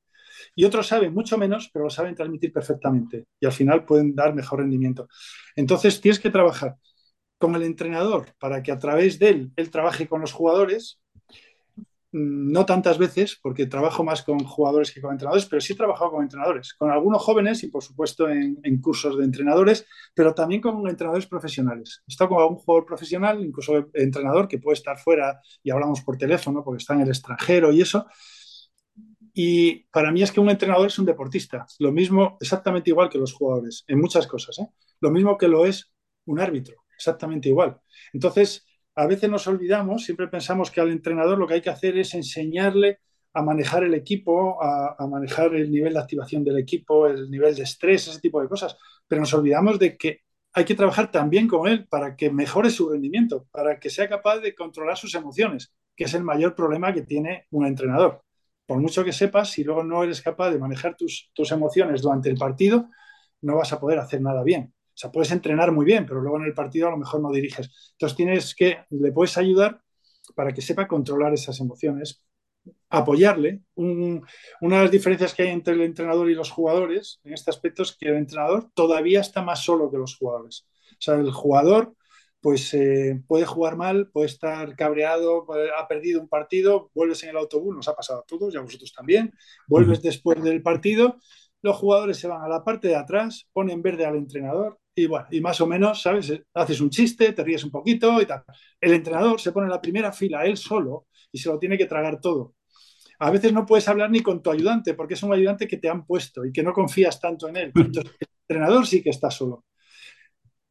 Y 0.54 0.64
otros 0.64 0.86
saben 0.86 1.12
mucho 1.12 1.36
menos, 1.38 1.70
pero 1.72 1.86
lo 1.86 1.90
saben 1.90 2.14
transmitir 2.14 2.52
perfectamente. 2.52 3.26
Y 3.40 3.46
al 3.46 3.52
final 3.52 3.84
pueden 3.84 4.14
dar 4.14 4.32
mejor 4.32 4.60
rendimiento. 4.60 5.08
Entonces 5.56 6.00
tienes 6.00 6.20
que 6.20 6.30
trabajar 6.30 6.76
con 7.36 7.56
el 7.56 7.64
entrenador 7.64 8.32
para 8.38 8.62
que 8.62 8.70
a 8.70 8.78
través 8.78 9.18
de 9.18 9.28
él, 9.30 9.50
él 9.56 9.70
trabaje 9.72 10.06
con 10.06 10.20
los 10.20 10.32
jugadores 10.32 11.00
no 12.16 12.64
tantas 12.64 12.96
veces, 12.96 13.38
porque 13.42 13.66
trabajo 13.66 14.02
más 14.02 14.22
con 14.22 14.38
jugadores 14.38 14.90
que 14.90 15.02
con 15.02 15.12
entrenadores, 15.12 15.44
pero 15.44 15.60
sí 15.60 15.74
he 15.74 15.76
trabajado 15.76 16.12
con 16.12 16.22
entrenadores, 16.22 16.72
con 16.72 16.90
algunos 16.90 17.22
jóvenes 17.22 17.62
y 17.62 17.68
por 17.68 17.82
supuesto 17.82 18.28
en, 18.28 18.56
cursos 18.80 19.18
de 19.18 19.24
entrenadores, 19.24 19.86
pero 20.14 20.34
también 20.34 20.62
con 20.62 20.88
entrenadores 20.88 21.26
profesionales. 21.26 22.02
He 22.06 22.12
estado 22.12 22.30
con 22.30 22.40
algún 22.40 22.56
jugador 22.56 22.86
profesional, 22.86 23.44
incluso 23.44 23.90
entrenador 23.92 24.48
que 24.48 24.58
puede 24.58 24.74
estar 24.74 24.98
fuera 24.98 25.40
y 25.62 25.70
hablamos 25.70 26.00
por 26.00 26.16
teléfono 26.16 26.64
porque 26.64 26.78
está 26.78 26.94
en 26.94 27.02
el 27.02 27.08
extranjero 27.08 27.70
y 27.70 27.82
eso. 27.82 28.06
Y 29.34 29.84
para 29.90 30.10
mí 30.10 30.22
es 30.22 30.32
que 30.32 30.40
un 30.40 30.48
entrenador 30.48 30.86
es 30.86 30.98
un 30.98 31.04
deportista, 31.04 31.66
lo 31.80 31.92
mismo, 31.92 32.38
exactamente 32.40 32.88
igual 32.88 33.10
que 33.10 33.18
los 33.18 33.34
jugadores, 33.34 33.84
en 33.86 34.00
muchas 34.00 34.26
cosas, 34.26 34.58
¿eh? 34.60 34.68
lo 35.00 35.10
mismo 35.10 35.36
que 35.36 35.48
lo 35.48 35.66
es 35.66 35.92
un 36.24 36.40
árbitro, 36.40 36.76
exactamente 36.96 37.50
igual. 37.50 37.78
Entonces, 38.14 38.64
a 38.96 39.06
veces 39.06 39.30
nos 39.30 39.46
olvidamos, 39.46 40.04
siempre 40.04 40.28
pensamos 40.28 40.70
que 40.70 40.80
al 40.80 40.90
entrenador 40.90 41.38
lo 41.38 41.46
que 41.46 41.54
hay 41.54 41.60
que 41.60 41.70
hacer 41.70 41.98
es 41.98 42.14
enseñarle 42.14 43.00
a 43.34 43.42
manejar 43.42 43.84
el 43.84 43.92
equipo, 43.92 44.62
a, 44.62 45.06
manejar 45.06 45.54
el 45.54 45.70
nivel 45.70 45.92
de 45.92 46.00
activación 46.00 46.42
del 46.42 46.58
equipo, 46.58 47.06
el 47.06 47.30
nivel 47.30 47.54
de 47.54 47.64
estrés, 47.64 48.08
ese 48.08 48.20
tipo 48.20 48.40
de 48.40 48.48
cosas. 48.48 48.74
Pero 49.06 49.20
nos 49.20 49.34
olvidamos 49.34 49.78
de 49.78 49.98
que 49.98 50.22
hay 50.54 50.64
que 50.64 50.74
trabajar 50.74 51.10
también 51.10 51.46
con 51.46 51.68
él 51.68 51.86
para 51.86 52.16
que 52.16 52.30
mejore 52.30 52.70
su 52.70 52.88
rendimiento, 52.88 53.46
para 53.50 53.78
que 53.78 53.90
sea 53.90 54.08
capaz 54.08 54.38
de 54.38 54.54
controlar 54.54 54.96
sus 54.96 55.14
emociones, 55.14 55.74
que 55.94 56.04
es 56.04 56.14
el 56.14 56.24
mayor 56.24 56.54
problema 56.54 56.94
que 56.94 57.02
tiene 57.02 57.46
un 57.50 57.66
entrenador. 57.66 58.22
Por 58.64 58.80
mucho 58.80 59.04
que 59.04 59.12
sepas, 59.12 59.50
si 59.50 59.62
luego 59.62 59.84
no 59.84 60.02
eres 60.02 60.22
capaz 60.22 60.50
de 60.50 60.58
manejar 60.58 60.96
tus, 60.96 61.30
tus 61.34 61.52
emociones 61.52 62.00
durante 62.00 62.30
el 62.30 62.38
partido, 62.38 62.88
no 63.42 63.56
vas 63.56 63.72
a 63.74 63.78
poder 63.78 63.98
hacer 63.98 64.22
nada 64.22 64.42
bien. 64.42 64.72
O 64.96 64.98
sea, 64.98 65.12
puedes 65.12 65.30
entrenar 65.30 65.72
muy 65.72 65.84
bien, 65.84 66.06
pero 66.06 66.22
luego 66.22 66.38
en 66.38 66.46
el 66.46 66.54
partido 66.54 66.88
a 66.88 66.90
lo 66.90 66.96
mejor 66.96 67.20
no 67.20 67.30
diriges. 67.30 67.92
Entonces 67.92 68.16
tienes 68.16 68.54
que, 68.54 68.78
le 68.88 69.12
puedes 69.12 69.36
ayudar 69.36 69.82
para 70.34 70.52
que 70.52 70.62
sepa 70.62 70.88
controlar 70.88 71.34
esas 71.34 71.60
emociones, 71.60 72.24
apoyarle. 72.88 73.60
una 73.74 74.76
de 74.78 74.82
las 74.82 74.90
diferencias 74.90 75.34
que 75.34 75.42
hay 75.42 75.50
entre 75.50 75.74
el 75.74 75.82
entrenador 75.82 76.30
y 76.30 76.34
los 76.34 76.50
jugadores 76.50 77.20
en 77.24 77.34
este 77.34 77.50
aspecto 77.50 77.82
es 77.82 77.94
que 77.94 78.08
el 78.08 78.16
entrenador 78.16 78.70
todavía 78.72 79.20
está 79.20 79.42
más 79.42 79.62
solo 79.62 79.90
que 79.90 79.98
los 79.98 80.16
jugadores. 80.16 80.66
O 80.92 81.00
sea, 81.00 81.16
el 81.16 81.30
jugador 81.30 81.94
pues 82.40 82.72
eh, 82.72 83.22
puede 83.28 83.44
jugar 83.44 83.76
mal, 83.76 84.08
puede 84.10 84.28
estar 84.28 84.76
cabreado, 84.76 85.46
ha 85.78 85.88
perdido 85.88 86.22
un 86.22 86.28
partido, 86.28 86.90
vuelves 86.94 87.22
en 87.24 87.30
el 87.30 87.36
autobús, 87.36 87.76
nos 87.76 87.88
ha 87.88 87.94
pasado 87.94 88.20
a 88.20 88.24
todos 88.24 88.54
y 88.54 88.56
a 88.56 88.62
vosotros 88.62 88.94
también, 88.94 89.34
vuelves 89.66 90.00
después 90.00 90.42
del 90.42 90.62
partido, 90.62 91.18
los 91.60 91.76
jugadores 91.76 92.18
se 92.18 92.28
van 92.28 92.42
a 92.42 92.48
la 92.48 92.64
parte 92.64 92.88
de 92.88 92.96
atrás, 92.96 93.48
ponen 93.52 93.82
verde 93.82 94.06
al 94.06 94.16
entrenador 94.16 94.78
y 94.98 95.06
bueno, 95.06 95.26
y 95.30 95.42
más 95.42 95.60
o 95.60 95.66
menos, 95.66 96.00
¿sabes? 96.00 96.32
Haces 96.54 96.80
un 96.80 96.88
chiste, 96.88 97.32
te 97.34 97.44
ríes 97.44 97.62
un 97.64 97.70
poquito 97.70 98.20
y 98.20 98.24
tal. 98.24 98.42
El 98.80 98.94
entrenador 98.94 99.38
se 99.38 99.52
pone 99.52 99.66
en 99.66 99.72
la 99.72 99.80
primera 99.80 100.10
fila 100.10 100.46
él 100.46 100.56
solo 100.56 101.06
y 101.30 101.38
se 101.38 101.50
lo 101.50 101.58
tiene 101.58 101.76
que 101.76 101.84
tragar 101.84 102.18
todo. 102.18 102.54
A 103.18 103.30
veces 103.30 103.52
no 103.52 103.66
puedes 103.66 103.86
hablar 103.88 104.10
ni 104.10 104.20
con 104.22 104.42
tu 104.42 104.50
ayudante 104.50 104.94
porque 104.94 105.12
es 105.12 105.22
un 105.22 105.34
ayudante 105.34 105.68
que 105.68 105.76
te 105.76 105.90
han 105.90 106.06
puesto 106.06 106.46
y 106.46 106.52
que 106.52 106.62
no 106.62 106.72
confías 106.72 107.20
tanto 107.20 107.46
en 107.48 107.56
él. 107.58 107.72
Entonces, 107.74 108.12
el 108.20 108.26
entrenador 108.48 108.86
sí 108.86 109.02
que 109.02 109.10
está 109.10 109.30
solo. 109.30 109.66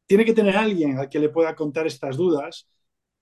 Tiene 0.06 0.24
que 0.24 0.34
tener 0.34 0.56
alguien 0.56 0.98
al 0.98 1.08
que 1.08 1.20
le 1.20 1.28
pueda 1.28 1.54
contar 1.54 1.86
estas 1.86 2.16
dudas, 2.16 2.68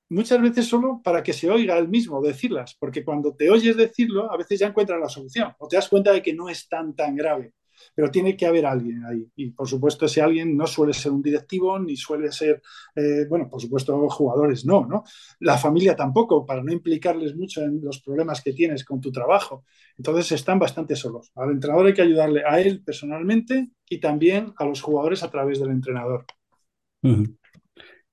muchas 0.09 0.41
veces 0.41 0.67
solo 0.67 1.03
para 1.05 1.23
que 1.23 1.35
se 1.35 1.51
oiga 1.51 1.77
él 1.77 1.89
mismo 1.89 2.23
decirlas, 2.23 2.77
porque 2.79 3.05
cuando 3.05 3.35
te 3.35 3.51
oyes 3.51 3.77
decirlo, 3.77 4.33
a 4.33 4.39
veces 4.39 4.59
ya 4.61 4.69
encuentras 4.69 5.01
la 5.01 5.09
solución 5.11 5.53
o 5.59 5.69
te 5.69 5.77
das 5.77 5.89
cuenta 5.89 6.13
de 6.13 6.23
que 6.23 6.33
no 6.33 6.49
es 6.49 6.67
tan 6.67 6.95
tan 6.95 7.15
grave 7.15 7.53
pero 7.95 8.11
tiene 8.11 8.37
que 8.37 8.47
haber 8.47 8.67
alguien 8.67 9.05
ahí. 9.05 9.27
Y 9.37 9.51
por 9.51 9.69
supuesto 9.69 10.07
ese 10.07 10.23
alguien 10.23 10.57
no 10.57 10.67
suele 10.67 10.93
ser 10.93 11.13
un 11.13 11.23
directivo, 11.23 11.79
ni 11.79 11.97
suele 11.97 12.31
ser, 12.33 12.63
eh, 12.95 13.27
bueno, 13.29 13.49
por 13.49 13.61
supuesto 13.61 14.09
jugadores 14.09 14.65
no, 14.65 14.87
¿no? 14.87 15.05
La 15.41 15.59
familia 15.59 15.97
tampoco, 15.97 16.45
para 16.45 16.63
no 16.63 16.73
implicarles 16.73 17.35
mucho 17.37 17.63
en 17.63 17.81
los 17.83 18.01
problemas 18.01 18.43
que 18.43 18.53
tienes 18.53 18.85
con 18.85 19.01
tu 19.01 19.11
trabajo. 19.13 19.65
Entonces 19.97 20.33
están 20.33 20.59
bastante 20.59 20.97
solos. 20.97 21.31
Al 21.35 21.51
entrenador 21.51 21.87
hay 21.87 21.95
que 21.95 22.03
ayudarle 22.03 22.43
a 22.47 22.61
él 22.61 22.83
personalmente 22.85 23.71
y 23.89 23.99
también 24.01 24.53
a 24.57 24.65
los 24.65 24.83
jugadores 24.83 25.23
a 25.23 25.31
través 25.31 25.61
del 25.61 25.71
entrenador. 25.71 26.27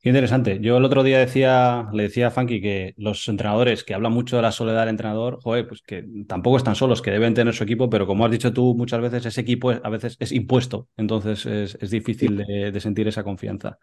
Qué 0.02 0.10
interesante. 0.10 0.58
Yo 0.60 0.78
el 0.78 0.86
otro 0.86 1.04
día 1.04 1.20
decía, 1.20 1.88
le 1.94 2.04
decía 2.04 2.28
a 2.28 2.32
Funky 2.32 2.60
que 2.60 2.96
los 2.98 3.28
entrenadores 3.28 3.84
que 3.84 3.94
hablan 3.94 4.12
mucho 4.12 4.36
de 4.36 4.42
la 4.42 4.52
soledad 4.52 4.80
del 4.80 4.90
entrenador, 4.90 5.40
joder, 5.44 5.68
pues 5.68 5.84
que 5.84 6.04
tampoco 6.28 6.58
están 6.58 6.76
solos, 6.76 7.04
que 7.04 7.12
deben 7.12 7.36
tener 7.36 7.54
su 7.54 7.64
equipo, 7.64 7.88
pero 7.88 8.08
como 8.08 8.26
has 8.26 8.32
dicho 8.32 8.52
tú 8.52 8.74
muchas 8.76 9.00
veces, 9.00 9.28
ese 9.28 9.42
equipo 9.42 9.70
a 9.70 9.90
veces 9.90 10.18
es 10.20 10.32
impuesto, 10.32 10.88
entonces 10.98 11.46
es, 11.46 11.92
difícil 11.92 12.38
de, 12.38 12.80
sentir 12.82 13.08
esa 13.08 13.24
confianza. 13.24 13.78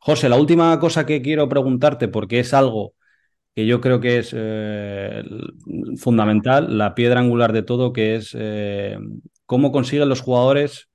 José, 0.00 0.30
la 0.30 0.36
última 0.36 0.78
cosa 0.80 1.04
que 1.04 1.20
quiero 1.20 1.46
preguntarte, 1.46 2.08
porque 2.08 2.40
es 2.40 2.54
algo 2.54 2.94
que 3.54 3.66
yo 3.66 3.82
creo 3.82 4.00
que 4.00 4.18
es 4.20 4.34
eh, 4.34 5.22
fundamental, 5.98 6.78
la 6.78 6.94
piedra 6.94 7.20
angular 7.20 7.52
de 7.52 7.62
todo, 7.62 7.92
que 7.92 8.16
es 8.16 8.34
eh, 8.38 8.96
cómo 9.44 9.72
consiguen 9.72 10.08
los 10.08 10.22
jugadores 10.22 10.88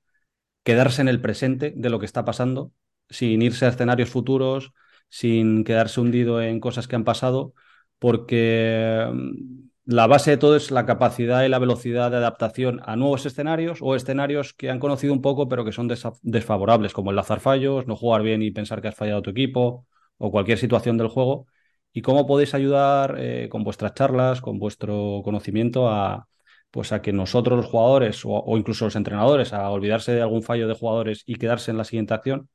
quedarse 0.64 1.02
en 1.02 1.08
el 1.08 1.20
presente 1.20 1.72
de 1.76 1.90
lo 1.90 2.00
que 2.00 2.06
está 2.06 2.24
pasando 2.24 2.72
sin 3.10 3.42
irse 3.42 3.66
a 3.66 3.68
escenarios 3.70 4.10
futuros, 4.10 4.72
sin 5.08 5.64
quedarse 5.64 6.00
hundido 6.00 6.42
en 6.42 6.60
cosas 6.60 6.88
que 6.88 6.96
han 6.96 7.04
pasado, 7.04 7.54
porque 7.98 9.06
mm, 9.12 9.66
la 9.86 10.06
base 10.06 10.32
de 10.32 10.36
todo 10.36 10.56
es 10.56 10.70
la 10.70 10.84
capacidad 10.86 11.44
y 11.44 11.48
la 11.48 11.58
velocidad 11.58 12.10
de 12.10 12.16
adaptación 12.18 12.80
a 12.84 12.96
nuevos 12.96 13.24
escenarios 13.26 13.78
o 13.82 13.94
escenarios 13.94 14.52
que 14.52 14.70
han 14.70 14.80
conocido 14.80 15.12
un 15.12 15.22
poco 15.22 15.48
pero 15.48 15.64
que 15.64 15.72
son 15.72 15.88
desfavorables, 16.22 16.92
como 16.92 17.10
el 17.10 17.16
lazar 17.16 17.40
fallos, 17.40 17.86
no 17.86 17.96
jugar 17.96 18.22
bien 18.22 18.42
y 18.42 18.50
pensar 18.50 18.82
que 18.82 18.88
has 18.88 18.96
fallado 18.96 19.22
tu 19.22 19.30
equipo 19.30 19.86
o 20.18 20.30
cualquier 20.30 20.58
situación 20.58 20.98
del 20.98 21.08
juego. 21.08 21.46
¿Y 21.92 22.02
cómo 22.02 22.26
podéis 22.26 22.54
ayudar 22.54 23.16
eh, 23.18 23.48
con 23.50 23.64
vuestras 23.64 23.94
charlas, 23.94 24.40
con 24.40 24.58
vuestro 24.58 25.22
conocimiento 25.24 25.88
a, 25.88 26.28
pues 26.70 26.92
a 26.92 27.00
que 27.02 27.12
nosotros 27.12 27.56
los 27.56 27.66
jugadores 27.66 28.22
o, 28.24 28.56
incluso 28.56 28.84
los 28.84 28.96
entrenadores 28.96 29.52
a 29.52 29.70
olvidarse 29.70 30.12
de 30.12 30.22
algún 30.22 30.42
fallo 30.42 30.68
de 30.68 30.74
jugadores 30.74 31.22
y 31.26 31.36
quedarse 31.36 31.70
en 31.70 31.78
la 31.78 31.84
siguiente 31.84 32.14
acción, 32.14 32.48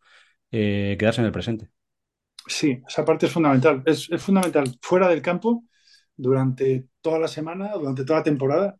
eh, 0.51 0.95
quedarse 0.99 1.21
en 1.21 1.27
el 1.27 1.31
presente. 1.31 1.69
Sí, 2.47 2.81
esa 2.87 3.05
parte 3.05 3.27
es 3.27 3.31
fundamental. 3.31 3.83
Es, 3.85 4.07
fundamental 4.17 4.77
fuera 4.81 5.07
del 5.07 5.21
campo, 5.21 5.65
durante 6.15 6.87
toda 7.01 7.19
la 7.19 7.27
semana, 7.27 7.73
durante 7.73 8.03
toda 8.03 8.19
la 8.19 8.23
temporada, 8.25 8.77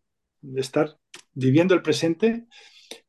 estar 0.56 0.98
viviendo 1.34 1.74
el 1.74 1.82
presente, 1.82 2.48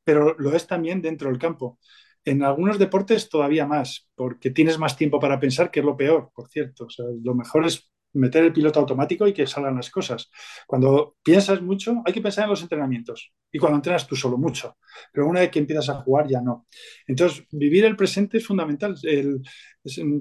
pero 0.05 0.35
lo 0.39 0.55
es 0.55 0.67
también 0.67 1.03
dentro 1.03 1.29
del 1.29 1.39
campo. 1.39 1.79
En 2.25 2.43
algunos 2.43 2.79
deportes 2.79 3.29
todavía 3.29 3.67
más, 3.67 4.09
porque 4.15 4.51
tienes 4.51 4.79
más 4.79 4.97
tiempo 4.97 5.19
para 5.19 5.41
pensar, 5.41 5.71
que 5.71 5.81
es 5.81 5.87
lo 5.87 5.97
peor, 5.97 6.31
por 6.35 6.49
cierto. 6.49 6.87
lo 7.23 7.35
mejor 7.35 7.67
es 7.67 7.92
meter 8.15 8.45
el 8.45 8.53
piloto 8.53 8.81
automático 8.81 9.27
y 9.27 9.33
que 9.33 9.47
salgan 9.47 9.77
las 9.77 9.91
cosas. 9.91 10.31
Cuando 10.67 11.17
piensas 11.23 11.63
mucho, 11.63 12.03
hay 12.05 12.13
que 12.13 12.21
pensar 12.21 12.45
en 12.45 12.51
los 12.51 12.63
entrenamientos 12.63 13.33
y 13.51 13.59
cuando 13.59 13.77
entrenas 13.77 14.07
tú 14.07 14.17
solo 14.17 14.39
mucho, 14.39 14.77
pero 15.13 15.27
una 15.27 15.41
vez 15.41 15.51
que 15.51 15.59
empiezas 15.59 15.89
a 15.89 15.95
jugar 15.95 16.29
ya 16.29 16.41
no. 16.41 16.67
Entonces, 17.07 17.45
vivir 17.51 17.85
el 17.85 17.97
presente 17.97 18.39
es 18.39 18.47
fundamental. 18.47 18.97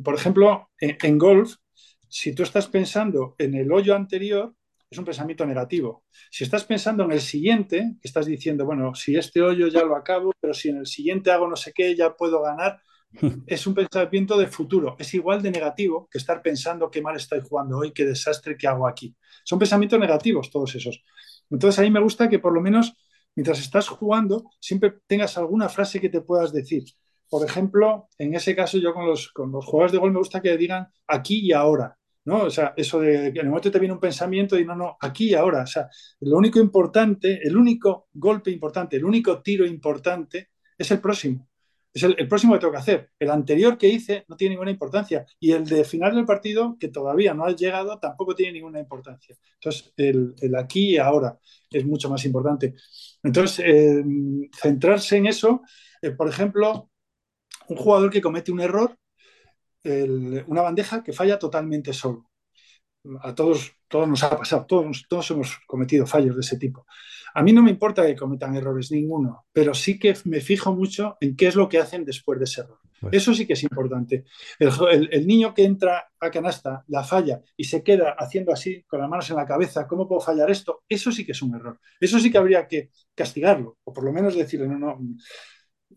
por 0.04 0.16
ejemplo, 0.16 0.70
en, 0.80 1.18
golf, 1.18 1.56
si 2.08 2.34
tú 2.34 2.44
estás 2.44 2.68
pensando 2.68 3.36
en 3.38 3.56
el 3.56 3.72
hoyo 3.72 3.96
anterior, 3.96 4.54
es 4.90 4.98
un 4.98 5.06
pensamiento 5.06 5.46
negativo. 5.46 6.04
Si 6.30 6.44
estás 6.44 6.66
pensando 6.66 7.06
en 7.06 7.14
el 7.14 7.22
siguiente, 7.22 7.94
que 8.02 8.08
estás 8.08 8.26
diciendo, 8.26 8.66
bueno, 8.66 8.94
si 8.94 9.16
este 9.16 9.42
hoyo 9.42 9.68
ya 9.68 9.84
lo 9.84 9.96
acabo, 9.96 10.34
pero 10.40 10.54
si 10.54 10.68
en 10.70 10.78
el 10.78 10.86
siguiente 10.86 11.32
hago 11.32 11.48
no 11.48 11.56
sé 11.56 11.72
qué, 11.74 11.96
ya 11.96 12.14
puedo 12.14 12.42
ganar, 12.42 12.82
es 13.48 13.68
un 13.68 13.74
pensamiento 13.74 14.38
de 14.38 14.48
futuro. 14.48 14.96
Es 15.00 15.14
igual 15.14 15.42
de 15.42 15.52
negativo 15.52 16.08
que 16.10 16.18
estar 16.18 16.42
pensando 16.42 16.90
qué 16.90 17.02
mal 17.02 17.16
estoy 17.16 17.42
jugando 17.42 17.80
hoy, 17.80 17.92
qué 17.92 18.06
desastre 18.06 18.58
que 18.58 18.68
hago 18.68 18.88
aquí. 18.88 19.16
Son 19.44 19.60
pensamientos 19.60 20.00
negativos 20.00 20.50
todos 20.50 20.76
esos. 20.76 21.04
Entonces 21.50 21.80
a 21.80 21.82
mí 21.84 21.92
me 21.92 22.00
gusta 22.00 22.30
que 22.30 22.40
por 22.40 22.54
lo 22.54 22.62
menos 22.62 22.94
mientras 23.36 23.60
estás 23.60 23.88
jugando 23.88 24.44
siempre 24.60 24.94
tengas 25.08 25.38
alguna 25.38 25.70
frase 25.70 26.00
que 26.00 26.10
te 26.10 26.22
puedas 26.22 26.52
decir. 26.52 26.84
por 27.30 27.46
ejemplo, 27.46 28.10
en 28.18 28.36
ese 28.36 28.54
caso 28.56 28.78
yo 28.78 28.94
con 28.94 29.06
los, 29.08 29.32
con 29.32 29.52
los 29.54 29.66
jugadores 29.66 29.94
de 29.94 30.00
gol 30.00 30.12
me 30.12 30.20
gusta 30.20 30.42
que 30.42 30.58
digan 30.58 30.88
aquí 31.08 31.40
y 31.40 31.54
ahora. 31.54 31.98
¿no? 32.26 32.44
O 32.44 32.50
sea, 32.50 32.74
eso 32.76 33.00
de 33.00 33.34
que 33.34 33.40
en 33.40 33.46
el 33.46 33.50
momento 33.50 33.72
te 33.72 33.80
viene 33.80 33.94
un 33.94 34.00
pensamiento 34.00 34.60
y 34.60 34.66
no, 34.66 34.76
no, 34.76 34.98
aquí 35.00 35.30
y 35.30 35.34
ahora. 35.34 35.64
O 35.64 35.68
sea, 35.68 35.90
lo 36.20 36.38
único 36.38 36.60
importante, 36.60 37.40
el 37.42 37.56
único 37.58 38.10
golpe 38.14 38.52
importante, 38.52 38.98
el 38.98 39.06
único 39.06 39.42
tiro 39.42 39.66
importante 39.66 40.50
es 40.78 40.92
el 40.92 41.00
próximo. 41.00 41.51
Es 41.94 42.04
el, 42.04 42.28
próximo 42.28 42.54
que 42.54 42.60
tengo 42.60 42.72
que 42.72 42.80
hacer. 42.80 43.10
El 43.20 43.30
anterior 43.32 43.78
que 43.78 43.90
hice 43.90 44.24
no 44.30 44.38
tiene 44.38 44.56
ninguna 44.56 44.72
importancia. 44.72 45.26
Y 45.40 45.52
el 45.52 45.66
de 45.66 45.84
final 45.84 46.16
del 46.16 46.26
partido, 46.26 46.78
que 46.80 46.88
todavía 46.88 47.34
no 47.34 47.46
ha 47.46 47.56
llegado, 47.56 48.00
tampoco 48.00 48.34
tiene 48.34 48.54
ninguna 48.54 48.80
importancia. 48.80 49.36
Entonces, 49.56 49.94
el, 49.98 50.56
aquí 50.56 50.92
y 50.92 50.98
ahora 50.98 51.38
es 51.70 51.86
mucho 51.86 52.10
más 52.10 52.24
importante. 52.26 52.76
Entonces, 53.24 53.66
eh, 53.68 54.04
centrarse 54.56 55.18
en 55.18 55.26
eso, 55.28 55.62
eh, 56.02 56.12
por 56.12 56.30
ejemplo, 56.30 56.90
un 57.68 57.76
jugador 57.78 58.10
que 58.10 58.22
comete 58.22 58.52
un 58.52 58.62
error, 58.62 58.98
una 59.84 60.62
bandeja 60.62 61.04
que 61.04 61.14
falla 61.14 61.40
totalmente 61.40 61.92
solo. 61.92 62.31
A 63.22 63.34
todos, 63.34 63.74
todos 63.88 64.08
nos 64.08 64.24
ha 64.24 64.38
pasado, 64.38 64.66
todos, 64.66 65.06
todos 65.10 65.32
hemos 65.32 65.60
cometido 65.66 66.06
fallos 66.06 66.36
de 66.36 66.42
ese 66.42 66.58
tipo. 66.58 66.86
A 67.34 67.42
mí 67.42 67.52
no 67.52 67.64
me 67.64 67.72
importa 67.72 68.06
que 68.06 68.16
cometan 68.16 68.56
errores 68.56 68.92
ninguno, 68.92 69.46
pero 69.52 69.74
sí 69.74 69.98
que 69.98 70.16
me 70.26 70.42
fijo 70.42 70.76
mucho 70.76 71.18
en 71.20 71.36
qué 71.36 71.48
es 71.48 71.56
lo 71.56 71.68
que 71.68 71.80
hacen 71.80 72.06
después 72.06 72.38
de 72.40 72.46
ese 72.46 72.62
error. 72.62 72.80
Pues 73.00 73.14
Eso 73.16 73.34
sí 73.34 73.48
que 73.48 73.54
es 73.54 73.64
importante. 73.64 74.26
El, 74.60 75.26
niño 75.26 75.56
que 75.56 75.64
entra 75.64 76.12
a 76.20 76.30
canasta, 76.30 76.84
la 76.88 77.04
falla 77.04 77.42
y 77.58 77.64
se 77.64 77.84
queda 77.84 78.16
haciendo 78.18 78.54
así 78.54 78.84
con 78.84 79.00
las 79.00 79.10
manos 79.10 79.30
en 79.32 79.38
la 79.38 79.46
cabeza, 79.48 79.88
¿cómo 79.88 80.08
puedo 80.08 80.22
fallar 80.22 80.52
esto? 80.52 80.84
Eso 80.88 81.12
sí 81.12 81.26
que 81.26 81.32
es 81.32 81.42
un 81.42 81.56
error. 81.56 81.80
Eso 82.00 82.20
sí 82.20 82.32
que 82.32 82.38
habría 82.38 82.68
que 82.68 82.92
castigarlo, 83.16 83.80
o 83.84 83.92
por 83.92 84.04
lo 84.04 84.14
menos 84.14 84.36
decirle, 84.36 84.68
no, 84.68 84.78
no. 84.78 85.00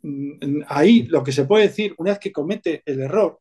Mm, 0.02 0.62
ahí 0.66 1.02
lo 1.02 1.22
que 1.22 1.32
se 1.32 1.44
puede 1.44 1.68
decir, 1.68 1.94
una 1.98 2.12
vez 2.12 2.18
que 2.18 2.32
comete 2.32 2.82
el 2.86 3.02
error, 3.02 3.40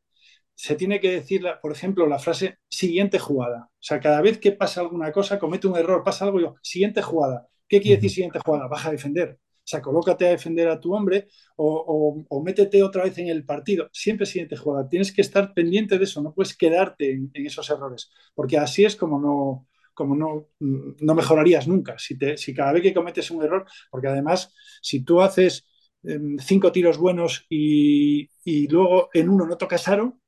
se 0.55 0.75
tiene 0.75 0.99
que 0.99 1.11
decir, 1.11 1.43
por 1.61 1.71
ejemplo, 1.71 2.07
la 2.07 2.19
frase 2.19 2.59
siguiente 2.69 3.19
jugada. 3.19 3.69
O 3.71 3.83
sea, 3.83 3.99
cada 3.99 4.21
vez 4.21 4.37
que 4.39 4.51
pasa 4.51 4.81
alguna 4.81 5.11
cosa, 5.11 5.39
comete 5.39 5.67
un 5.67 5.77
error, 5.77 6.03
pasa 6.03 6.25
algo, 6.25 6.39
yo, 6.39 6.55
siguiente 6.61 7.01
jugada. 7.01 7.47
¿Qué 7.67 7.81
quiere 7.81 7.97
decir 7.97 8.11
siguiente 8.11 8.39
jugada? 8.43 8.67
Baja 8.67 8.89
a 8.89 8.91
defender. 8.91 9.39
O 9.63 9.65
sea, 9.65 9.81
colócate 9.81 10.27
a 10.27 10.31
defender 10.31 10.67
a 10.67 10.79
tu 10.79 10.93
hombre 10.93 11.27
o, 11.55 12.41
métete 12.43 12.83
otra 12.83 13.05
vez 13.05 13.17
en 13.17 13.29
el 13.29 13.45
partido. 13.45 13.89
Siempre 13.93 14.25
siguiente 14.25 14.57
jugada. 14.57 14.89
Tienes 14.89 15.13
que 15.13 15.21
estar 15.21 15.53
pendiente 15.53 15.97
de 15.97 16.03
eso, 16.03 16.21
no 16.21 16.33
puedes 16.33 16.55
quedarte 16.57 17.11
en, 17.11 17.31
esos 17.33 17.69
errores, 17.69 18.11
porque 18.35 18.57
así 18.57 18.83
es 18.83 18.95
como 18.97 19.19
no, 19.19 19.67
como 19.93 20.15
no, 20.15 20.49
no 20.59 21.15
mejorarías 21.15 21.67
nunca. 21.67 21.97
Si, 21.97 22.17
te, 22.17 22.37
si 22.37 22.53
cada 22.53 22.73
vez 22.73 22.83
que 22.83 22.93
cometes 22.93 23.31
un 23.31 23.43
error, 23.43 23.65
porque 23.89 24.07
además, 24.07 24.53
si 24.81 25.03
tú 25.03 25.21
haces 25.21 25.65
em, 26.03 26.37
cinco 26.39 26.71
tiros 26.71 26.97
buenos 26.97 27.45
y, 27.49 28.29
y, 28.43 28.67
luego 28.67 29.09
en 29.13 29.29
uno 29.29 29.45
no 29.47 29.57
tocas 29.57 29.87
aro, 29.87 30.19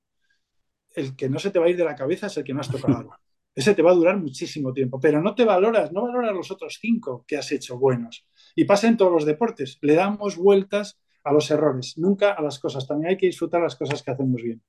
el 0.96 1.16
que 1.16 1.30
no 1.30 1.40
se 1.40 1.52
te 1.52 1.60
va 1.60 1.66
a 1.66 1.70
ir 1.70 1.78
de 1.78 1.84
la 1.84 1.96
cabeza 1.96 2.28
es 2.28 2.38
el 2.38 2.44
que 2.44 2.54
no 2.54 2.62
has 2.62 2.70
tocado. 2.70 3.10
Ese 3.54 3.74
te 3.74 3.82
va 3.82 3.92
a 3.92 3.96
durar 3.96 4.18
muchísimo 4.18 4.74
tiempo, 4.74 5.00
pero 5.00 5.22
no 5.22 5.34
te 5.34 5.46
valoras, 5.46 5.92
no 5.94 6.04
valoras 6.04 6.34
los 6.34 6.52
otros 6.52 6.78
cinco 6.80 7.24
que 7.28 7.38
has 7.38 7.52
hecho 7.52 7.80
buenos. 7.80 8.28
Y 8.56 8.66
pasa 8.66 8.88
en 8.88 8.98
todos 8.98 9.12
los 9.12 9.26
deportes, 9.26 9.78
le 9.82 9.96
damos 9.96 10.36
vueltas 10.36 11.00
a 11.24 11.32
los 11.32 11.50
errores, 11.52 11.98
nunca 11.98 12.34
a 12.34 12.42
las 12.42 12.60
cosas. 12.60 12.86
También 12.86 13.12
hay 13.12 13.18
que 13.18 13.28
disfrutar 13.28 13.62
las 13.62 13.76
cosas 13.76 14.04
que 14.04 14.12
hacemos 14.12 14.42
bien. 14.42 14.62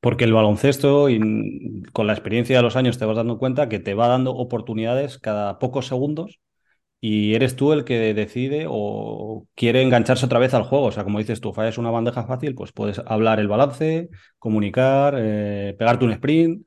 Porque 0.00 0.24
el 0.24 0.32
baloncesto, 0.32 1.08
y 1.08 1.82
con 1.92 2.06
la 2.06 2.12
experiencia 2.12 2.56
de 2.56 2.62
los 2.62 2.76
años, 2.76 2.98
te 2.98 3.04
vas 3.04 3.16
dando 3.16 3.38
cuenta 3.38 3.68
que 3.68 3.78
te 3.78 3.94
va 3.94 4.08
dando 4.08 4.32
oportunidades 4.32 5.18
cada 5.18 5.58
pocos 5.58 5.86
segundos 5.86 6.40
y 7.00 7.34
eres 7.34 7.56
tú 7.56 7.72
el 7.72 7.84
que 7.84 8.12
decide 8.14 8.66
o 8.68 9.46
quiere 9.54 9.82
engancharse 9.82 10.26
otra 10.26 10.38
vez 10.38 10.54
al 10.54 10.64
juego. 10.64 10.86
O 10.86 10.92
sea, 10.92 11.04
como 11.04 11.18
dices 11.18 11.40
tú, 11.40 11.52
fallas 11.52 11.78
una 11.78 11.90
bandeja 11.90 12.24
fácil, 12.26 12.54
pues 12.54 12.72
puedes 12.72 13.00
hablar 13.06 13.40
el 13.40 13.48
balance, 13.48 14.10
comunicar, 14.38 15.14
eh, 15.18 15.74
pegarte 15.78 16.04
un 16.04 16.12
sprint 16.12 16.66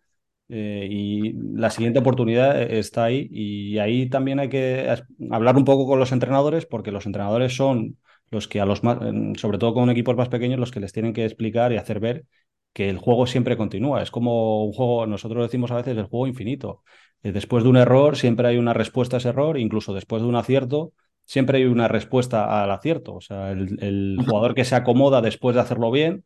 eh, 0.49 0.87
y 0.89 1.33
la 1.55 1.69
siguiente 1.69 1.99
oportunidad 1.99 2.61
está 2.61 3.05
ahí 3.05 3.27
y 3.31 3.77
ahí 3.79 4.09
también 4.09 4.39
hay 4.39 4.49
que 4.49 4.93
hablar 5.31 5.55
un 5.55 5.65
poco 5.65 5.87
con 5.87 5.99
los 5.99 6.11
entrenadores 6.11 6.65
porque 6.65 6.91
los 6.91 7.05
entrenadores 7.05 7.55
son 7.55 7.97
los 8.29 8.47
que 8.47 8.59
a 8.59 8.65
los 8.65 8.83
más, 8.83 8.97
sobre 9.37 9.57
todo 9.57 9.73
con 9.73 9.89
equipos 9.89 10.15
más 10.15 10.29
pequeños, 10.29 10.59
los 10.59 10.71
que 10.71 10.79
les 10.79 10.91
tienen 10.93 11.13
que 11.13 11.25
explicar 11.25 11.71
y 11.71 11.77
hacer 11.77 11.99
ver 11.99 12.25
que 12.73 12.89
el 12.89 12.97
juego 12.97 13.27
siempre 13.27 13.55
continúa. 13.57 14.01
Es 14.01 14.09
como 14.11 14.65
un 14.65 14.73
juego, 14.73 15.05
nosotros 15.05 15.45
decimos 15.45 15.71
a 15.71 15.75
veces 15.75 15.95
el 15.97 16.05
juego 16.05 16.27
infinito. 16.27 16.83
Eh, 17.23 17.31
después 17.31 17.63
de 17.63 17.69
un 17.69 17.77
error 17.77 18.17
siempre 18.17 18.47
hay 18.47 18.57
una 18.57 18.73
respuesta 18.73 19.17
a 19.17 19.19
ese 19.19 19.29
error, 19.29 19.57
incluso 19.57 19.93
después 19.93 20.21
de 20.21 20.27
un 20.27 20.35
acierto 20.35 20.93
siempre 21.25 21.59
hay 21.59 21.65
una 21.65 21.87
respuesta 21.87 22.61
al 22.63 22.71
acierto. 22.71 23.15
O 23.15 23.21
sea, 23.21 23.51
el 23.51 24.17
jugador 24.27 24.53
que 24.55 24.65
se 24.65 24.75
acomoda 24.75 25.21
después 25.21 25.55
de 25.55 25.61
hacerlo 25.61 25.89
bien 25.89 26.25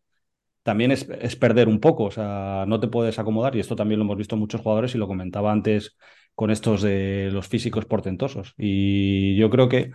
también 0.67 0.91
es, 0.91 1.05
perder 1.37 1.69
un 1.69 1.79
poco, 1.79 2.03
o 2.03 2.11
sea, 2.11 2.65
no 2.67 2.81
te 2.81 2.89
puedes 2.89 3.19
acomodar 3.19 3.55
y 3.55 3.61
esto 3.61 3.77
también 3.77 3.99
lo 3.99 4.03
hemos 4.03 4.17
visto 4.17 4.35
en 4.35 4.39
muchos 4.41 4.59
jugadores 4.59 4.93
y 4.95 4.97
lo 4.97 5.07
comentaba 5.07 5.49
antes 5.53 5.95
con 6.35 6.51
estos 6.51 6.81
de 6.81 7.29
los 7.31 7.47
físicos 7.47 7.85
portentosos. 7.85 8.53
Y 8.57 9.37
yo 9.37 9.49
creo 9.49 9.69
que 9.69 9.91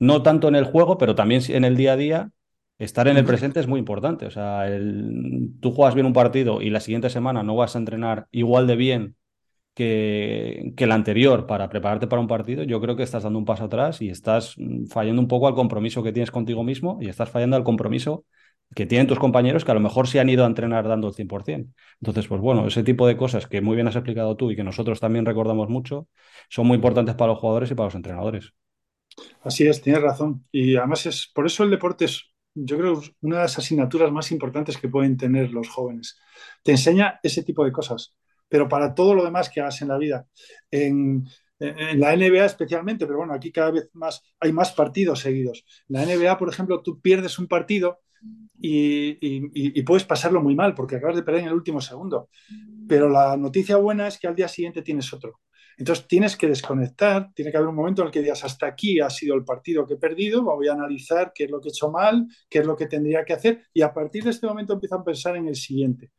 no 0.00 0.24
tanto 0.24 0.48
en 0.48 0.56
el 0.56 0.64
juego, 0.64 0.98
pero 0.98 1.14
también 1.14 1.42
en 1.50 1.64
el 1.64 1.76
día 1.76 1.92
a 1.92 1.96
día, 1.96 2.32
estar 2.78 3.06
en 3.06 3.16
el 3.16 3.24
presente 3.24 3.60
es 3.60 3.68
muy 3.68 3.78
importante. 3.78 4.26
O 4.26 4.32
sea, 4.32 4.66
tú 5.60 5.70
juegas 5.70 5.94
bien 5.94 6.06
un 6.06 6.12
partido 6.12 6.62
y 6.62 6.70
la 6.70 6.80
siguiente 6.80 7.10
semana 7.10 7.44
no 7.44 7.54
vas 7.54 7.76
a 7.76 7.78
entrenar 7.78 8.26
igual 8.32 8.66
de 8.66 8.74
bien 8.74 9.16
que, 9.78 10.72
que 10.76 10.84
el 10.84 10.92
anterior 10.92 11.46
para 11.46 11.68
prepararte 11.68 12.08
para 12.08 12.20
un 12.20 12.26
partido, 12.28 12.64
yo 12.64 12.80
creo 12.80 12.96
que 12.96 13.04
estás 13.04 13.22
dando 13.22 13.38
un 13.38 13.44
paso 13.44 13.64
atrás 13.64 14.02
y 14.02 14.10
estás 14.10 14.56
fallando 14.90 15.22
un 15.22 15.28
poco 15.28 15.46
al 15.46 15.54
compromiso 15.54 16.02
que 16.02 16.12
tienes 16.12 16.32
contigo 16.32 16.64
mismo 16.64 16.98
y 17.00 17.08
estás 17.08 17.30
fallando 17.30 17.56
al 17.56 17.64
compromiso 17.64 18.24
que 18.74 18.86
tienen 18.86 19.06
tus 19.06 19.18
compañeros 19.20 19.64
que 19.64 19.70
a 19.70 19.74
lo 19.74 19.80
mejor 19.80 20.08
se 20.08 20.18
han 20.20 20.28
ido 20.28 20.44
a 20.44 20.48
entrenar 20.48 20.88
dando 20.88 21.08
el 21.08 21.14
100%. 21.14 21.72
Entonces, 22.00 22.26
pues 22.26 22.40
bueno, 22.40 22.66
ese 22.66 22.82
tipo 22.82 23.06
de 23.06 23.16
cosas 23.16 23.46
que 23.46 23.60
muy 23.60 23.76
bien 23.76 23.86
has 23.88 23.96
explicado 23.96 24.36
tú 24.36 24.50
y 24.50 24.56
que 24.56 24.64
nosotros 24.64 25.00
también 25.00 25.24
recordamos 25.24 25.68
mucho, 25.68 26.08
son 26.50 26.66
muy 26.66 26.74
importantes 26.76 27.14
para 27.14 27.32
los 27.32 27.38
jugadores 27.40 27.70
y 27.70 27.74
para 27.76 27.86
los 27.86 27.94
entrenadores. 27.94 28.52
Así 29.42 29.66
es, 29.66 29.80
tienes 29.82 30.02
razón. 30.02 30.46
Y 30.52 30.76
además 30.76 31.06
es 31.06 31.30
por 31.34 31.46
eso 31.46 31.64
el 31.64 31.70
deporte 31.70 32.04
es, 32.04 32.24
yo 32.54 32.78
creo, 32.78 33.02
una 33.20 33.36
de 33.36 33.42
las 33.42 33.58
asignaturas 33.58 34.12
más 34.12 34.30
importantes 34.32 34.76
que 34.78 34.88
pueden 34.88 35.16
tener 35.16 35.50
los 35.52 35.68
jóvenes. 35.68 36.18
Te 36.62 36.72
enseña 36.72 37.20
ese 37.22 37.42
tipo 37.42 37.64
de 37.64 37.72
cosas, 37.72 38.14
pero 38.48 38.68
para 38.68 38.94
todo 38.94 39.14
lo 39.14 39.24
demás 39.24 39.50
que 39.50 39.60
hagas 39.60 39.80
en 39.82 39.88
la 39.88 39.98
vida. 39.98 40.26
En, 40.70 41.26
la 41.60 42.16
NBA 42.16 42.44
especialmente, 42.44 43.04
pero 43.04 43.18
bueno, 43.18 43.34
aquí 43.34 43.50
cada 43.50 43.72
vez 43.72 43.90
más 43.94 44.22
hay 44.38 44.52
más 44.52 44.72
partidos 44.72 45.18
seguidos. 45.18 45.64
En 45.88 45.96
la 45.96 46.06
NBA, 46.06 46.38
por 46.38 46.48
ejemplo, 46.48 46.80
tú 46.82 47.00
pierdes 47.00 47.36
un 47.40 47.48
partido 47.48 47.98
y, 48.60 49.82
puedes 49.82 50.04
pasarlo 50.04 50.40
muy 50.40 50.54
mal 50.54 50.74
porque 50.74 50.96
acabas 50.96 51.16
de 51.16 51.24
perder 51.24 51.42
en 51.42 51.48
el 51.48 51.54
último 51.54 51.80
segundo. 51.80 52.28
Pero 52.88 53.08
la 53.08 53.36
noticia 53.36 53.76
buena 53.76 54.06
es 54.06 54.18
que 54.18 54.28
al 54.28 54.36
día 54.36 54.46
siguiente 54.46 54.82
tienes 54.82 55.12
otro. 55.12 55.40
Entonces 55.76 56.08
tienes 56.08 56.36
que 56.36 56.48
desconectar, 56.48 57.32
tiene 57.34 57.52
que 57.52 57.56
haber 57.56 57.68
un 57.68 57.76
momento 57.76 58.02
en 58.02 58.08
el 58.08 58.12
que 58.12 58.20
digas, 58.20 58.44
hasta 58.44 58.66
aquí 58.66 58.98
ha 59.00 59.08
sido 59.10 59.36
el 59.36 59.44
partido 59.44 59.86
que 59.86 59.94
he 59.94 59.96
perdido, 59.96 60.42
voy 60.42 60.66
a 60.66 60.72
analizar 60.72 61.32
qué 61.32 61.44
es 61.44 61.50
lo 61.50 61.60
que 61.60 61.68
he 61.68 61.70
hecho 61.70 61.90
mal, 61.90 62.26
qué 62.50 62.58
es 62.58 62.66
lo 62.66 62.76
que 62.76 62.86
tendría 62.86 63.24
que 63.24 63.32
hacer 63.32 63.64
y 63.72 63.82
a 63.82 63.94
partir 63.94 64.24
de 64.24 64.30
este 64.30 64.48
momento 64.48 64.72
empiezo 64.72 64.96
a 64.96 65.04
pensar 65.04 65.36
en 65.36 65.46
el 65.46 65.54
siguiente. 65.54 66.10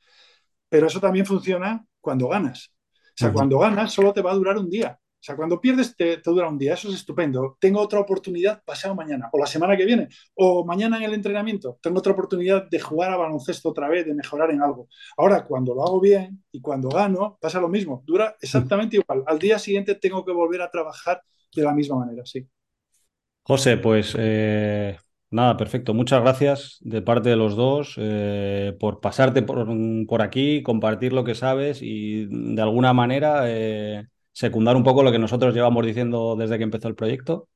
Pero 0.70 0.88
eso 0.88 1.02
también 1.02 1.26
funciona 1.26 1.86
cuando 2.02 2.28
ganas. 2.28 2.72
O 3.10 3.18
sea, 3.20 3.34
cuando 3.34 3.60
ganas 3.60 3.92
solo 3.92 4.14
te 4.14 4.22
va 4.22 4.32
a 4.32 4.36
durar 4.36 4.58
un 4.58 4.70
día. 4.70 4.98
O 5.20 5.22
sea, 5.22 5.36
cuando 5.36 5.60
pierdes 5.60 5.98
te, 5.98 6.22
dura 6.24 6.48
un 6.48 6.58
día, 6.58 6.76
eso 6.76 6.88
es 6.88 6.96
estupendo. 6.96 7.58
Tengo 7.60 7.82
otra 7.82 8.00
oportunidad 8.00 8.64
pasado 8.64 8.96
mañana, 8.96 9.30
o 9.34 9.38
la 9.38 9.46
semana 9.46 9.76
que 9.76 9.84
viene, 9.84 10.08
o 10.36 10.64
mañana 10.64 10.96
en 10.96 11.04
el 11.04 11.14
entrenamiento, 11.14 11.78
tengo 11.82 12.00
otra 12.00 12.14
oportunidad 12.14 12.70
de 12.70 12.80
jugar 12.80 13.12
a 13.12 13.18
baloncesto 13.18 13.68
otra 13.68 13.90
vez, 13.90 14.06
de 14.06 14.14
mejorar 14.14 14.50
en 14.52 14.62
algo. 14.62 14.88
Ahora, 15.18 15.44
cuando 15.46 15.76
lo 15.76 15.84
hago 15.84 16.00
bien 16.00 16.42
y 16.54 16.62
cuando 16.62 16.88
gano, 16.88 17.38
pasa 17.42 17.60
lo 17.60 17.68
mismo, 17.68 18.02
dura 18.06 18.38
exactamente 18.40 18.96
igual. 18.96 19.24
Al 19.28 19.40
día 19.40 19.60
siguiente 19.60 19.96
tengo 19.96 20.24
que 20.24 20.32
volver 20.32 20.62
a 20.62 20.72
trabajar 20.72 21.22
de 21.54 21.64
la 21.64 21.74
misma 21.74 21.98
manera, 21.98 22.26
sí. 22.26 22.48
José, 23.44 23.76
pues 23.76 24.16
eh, 24.18 24.98
nada, 25.32 25.58
perfecto. 25.58 25.94
Muchas 25.94 26.22
gracias 26.22 26.78
de 26.82 27.02
parte 27.02 27.30
de 27.30 27.36
los 27.36 27.56
dos 27.56 27.96
eh, 27.98 28.76
por 28.80 29.00
pasarte 29.00 29.42
por, 29.42 29.68
por, 30.08 30.22
aquí, 30.22 30.64
compartir 30.64 31.14
lo 31.14 31.24
que 31.24 31.36
sabes 31.36 31.82
y 31.82 32.26
de 32.26 32.62
alguna 32.62 32.94
manera... 32.94 33.44
Eh, 33.46 34.06
secundar 34.32 34.78
un 34.78 34.84
poco 34.84 35.04
lo 35.04 35.12
que 35.12 35.20
nosotros 35.20 35.54
llevamos 35.54 35.86
diciendo 35.86 36.38
desde 36.38 36.58
que 36.58 36.64
empezó 36.64 36.88
el 36.88 36.96
proyecto. 36.96 37.50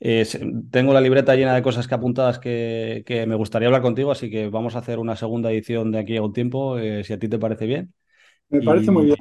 Eh, 0.00 0.26
tengo 0.70 0.92
la 0.92 1.00
libreta 1.00 1.34
llena 1.34 1.54
de 1.54 1.62
cosas 1.62 1.88
que 1.88 1.94
apuntadas 1.94 2.38
que, 2.38 3.24
me 3.26 3.34
gustaría 3.36 3.68
hablar 3.68 3.80
contigo, 3.80 4.12
así 4.12 4.28
que 4.28 4.48
vamos 4.48 4.76
a 4.76 4.80
hacer 4.80 4.98
una 4.98 5.16
segunda 5.16 5.50
edición 5.50 5.92
de 5.92 6.00
aquí 6.00 6.16
a 6.18 6.22
un 6.22 6.34
tiempo, 6.34 6.76
si 6.78 7.10
a 7.10 7.18
ti 7.18 7.28
te 7.28 7.38
parece 7.38 7.64
bien. 7.64 7.94
Me 8.50 8.60
parece 8.60 8.90
muy 8.90 9.06
bien. 9.06 9.16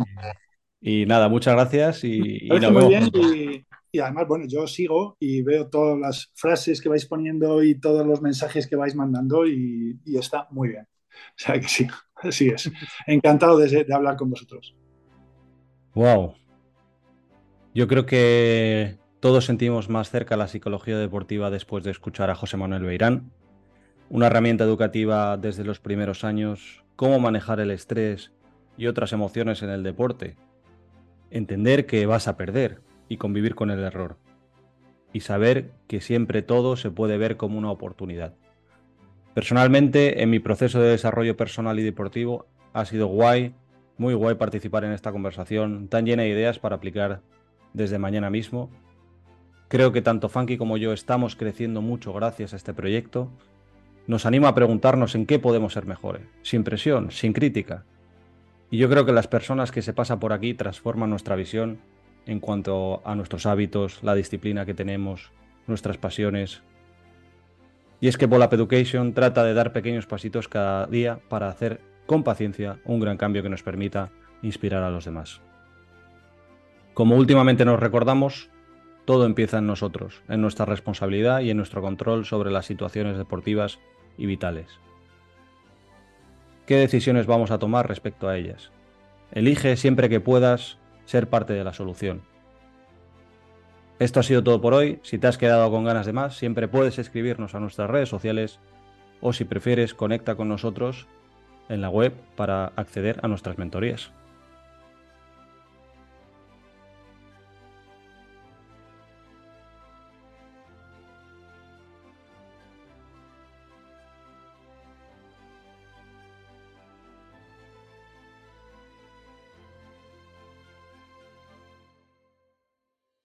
Y 0.82 1.06
nada, 1.06 1.30
muchas 1.30 1.54
gracias 1.54 2.04
y, 2.04 2.48
y 2.48 2.50
muy 2.50 2.88
bien 2.90 3.10
y, 3.14 3.66
además, 4.00 4.28
bueno, 4.28 4.46
yo 4.48 4.68
sigo 4.68 5.18
y 5.20 5.42
veo 5.42 5.68
todas 5.68 6.00
las 6.00 6.32
frases 6.34 6.82
que 6.82 6.90
vais 6.90 7.06
poniendo 7.06 7.64
y 7.64 7.76
todos 7.80 8.06
los 8.06 8.22
mensajes 8.22 8.68
que 8.68 8.76
vais 8.76 8.96
mandando 8.96 9.48
y, 9.48 10.00
está 10.06 10.48
muy 10.52 10.70
bien. 10.70 10.88
O 11.12 11.38
sea 11.38 11.60
que 11.60 11.68
sí, 11.68 11.88
así 12.16 12.50
es. 12.50 12.72
Encantado 13.08 13.58
de, 13.58 13.84
de 13.84 13.94
hablar 13.94 14.18
con 14.18 14.30
vosotros. 14.30 14.76
Wow, 15.94 16.36
yo 17.76 17.90
creo 17.90 18.06
que 18.06 18.98
todos 19.20 19.44
sentimos 19.44 19.90
más 19.90 20.10
cerca 20.10 20.38
la 20.38 20.48
psicología 20.48 20.98
deportiva 20.98 21.50
después 21.50 21.84
de 21.84 21.92
escuchar 21.92 22.30
a 22.30 22.36
José 22.36 22.56
Manuel 22.56 22.86
Beirán. 22.86 23.34
una 24.10 24.28
herramienta 24.28 24.64
educativa 24.64 25.36
desde 25.36 25.66
los 25.66 25.82
primeros 25.82 26.24
años, 26.24 26.86
cómo 26.96 27.20
manejar 27.20 27.60
el 27.60 27.72
estrés 27.72 28.32
y 28.78 28.88
otras 28.88 29.12
emociones 29.12 29.62
en 29.62 29.72
el 29.72 29.84
deporte, 29.84 30.38
entender 31.32 31.86
que 31.86 32.06
vas 32.06 32.30
a 32.30 32.38
perder 32.38 32.80
y 33.10 33.18
convivir 33.18 33.56
con 33.56 33.72
el 33.72 33.80
error, 33.80 34.18
y 35.14 35.22
saber 35.22 35.72
que 35.88 36.02
siempre 36.02 36.42
todo 36.42 36.76
se 36.76 36.92
puede 36.92 37.18
ver 37.18 37.38
como 37.38 37.58
una 37.58 37.72
oportunidad. 37.72 38.34
Personalmente, 39.34 40.24
en 40.24 40.30
mi 40.30 40.40
proceso 40.40 40.80
de 40.80 40.90
desarrollo 40.90 41.36
personal 41.36 41.78
y 41.80 41.84
deportivo, 41.84 42.46
ha 42.74 42.86
sido 42.86 43.08
guay, 43.08 43.54
muy 43.98 44.14
guay 44.14 44.36
participar 44.36 44.86
en 44.86 44.92
esta 44.92 45.12
conversación 45.12 45.88
tan 45.88 46.06
llena 46.06 46.24
de 46.24 46.30
ideas 46.30 46.60
para 46.60 46.78
aplicar 46.78 47.22
desde 47.74 48.00
mañana 48.00 48.30
mismo. 48.30 48.70
Creo 49.68 49.92
que 49.92 50.02
tanto 50.02 50.30
Funky 50.30 50.58
como 50.58 50.78
yo 50.78 50.94
estamos 50.94 51.36
creciendo 51.36 51.82
mucho 51.82 52.14
gracias 52.14 52.54
a 52.54 52.56
este 52.56 52.74
proyecto. 52.74 53.30
Nos 54.08 54.26
anima 54.26 54.50
a 54.50 54.56
preguntarnos 54.56 55.16
en 55.16 55.26
qué 55.26 55.40
podemos 55.40 55.74
ser 55.74 55.86
mejores, 55.86 56.24
sin 56.42 56.64
presión, 56.64 57.12
sin 57.12 57.34
crítica. 57.34 57.84
Y 58.70 58.78
yo 58.78 58.90
creo 58.90 59.06
que 59.06 59.14
las 59.14 59.28
personas 59.28 59.72
que 59.72 59.82
se 59.82 59.94
pasan 59.94 60.20
por 60.20 60.34
aquí 60.34 60.54
transforman 60.54 61.10
nuestra 61.10 61.36
visión 61.36 61.80
en 62.26 62.40
cuanto 62.40 63.02
a 63.06 63.16
nuestros 63.16 63.46
hábitos, 63.46 64.04
la 64.04 64.16
disciplina 64.16 64.66
que 64.66 64.74
tenemos, 64.74 65.32
nuestras 65.68 65.98
pasiones. 65.98 66.62
Y 68.02 68.08
es 68.08 68.18
que 68.18 68.26
Bolap 68.26 68.54
Education 68.54 69.14
trata 69.14 69.44
de 69.44 69.54
dar 69.54 69.74
pequeños 69.74 70.06
pasitos 70.06 70.48
cada 70.48 70.86
día 70.88 71.20
para 71.30 71.50
hacer 71.50 71.82
con 72.06 72.24
paciencia 72.24 72.80
un 72.86 73.00
gran 73.00 73.18
cambio 73.18 73.44
que 73.44 73.50
nos 73.50 73.64
permita 73.64 74.12
inspirar 74.42 74.84
a 74.84 74.92
los 74.92 75.06
demás. 75.06 75.42
Como 76.94 77.16
últimamente 77.16 77.66
nos 77.66 77.80
recordamos, 77.80 78.50
todo 79.06 79.26
empieza 79.26 79.58
en 79.60 79.68
nosotros, 79.68 80.22
en 80.28 80.42
nuestra 80.42 80.66
responsabilidad 80.66 81.42
y 81.42 81.50
en 81.50 81.58
nuestro 81.58 81.82
control 81.82 82.26
sobre 82.26 82.52
las 82.52 82.66
situaciones 82.66 83.18
deportivas 83.18 83.80
y 84.18 84.26
vitales. 84.26 84.80
¿Qué 86.66 86.78
decisiones 86.78 87.28
vamos 87.28 87.52
a 87.52 87.60
tomar 87.60 87.88
respecto 87.88 88.28
a 88.28 88.38
ellas? 88.38 88.72
Elige 89.32 89.78
siempre 89.78 90.10
que 90.10 90.20
puedas 90.20 90.80
ser 91.06 91.30
parte 91.30 91.54
de 91.54 91.64
la 91.64 91.74
solución. 91.74 92.22
Esto 93.98 94.20
ha 94.20 94.24
sido 94.24 94.44
todo 94.44 94.60
por 94.60 94.74
hoy. 94.74 95.00
Si 95.04 95.18
te 95.18 95.28
has 95.28 95.38
quedado 95.38 95.72
con 95.72 95.86
ganas 95.86 96.06
de 96.06 96.14
más, 96.14 96.38
siempre 96.38 96.68
puedes 96.68 97.00
escribirnos 97.00 97.56
a 97.56 97.60
nuestras 97.60 97.90
redes 97.90 98.10
sociales 98.10 98.60
o 99.22 99.32
si 99.32 99.46
prefieres, 99.46 99.94
conecta 99.94 100.36
con 100.36 100.50
nosotros 100.50 101.08
en 101.70 101.82
la 101.82 101.90
web 101.90 102.14
para 102.36 102.68
acceder 102.76 103.20
a 103.24 103.28
nuestras 103.28 103.58
mentorías. 103.58 104.12